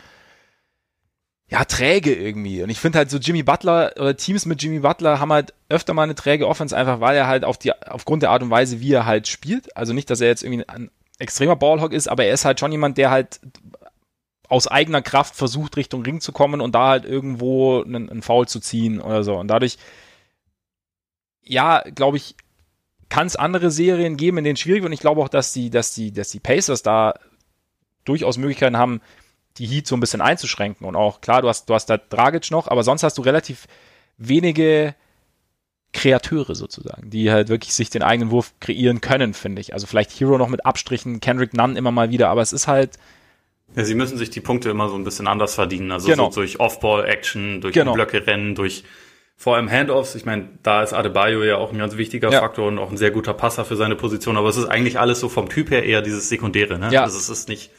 [1.48, 2.62] ja, träge irgendwie.
[2.64, 5.94] Und ich finde halt so Jimmy Butler oder Teams mit Jimmy Butler haben halt öfter
[5.94, 8.80] mal eine träge Offense, einfach weil er halt auf die, aufgrund der Art und Weise,
[8.80, 12.24] wie er halt spielt, also nicht, dass er jetzt irgendwie ein extremer Ballhawk ist, aber
[12.24, 13.40] er ist halt schon jemand, der halt
[14.48, 18.46] aus eigener Kraft versucht, Richtung Ring zu kommen und da halt irgendwo einen, einen Foul
[18.46, 19.36] zu ziehen oder so.
[19.36, 19.78] Und dadurch,
[21.42, 22.36] ja, glaube ich,
[23.08, 24.90] kann es andere Serien geben, in denen es schwierig wird.
[24.90, 27.14] Und ich glaube auch, dass die, dass die, dass die Pacers da
[28.04, 29.00] durchaus Möglichkeiten haben,
[29.58, 30.86] die Heat so ein bisschen einzuschränken.
[30.86, 33.66] Und auch, klar, du hast, du hast da Dragic noch, aber sonst hast du relativ
[34.16, 34.94] wenige
[35.96, 39.72] Kreateure sozusagen, die halt wirklich sich den eigenen Wurf kreieren können, finde ich.
[39.72, 42.98] Also vielleicht Hero noch mit Abstrichen, Kendrick Nunn immer mal wieder, aber es ist halt,
[43.74, 45.90] ja, sie müssen sich die Punkte immer so ein bisschen anders verdienen.
[45.90, 46.30] Also genau.
[46.30, 47.94] so durch Off-Ball-Action, durch genau.
[47.94, 48.84] Blöcke rennen, durch
[49.36, 50.14] vor allem Handoffs.
[50.14, 52.40] Ich meine, da ist Adebayo ja auch ein ganz wichtiger ja.
[52.40, 54.36] Faktor und auch ein sehr guter Passer für seine Position.
[54.36, 56.78] Aber es ist eigentlich alles so vom Typ her eher dieses Sekundäre.
[56.78, 56.90] Ne?
[56.90, 57.02] Ja.
[57.02, 57.70] Also es ist nicht,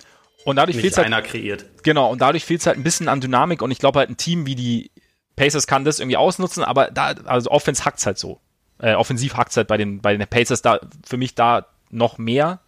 [0.46, 1.84] und dadurch nicht halt.
[1.84, 3.62] Genau, und dadurch fehlt es halt ein bisschen an Dynamik.
[3.62, 4.92] Und ich glaube halt, ein Team wie die
[5.38, 6.66] Pacers kann das irgendwie ausnutzen.
[6.66, 8.42] Aber da, also Offense hackt's halt so.
[8.80, 12.60] Äh, offensiv hackt's halt bei den, bei den Pacers da für mich da noch mehr.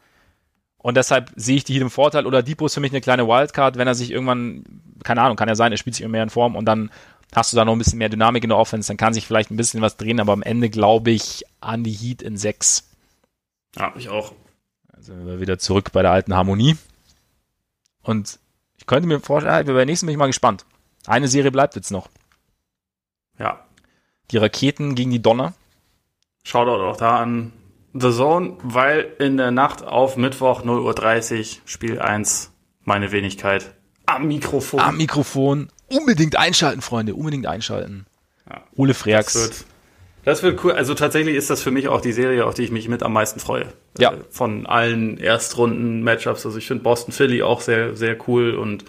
[0.78, 2.26] Und deshalb sehe ich die hier im Vorteil.
[2.26, 4.64] Oder Depot ist für mich eine kleine Wildcard, wenn er sich irgendwann,
[5.04, 6.90] keine Ahnung, kann ja sein, er spielt sich immer mehr in Form und dann
[7.36, 9.52] hast du da noch ein bisschen mehr Dynamik in der Offense, dann kann sich vielleicht
[9.52, 12.90] ein bisschen was drehen, aber am Ende glaube ich an die Heat in 6.
[13.76, 14.34] Ja, ich auch.
[14.94, 16.78] Also wir wieder zurück bei der alten Harmonie.
[18.02, 18.40] Und
[18.78, 20.66] Ich könnte mir vorstellen, wir beim nächsten bin ich mal gespannt.
[21.06, 22.10] Eine Serie bleibt jetzt noch.
[23.40, 23.66] Ja.
[24.32, 25.54] Die Raketen gegen die Donner.
[26.44, 27.54] Shoutout auch da an
[27.94, 32.52] The Zone, weil in der Nacht auf Mittwoch 0.30 Uhr Spiel 1
[32.84, 33.74] meine Wenigkeit
[34.06, 34.80] am Mikrofon.
[34.80, 35.70] Am Mikrofon.
[35.88, 37.16] Unbedingt einschalten, Freunde.
[37.16, 38.06] Unbedingt einschalten.
[38.50, 38.64] Ja.
[38.76, 39.34] Ole Freaks.
[39.34, 39.66] Das wird,
[40.26, 40.72] das wird cool.
[40.74, 43.14] Also tatsächlich ist das für mich auch die Serie, auf die ich mich mit am
[43.14, 43.68] meisten freue.
[43.98, 44.14] Ja.
[44.14, 46.46] Äh, Von allen Erstrunden-Matchups.
[46.46, 48.86] Also ich finde Boston Philly auch sehr, sehr cool und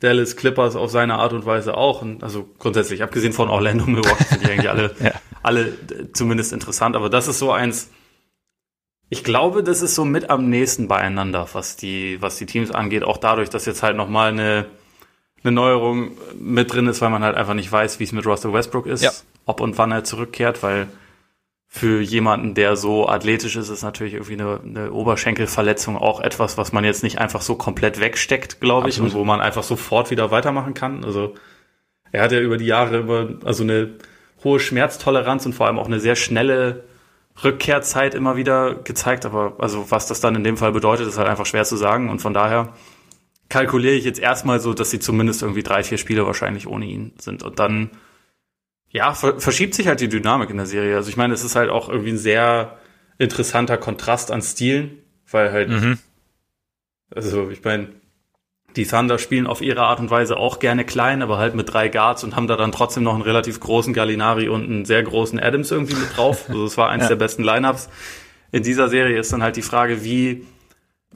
[0.00, 2.02] Dallas Clippers auf seine Art und Weise auch.
[2.02, 5.12] Und also grundsätzlich, abgesehen von Orlando Milwaukee, sind die eigentlich alle, Ja.
[5.42, 5.72] alle
[6.12, 6.96] zumindest interessant.
[6.96, 7.90] Aber das ist so eins,
[9.08, 13.04] ich glaube, das ist so mit am nächsten beieinander, was die, was die Teams angeht.
[13.04, 14.66] Auch dadurch, dass jetzt halt nochmal eine,
[15.42, 18.52] eine Neuerung mit drin ist, weil man halt einfach nicht weiß, wie es mit Russell
[18.52, 19.12] Westbrook ist, Ja.
[19.46, 20.88] ob und wann er zurückkehrt, weil
[21.76, 26.70] für jemanden, der so athletisch ist, ist natürlich irgendwie eine, eine Oberschenkelverletzung auch etwas, was
[26.70, 30.30] man jetzt nicht einfach so komplett wegsteckt, glaube ich, und wo man einfach sofort wieder
[30.30, 31.04] weitermachen kann.
[31.04, 31.34] Also
[32.12, 33.90] er hat ja über die Jahre immer also eine
[34.44, 36.84] hohe Schmerztoleranz und vor allem auch eine sehr schnelle
[37.42, 39.26] Rückkehrzeit immer wieder gezeigt.
[39.26, 42.08] Aber also was das dann in dem Fall bedeutet, ist halt einfach schwer zu sagen.
[42.08, 42.72] Und von daher
[43.48, 47.14] kalkuliere ich jetzt erstmal so, dass sie zumindest irgendwie drei, vier Spiele wahrscheinlich ohne ihn
[47.18, 47.42] sind.
[47.42, 47.90] Und dann,
[48.94, 50.94] ja, ver verschiebt sich halt die Dynamik in der Serie.
[50.96, 52.78] Also ich meine, es ist halt auch irgendwie ein sehr
[53.18, 54.98] interessanter Kontrast an Stilen,
[55.30, 55.98] weil halt, Mhm.
[57.14, 57.88] also ich meine,
[58.76, 61.88] die Thunder spielen auf ihre Art und Weise auch gerne klein, aber halt mit drei
[61.88, 65.38] Guards und haben da dann trotzdem noch einen relativ großen Gallinari und einen sehr großen
[65.38, 66.44] Adams irgendwie mit drauf.
[66.48, 67.08] Also es war eins Ja.
[67.10, 67.88] der besten Lineups.
[68.50, 70.44] In dieser Serie ist dann halt die Frage, wie,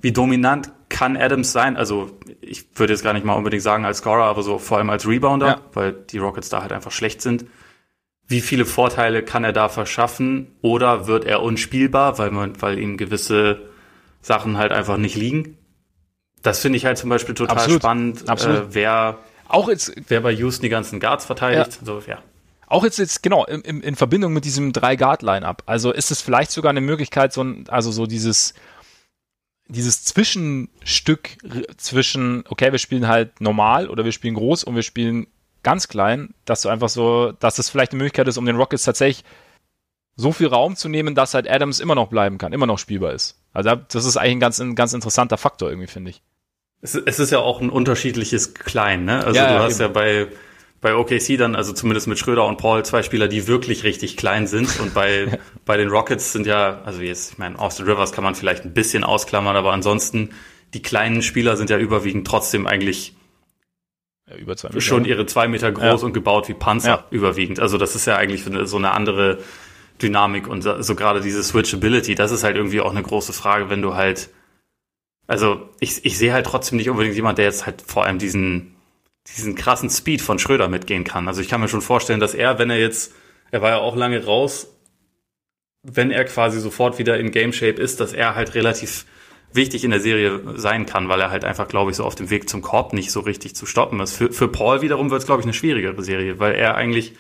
[0.01, 1.77] wie dominant kann Adams sein?
[1.77, 4.91] Also ich würde jetzt gar nicht mal unbedingt sagen als Scorer, aber so vor allem
[4.91, 5.61] als Rebounder, Ja.
[5.75, 7.45] weil die Rockets da halt einfach schlecht sind.
[8.29, 10.49] Wie viele Vorteile kann er da verschaffen?
[10.61, 13.63] Oder wird er unspielbar, weil man, weil ihm gewisse
[14.21, 15.57] Sachen halt einfach nicht liegen?
[16.43, 17.83] Das finde ich halt zum Beispiel total Absolut.
[17.83, 18.59] spannend, Absolut.
[18.59, 19.19] Äh, wer,
[19.49, 21.79] Auch jetzt, wer bei Houston die ganzen Guards verteidigt.
[21.83, 22.19] So, ja.
[22.67, 25.63] auch jetzt, jetzt genau, in, in in Verbindung mit diesem Drei-Guard-Line-Up.
[25.65, 28.53] Also ist es vielleicht sogar eine Möglichkeit, so ein, also so dieses,
[29.69, 31.39] dieses Zwischenstück
[31.79, 35.27] zwischen, okay, wir spielen halt normal oder wir spielen groß und wir spielen
[35.63, 38.85] ganz klein, dass du einfach so, dass es vielleicht eine Möglichkeit ist, um den Rockets
[38.85, 39.25] tatsächlich
[40.17, 43.13] so viel Raum zu nehmen, dass halt Adams immer noch bleiben kann, immer noch spielbar
[43.13, 43.41] ist.
[43.53, 46.23] Also das ist eigentlich ein ganz, ein ganz interessanter Faktor irgendwie, finde ich.
[46.81, 49.25] Es, es ist ja auch ein unterschiedliches Klein, ne?
[49.25, 49.83] Also Ja, du ja, hast eben.
[49.83, 50.27] ja bei,
[50.81, 54.47] bei OKC dann, also zumindest mit Schröder und Paul, zwei Spieler, die wirklich richtig klein
[54.47, 54.79] sind.
[54.81, 58.35] Und bei, bei den Rockets sind ja, also jetzt, ich meine, Austin Rivers kann man
[58.35, 60.31] vielleicht ein bisschen ausklammern, aber ansonsten,
[60.75, 63.15] die kleinen Spieler sind ja überwiegend trotzdem eigentlich
[64.31, 64.81] Ja, über zwei Meter.
[64.81, 66.07] schon ihre zwei Meter groß Ja.
[66.07, 67.05] und gebaut wie Panzer Ja.
[67.11, 67.61] überwiegend.
[67.61, 69.39] Also das ist ja eigentlich so eine, andere
[70.03, 73.69] Dynamik und so, so gerade diese Switchability, das ist halt irgendwie auch eine große Frage,
[73.71, 74.29] wenn du halt,
[75.27, 78.75] also ich, ich sehe halt trotzdem nicht unbedingt jemand, der jetzt halt vor allem diesen,
[79.37, 81.27] diesen krassen Speed von Schröder mitgehen kann.
[81.29, 83.13] Also ich kann mir schon vorstellen, dass er, wenn er jetzt,
[83.51, 84.69] er war ja auch lange raus,
[85.83, 89.05] wenn er quasi sofort wieder in Game Shape ist, dass er halt relativ
[89.59, 92.31] wichtig in der Serie sein kann, weil er halt einfach, glaube ich, so auf dem
[92.31, 94.15] Weg zum Korb nicht so richtig zu stoppen ist.
[94.17, 97.13] Für, für Paul wiederum wird es, glaube ich, eine schwierigere Serie, weil er eigentlich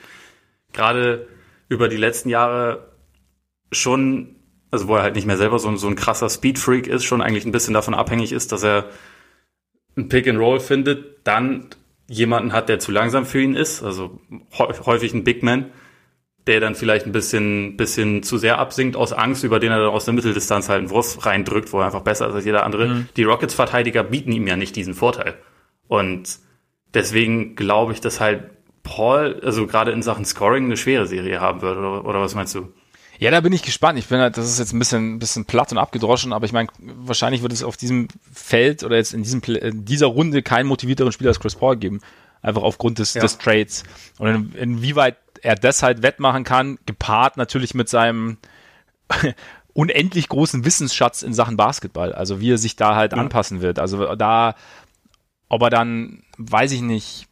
[0.72, 1.28] gerade
[1.68, 2.92] über die letzten Jahre
[3.72, 4.36] schon,
[4.70, 7.20] also wo er halt nicht mehr selber so, ein- so ein krasser Speedfreak ist, schon
[7.20, 8.86] eigentlich ein bisschen davon abhängig ist, dass er
[9.96, 11.68] ein Pick and Roll findet, dann
[12.08, 14.18] jemanden hat, der zu langsam für ihn ist, also
[14.56, 15.66] häu- häufig ein Big Man,
[16.48, 19.90] der dann vielleicht ein bisschen, bisschen zu sehr absinkt aus Angst, über den er dann
[19.90, 23.06] aus der Mitteldistanz halt einen Wurf reindrückt, wo er einfach besser ist als jeder andere.
[23.16, 25.34] Die Rockets-Verteidiger bieten ihm ja nicht diesen Vorteil.
[25.86, 26.38] Und
[26.94, 28.44] deswegen glaube ich, dass halt
[28.82, 31.76] Paul, also gerade in Sachen Scoring, eine schwere Serie haben wird.
[31.76, 32.72] Oder, oder was meinst du?
[33.18, 33.98] Ja, da bin ich gespannt.
[33.98, 36.52] Ich bin halt, das ist jetzt ein bisschen, ein bisschen platt und abgedroschen, aber ich
[36.52, 40.66] meine, wahrscheinlich wird es auf diesem Feld oder jetzt in diesem in dieser Runde keinen
[40.66, 42.00] motivierteren Spieler als Chris Paul geben.
[42.40, 43.20] Einfach aufgrund des, Ja.
[43.20, 43.82] des Trades.
[44.18, 48.38] Und in, inwieweit er das halt wettmachen kann, gepaart natürlich mit seinem
[49.72, 52.12] unendlich großen Wissensschatz in Sachen Basketball.
[52.12, 53.18] Also wie er sich da halt Ja.
[53.18, 53.78] anpassen wird.
[53.78, 54.54] Also da,
[55.48, 57.26] ob er dann, weiß ich nicht,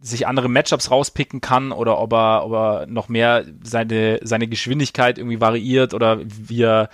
[0.00, 5.18] sich andere Matchups rauspicken kann oder ob er, ob er noch mehr seine, seine Geschwindigkeit
[5.18, 6.88] irgendwie variiert oder wie er,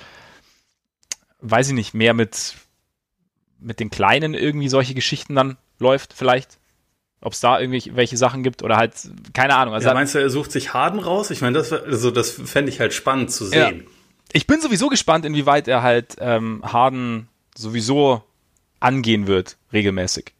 [1.41, 2.55] weiß ich nicht, mehr mit,
[3.59, 6.59] mit den Kleinen irgendwie solche Geschichten dann läuft, vielleicht.
[7.25, 8.93] Ob es da irgendwelche welche Sachen gibt oder halt,
[9.33, 9.75] keine Ahnung.
[9.75, 11.31] Also Ja, meinst du, er sucht sich Harden raus?
[11.31, 13.87] Ich meine, das, also das fände ich halt spannend zu sehen.
[14.33, 18.23] ich bin sowieso gespannt, inwieweit er halt ähm, Harden sowieso
[18.81, 20.33] angehen wird, regelmäßig.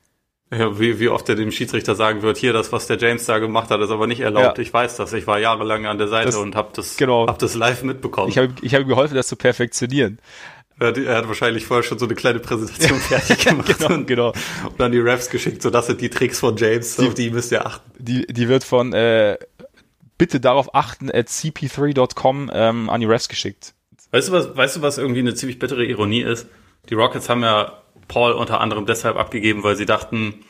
[0.53, 3.39] Ja, wie, wie oft er dem Schiedsrichter sagen wird, hier, das, was der James da
[3.39, 4.59] gemacht hat, ist aber nicht erlaubt.
[4.59, 4.63] Ja.
[4.63, 5.13] Ich weiß das.
[5.15, 7.27] Ich war jahrelang an der Seite Das- und habe das, genau.
[7.27, 8.29] hab das live mitbekommen.
[8.29, 10.19] Ich habe ich hab ihm geholfen, das zu perfektionieren.
[10.81, 14.07] Er hat, er hat wahrscheinlich vorher schon so eine kleine Präsentation fertig gemacht genau, und,
[14.07, 14.29] genau.
[14.69, 15.63] und dann die Refs geschickt.
[15.63, 17.91] So, das sind die Tricks von James, auf die müsst ihr achten.
[17.99, 19.39] Die, die wird von äh,
[20.19, 23.75] bitte darauf achten at cp3.com ähm, an die Refs geschickt.
[24.11, 26.47] Weißt du, was, weißt du, was irgendwie eine ziemlich bittere Ironie ist?
[26.89, 30.45] Die Rockets haben ja Paul unter anderem deshalb abgegeben, weil sie dachten,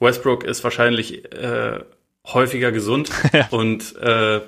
[0.00, 1.80] Westbrook ist wahrscheinlich äh,
[2.26, 3.48] häufiger gesund Ja.
[3.50, 4.40] und äh,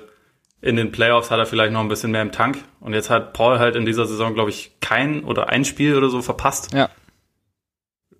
[0.65, 2.57] in den Playoffs hat er vielleicht noch ein bisschen mehr im Tank.
[2.79, 6.09] Und jetzt hat Paul halt in dieser Saison, glaube ich, kein oder ein Spiel oder
[6.09, 6.73] so verpasst.
[6.73, 6.89] Ja.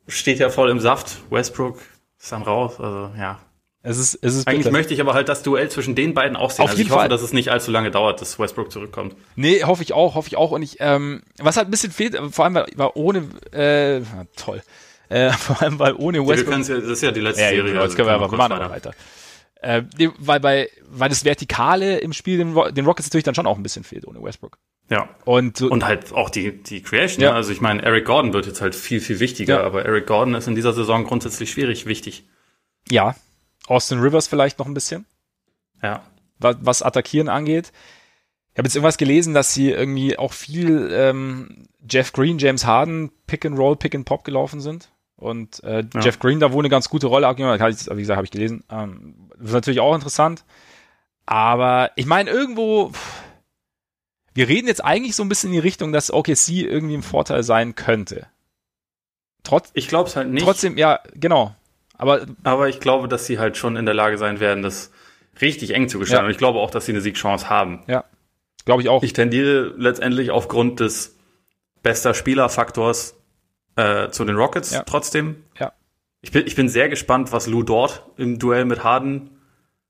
[0.07, 1.17] Steht ja voll im Saft.
[1.31, 1.79] Westbrook
[2.19, 2.79] ist dann raus.
[2.79, 3.39] Also ja.
[3.81, 4.71] Es ist, es ist Eigentlich bitter.
[4.71, 6.63] möchte ich aber halt das Duell zwischen den beiden auch sehen.
[6.63, 7.09] Auf also jeden ich hoffe, Fall.
[7.09, 9.15] dass es nicht allzu lange dauert, dass Westbrook zurückkommt.
[9.35, 10.51] Nee, hoffe ich auch, hoffe ich auch.
[10.51, 13.19] Und ich, ähm, was halt ein bisschen fehlt, vor allem weil, weil ohne,
[13.51, 14.01] äh,
[14.35, 14.61] toll,
[15.09, 16.53] äh, vor allem weil ohne Westbrook.
[16.67, 17.63] ja, das ist ja die letzte Ja, Serie.
[17.63, 18.91] genau, jetzt also können wir aber machen aber weiter.
[19.65, 19.83] Äh,
[20.19, 23.63] weil bei, weil das Vertikale im Spiel den, den Rockets natürlich dann schon auch ein
[23.63, 24.57] bisschen fehlt ohne Westbrook.
[24.91, 25.09] Ja.
[25.25, 27.23] Und so, Und halt auch die, die Creation.
[27.23, 27.31] Ja.
[27.31, 27.35] ne?
[27.35, 29.63] Also ich meine, Eric Gordon wird jetzt halt viel, viel wichtiger, Ja.
[29.63, 32.25] aber Eric Gordon ist in dieser Saison grundsätzlich schwierig wichtig.
[32.89, 33.15] ja,
[33.67, 35.05] Austin Rivers vielleicht noch ein bisschen.
[35.81, 36.03] Ja.
[36.37, 37.71] was, was Attackieren angeht.
[38.53, 43.11] Ich habe jetzt irgendwas gelesen, dass sie irgendwie auch viel ähm, Jeff Green, James Harden,
[43.27, 44.91] Pick and Roll, Pick and Pop gelaufen sind.
[45.17, 45.99] Und äh, Ja.
[46.01, 47.89] Jeff Green da wohl eine ganz gute Rolle abgegeben hat.
[47.91, 48.63] Wie gesagt, habe ich gelesen.
[48.69, 50.43] Ähm, das ist natürlich auch interessant.
[51.25, 53.21] Aber ich meine, irgendwo, pff,
[54.33, 57.41] wir reden jetzt eigentlich so ein bisschen in die Richtung, dass OKC irgendwie im Vorteil
[57.43, 58.27] sein könnte.
[59.43, 61.55] Trotz, Ich glaube es halt nicht, trotzdem, ja, genau.
[61.97, 64.91] Aber aber ich glaube, dass sie halt schon in der Lage sein werden, das
[65.41, 66.23] richtig eng zu gestalten.
[66.23, 66.25] Ja.
[66.27, 67.83] Und ich glaube auch, dass sie eine Siegchance haben.
[68.65, 69.03] glaube ich auch.
[69.03, 71.15] Ich tendiere letztendlich aufgrund des
[71.83, 73.15] bester Spielerfaktors
[73.75, 74.83] äh, zu den Rockets Ja.
[74.83, 75.43] trotzdem.
[75.59, 75.71] Ja.
[76.25, 79.29] Ich bin, ich bin sehr gespannt, was Lou dort im Duell mit Harden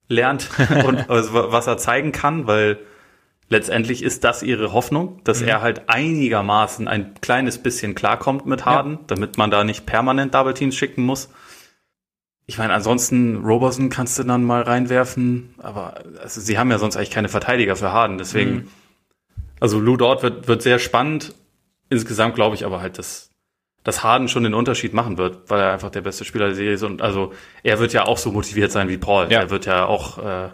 [0.09, 0.49] lernt
[0.85, 2.77] und also, wa- was er zeigen kann, weil
[3.47, 5.47] letztendlich ist das ihre Hoffnung, dass Mhm.
[5.47, 10.53] er halt einigermaßen ein kleines bisschen klarkommt mit Harden, damit man da nicht permanent Double
[10.53, 11.29] Teams schicken muss.
[12.47, 16.97] Ich meine, ansonsten Roberson kannst du dann mal reinwerfen, aber also, sie haben ja sonst
[16.97, 18.67] eigentlich keine Verteidiger für Harden, deswegen Mhm.
[19.61, 21.33] also Lou dort wird, wird sehr spannend.
[21.89, 23.29] Insgesamt glaube ich aber halt, dass,
[23.85, 26.73] dass Harden schon den Unterschied machen wird, weil er einfach der beste Spieler der Serie
[26.73, 26.83] ist.
[26.83, 27.31] Und also
[27.63, 29.27] er wird ja auch so motiviert sein wie Paul.
[29.31, 29.39] Ja.
[29.39, 30.49] Er wird ja auch äh,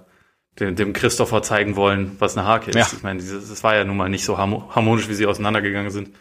[0.59, 2.75] dem, dem Christopher zeigen wollen, was eine Hake ist.
[2.77, 2.87] Ja.
[2.91, 6.11] Ich meine, das war ja nun mal nicht so harmo- harmonisch, wie sie auseinandergegangen sind.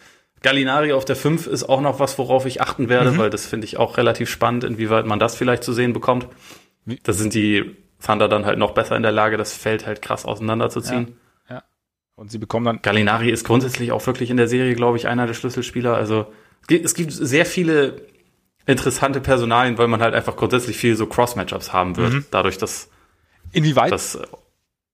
[0.43, 3.19] Gallinari auf der 5 ist auch noch was, worauf ich achten werde, Mhm.
[3.19, 6.29] weil das finde ich auch relativ spannend, inwieweit man das vielleicht zu sehen bekommt.
[7.03, 10.25] Da sind die Thunder dann halt noch besser in der Lage, das Feld halt krass
[10.25, 11.17] auseinanderzuziehen.
[12.17, 15.27] Und sie bekommen dann Gallinari ist grundsätzlich auch wirklich in der Serie, glaube ich, einer
[15.27, 15.95] der Schlüsselspieler.
[15.95, 16.27] Also
[16.69, 18.03] es gibt, sehr viele
[18.67, 22.13] interessante Personalien, weil man halt einfach grundsätzlich viel so Cross-Matchups haben wird.
[22.13, 22.25] Mhm.
[22.31, 22.89] Dadurch, dass
[23.53, 24.27] inwieweit das äh,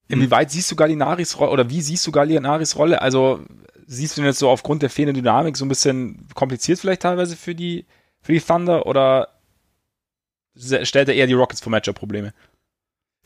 [0.09, 3.03] Inwieweit siehst du Gallinaris Rolle oder wie siehst du Gallinaris Rolle?
[3.03, 3.41] Also
[3.87, 7.37] siehst du ihn jetzt so aufgrund der fehlenden Dynamik so ein bisschen kompliziert vielleicht teilweise
[7.37, 7.87] für die,
[8.23, 9.29] für die Thunder oder
[10.57, 12.33] stellt er eher die Rockets vor Matchup-Probleme?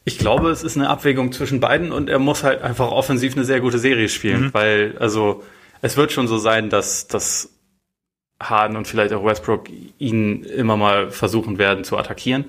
[0.04, 3.44] ich glaube, es ist eine Abwägung zwischen beiden und er muss halt einfach offensiv eine
[3.44, 4.54] sehr gute Serie spielen, Mhm.
[4.54, 5.44] weil also
[5.82, 7.50] es wird schon so sein, dass dass
[8.40, 9.68] Harden und vielleicht auch Westbrook
[9.98, 12.46] ihn immer mal versuchen werden zu attackieren.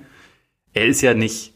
[0.74, 1.54] Er ist ja nicht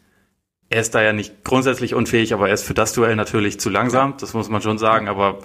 [0.70, 3.70] er ist da ja nicht grundsätzlich unfähig, aber er ist für das Duell natürlich zu
[3.70, 5.40] langsam, das muss man schon sagen, aber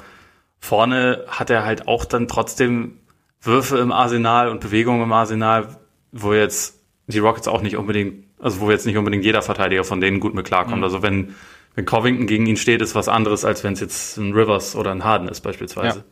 [0.59, 2.99] vorne hat er halt auch dann trotzdem
[3.41, 5.77] Würfe im Arsenal und Bewegungen im Arsenal,
[6.13, 10.01] wo jetzt die Rockets auch nicht unbedingt, also wo jetzt nicht unbedingt jeder Verteidiger von
[10.01, 10.79] denen gut mit klarkommt.
[10.79, 10.85] Mhm.
[10.85, 11.35] Also wenn,
[11.75, 14.91] wenn Covington gegen ihn steht, ist was anderes, als wenn es jetzt ein Rivers oder
[14.91, 15.99] ein Harden ist beispielsweise.
[16.01, 16.05] Ja.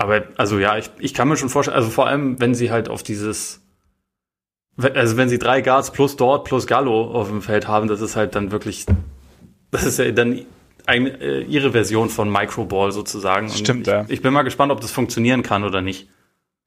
[0.00, 2.88] Aber also ja, ich, ich kann mir schon vorstellen, also vor allem, wenn sie halt
[2.88, 3.60] auf dieses,
[4.78, 8.16] also wenn sie drei Guards plus dort plus Gallo auf dem Feld haben, das ist
[8.16, 8.86] halt dann wirklich,
[9.70, 10.46] das ist ja dann
[10.86, 13.50] ein, äh, ihre Version von Microball sozusagen.
[13.50, 14.06] Stimmt, ich, ja.
[14.08, 16.08] Ich bin mal gespannt, ob das funktionieren kann oder nicht.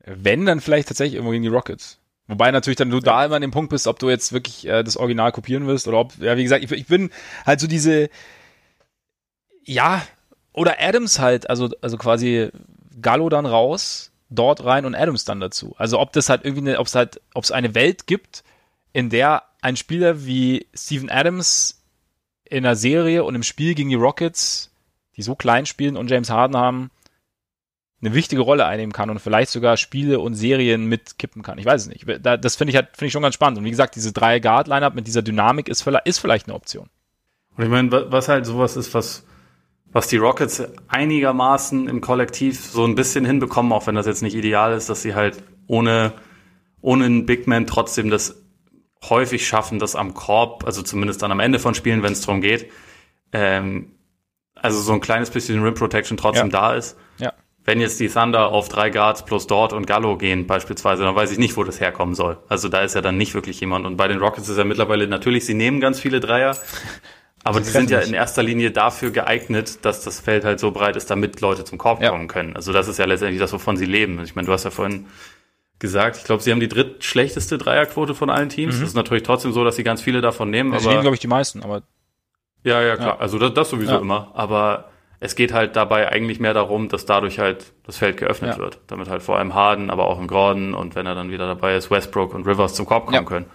[0.06, 2.00] Wenn, dann vielleicht tatsächlich irgendwo gegen die Rockets.
[2.28, 4.84] Wobei natürlich dann du da immer an dem Punkt bist, ob du jetzt wirklich äh,
[4.84, 7.10] das Original kopieren wirst oder ob, ja, wie gesagt, ich, ich bin
[7.48, 8.12] halt so diese,
[9.64, 10.04] ja,
[10.54, 12.52] oder Adams halt, also, also quasi
[13.04, 15.76] Gallo dann raus, dort rein und Adams dann dazu.
[15.78, 18.44] Also ob das halt irgendwie ob es halt, ob es eine Welt gibt,
[18.92, 21.84] in der ein Spieler wie Steven Adams
[22.46, 24.72] in einer Serie und im Spiel gegen die Rockets,
[25.16, 26.90] die so klein spielen und James Harden haben,
[28.02, 31.58] eine wichtige Rolle einnehmen kann und vielleicht sogar Spiele und Serien mitkippen kann.
[31.58, 32.06] Ich weiß es nicht.
[32.26, 33.60] Da, das finde ich halt, finde ich schon ganz spannend.
[33.60, 36.90] Und wie gesagt, diese drei Guard-Lineup mit dieser Dynamik ist vielleicht, ist vielleicht eine Option.
[37.56, 39.26] Und ich meine, wa- was halt sowas ist, was,
[39.94, 44.36] was die Rockets einigermaßen im Kollektiv so ein bisschen hinbekommen, auch wenn das jetzt nicht
[44.36, 46.14] ideal ist, dass sie halt ohne,
[46.82, 48.44] ohne einen Big Man trotzdem das
[49.10, 52.42] häufig schaffen, das am Korb, also zumindest dann am Ende von Spielen, wenn es darum
[52.42, 52.70] geht,
[53.32, 53.92] ähm,
[54.56, 56.52] also so ein kleines bisschen Rim Protection trotzdem Ja.
[56.52, 56.98] da ist.
[57.18, 57.34] Ja.
[57.66, 61.32] wenn jetzt die Thunder auf drei Guards plus Dort und Gallo gehen beispielsweise, dann weiß
[61.32, 62.38] ich nicht, wo das herkommen soll.
[62.50, 63.86] Also da ist ja dann nicht wirklich jemand.
[63.86, 66.58] Und bei den Rockets ist ja mittlerweile natürlich, sie nehmen ganz viele Dreier,
[67.44, 70.96] aber die sind ja in erster Linie dafür geeignet, dass das Feld halt so breit
[70.96, 72.10] ist, damit Leute zum Korb ja.
[72.10, 72.56] kommen können.
[72.56, 74.22] Also das ist ja letztendlich das, wovon sie leben.
[74.24, 75.08] Ich meine, du hast ja vorhin
[75.80, 78.76] gesagt, ich glaube, sie haben die drittschlechteste Dreierquote von allen Teams.
[78.76, 78.80] Mhm.
[78.80, 80.72] Das ist natürlich trotzdem so, dass sie ganz viele davon nehmen.
[80.72, 81.84] Ja, sie nehmen, glaube ich, die meisten, aber.
[82.64, 83.16] Ja, ja, klar.
[83.16, 83.18] Ja.
[83.18, 84.32] Also das, das sowieso immer.
[84.34, 84.90] Aber
[85.20, 88.80] es geht halt dabei eigentlich mehr darum, dass dadurch halt das Feld geöffnet wird.
[88.88, 91.76] Damit halt vor allem Harden, aber auch im Gordon und wenn er dann wieder dabei
[91.76, 93.46] ist, Westbrook und Rivers zum Korb kommen können.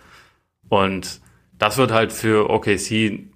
[0.69, 1.23] Und
[1.59, 3.31] das wird halt für OKC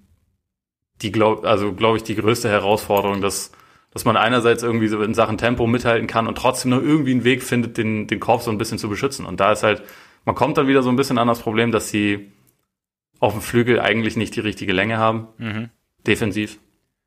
[1.03, 3.51] die glaub, also glaube ich die größte Herausforderung, dass
[3.91, 7.23] dass man einerseits irgendwie so in Sachen Tempo mithalten kann und trotzdem noch irgendwie einen
[7.23, 9.25] Weg findet, den den Korb so ein bisschen zu beschützen.
[9.25, 9.83] Und da ist halt
[10.25, 12.31] man kommt dann wieder so ein bisschen an das Problem, dass sie
[13.19, 15.69] auf dem Flügel eigentlich nicht die richtige Länge haben, mhm.
[16.05, 16.59] defensiv.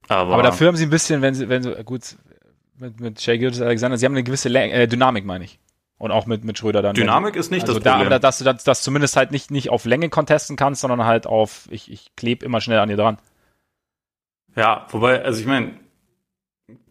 [0.09, 2.16] Aber, aber dafür haben sie ein bisschen, wenn sie, wenn sie, gut,
[2.78, 5.59] mit, mit Shea Gildas Alexander, sie haben eine gewisse Läng äh, Dynamik, meine ich.
[5.98, 6.94] Und auch mit, mit Schröder dann.
[6.94, 8.10] Dynamik ist nicht also das Problem.
[8.10, 11.27] Da, dass du das, das zumindest halt nicht, nicht auf Länge contesten kannst, sondern halt
[11.27, 13.16] auf, ich, ich klebe immer schnell an dir dran.
[14.56, 15.74] Ja, wobei, also ich meine,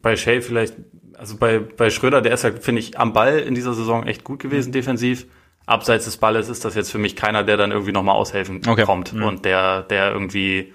[0.01, 0.75] bei Shea vielleicht,
[1.17, 4.23] also bei, bei Schröder, der ist ja, finde ich, am Ball in dieser Saison echt
[4.23, 4.73] gut gewesen, mhm.
[4.73, 5.25] defensiv.
[5.65, 8.83] Abseits des Balles ist das jetzt für mich keiner, der dann irgendwie nochmal aushelfen okay.
[8.83, 9.23] kommt mhm.
[9.23, 10.73] und der, der irgendwie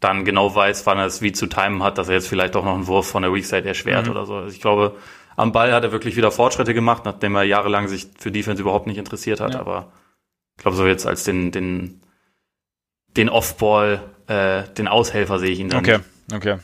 [0.00, 2.64] dann genau weiß, wann er es wie zu timen hat, dass er jetzt vielleicht auch
[2.64, 4.10] noch einen Wurf von der Weakside erschwert mhm.
[4.10, 4.34] oder so.
[4.34, 4.96] Also ich glaube,
[5.36, 8.88] am Ball hat er wirklich wieder Fortschritte gemacht, nachdem er jahrelang sich für Defense überhaupt
[8.88, 9.54] nicht interessiert hat.
[9.54, 9.60] Ja.
[9.60, 9.92] Aber
[10.56, 12.00] ich glaube, so jetzt als den, den,
[13.16, 15.80] den Offball, äh, den Aushelfer sehe ich ihn dann.
[15.80, 16.00] Okay,
[16.32, 16.58] okay.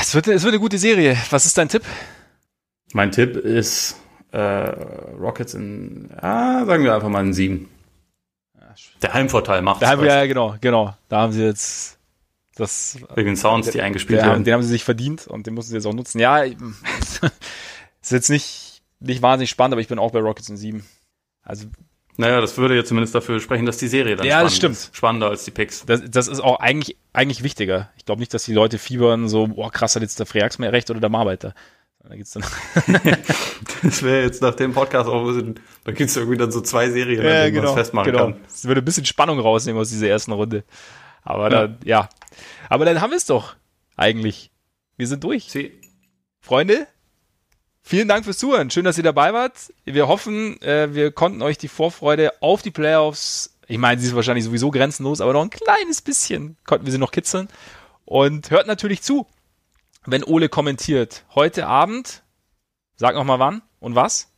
[0.00, 1.16] Es wird, es wird eine gute Serie.
[1.30, 1.82] Was ist dein Tipp?
[2.92, 3.96] Mein Tipp ist
[4.32, 7.68] äh, Rockets in, ah, sagen wir einfach mal in sieben.
[9.02, 9.88] Der Heimvorteil macht es.
[9.88, 10.94] Ja, genau, genau.
[11.08, 11.98] Da haben sie jetzt
[12.54, 12.98] das.
[13.14, 14.44] Wegen den Sounds, die eingespielt der, werden.
[14.44, 16.18] Den haben sie sich verdient und den mussten sie jetzt auch nutzen.
[16.18, 17.20] Ja, ist
[18.10, 20.86] jetzt nicht, nicht wahnsinnig spannend, aber ich bin auch bei Rockets in 7.
[21.42, 21.66] Also.
[22.18, 24.74] Naja, das würde ja zumindest dafür sprechen, dass die Serie dann ja, das stimmt.
[24.74, 24.94] Ist.
[24.94, 25.86] Spannender als die Picks.
[25.86, 27.90] Das, das ist auch eigentlich, eigentlich wichtiger.
[27.96, 30.72] Ich glaube nicht, dass die Leute fiebern so, boah, krass, hat jetzt der Freax mehr
[30.72, 31.54] recht oder der Marbeiter.
[32.02, 32.42] Da gibt's dann
[33.82, 36.90] das wäre jetzt nach dem Podcast auch ein bisschen, da gibt's irgendwie dann so zwei
[36.90, 38.24] Serien, ja, genau, man festmachen genau.
[38.24, 38.40] kann.
[38.42, 40.64] Das würde ein bisschen Spannung rausnehmen aus dieser ersten Runde.
[41.22, 41.48] Aber ja.
[41.50, 42.08] dann, ja.
[42.68, 43.54] Aber dann haben wir es doch
[43.96, 44.50] eigentlich.
[44.96, 45.44] Wir sind durch.
[45.44, 45.72] Sie.
[46.40, 46.88] Freunde,
[47.82, 48.70] vielen Dank fürs Zuhören.
[48.70, 49.72] Schön, dass ihr dabei wart.
[49.84, 54.14] Wir hoffen, äh, wir konnten euch die Vorfreude auf die Playoffs, ich meine, sie ist
[54.14, 57.48] wahrscheinlich sowieso grenzenlos, aber noch ein kleines bisschen konnten wir sie noch kitzeln.
[58.04, 59.26] Und hört natürlich zu
[60.06, 61.24] wenn Ole kommentiert.
[61.34, 62.22] Heute Abend,
[62.96, 64.32] sag noch mal wann und was?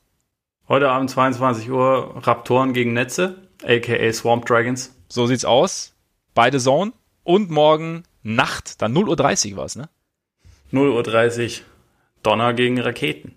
[0.69, 4.95] Heute Abend 22 Uhr Raptoren gegen Netze, aka Swamp Dragons.
[5.09, 5.95] So sieht's aus.
[6.35, 6.93] Beide Zone.
[7.23, 9.89] Und morgen Nacht, dann 0.30 Uhr war's, ne?
[10.73, 11.65] 0.30 Uhr
[12.25, 13.35] Donner gegen Raketen.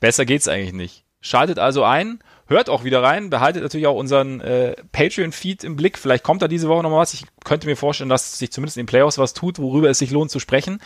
[0.00, 1.04] Besser geht's eigentlich nicht.
[1.20, 5.98] Schaltet also ein, hört auch wieder rein, behaltet natürlich auch unseren äh, Patreon-Feed im Blick.
[5.98, 7.14] Vielleicht kommt da diese Woche noch mal was.
[7.14, 10.10] Ich könnte mir vorstellen, dass sich zumindest in den Playoffs was tut, worüber es sich
[10.10, 10.80] lohnt zu sprechen.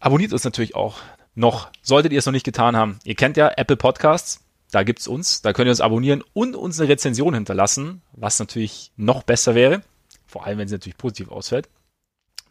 [0.00, 0.98] Abonniert uns natürlich auch
[1.34, 2.98] noch, solltet ihr es noch nicht getan haben.
[3.04, 6.80] Ihr kennt ja Apple Podcasts, da gibt's uns, da könnt ihr uns abonnieren und uns
[6.80, 9.82] eine Rezension hinterlassen, was natürlich noch besser wäre,
[10.26, 11.68] vor allem wenn sie natürlich positiv ausfällt.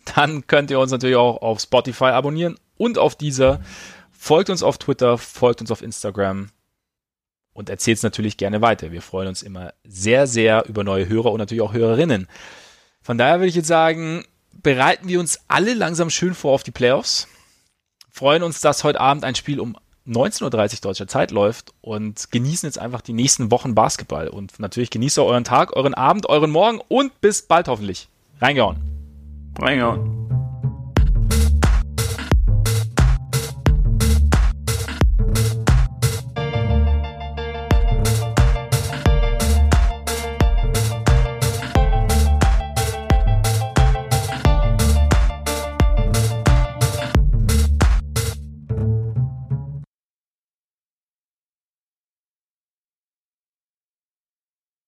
[0.05, 3.61] Dann könnt ihr uns natürlich auch auf Spotify abonnieren und auf dieser.
[4.11, 6.49] Folgt uns auf Twitter, folgt uns auf Instagram
[7.53, 8.91] und erzählt es natürlich gerne weiter.
[8.91, 12.27] Wir freuen uns immer sehr, sehr über neue Hörer und natürlich auch Hörerinnen.
[13.01, 16.71] Von daher würde ich jetzt sagen, bereiten wir uns alle langsam schön vor auf die
[16.71, 17.27] Playoffs
[18.11, 19.75] freuen uns, dass heute Abend ein Spiel um
[20.07, 24.27] 19.30 Uhr deutscher Zeit läuft und genießen jetzt einfach die nächsten Wochen Basketball.
[24.27, 28.09] Und natürlich genießt ihr euren Tag, euren Abend, euren Morgen und bis bald hoffentlich.
[28.39, 28.90] Reingehauen.
[29.59, 30.40] Hang on.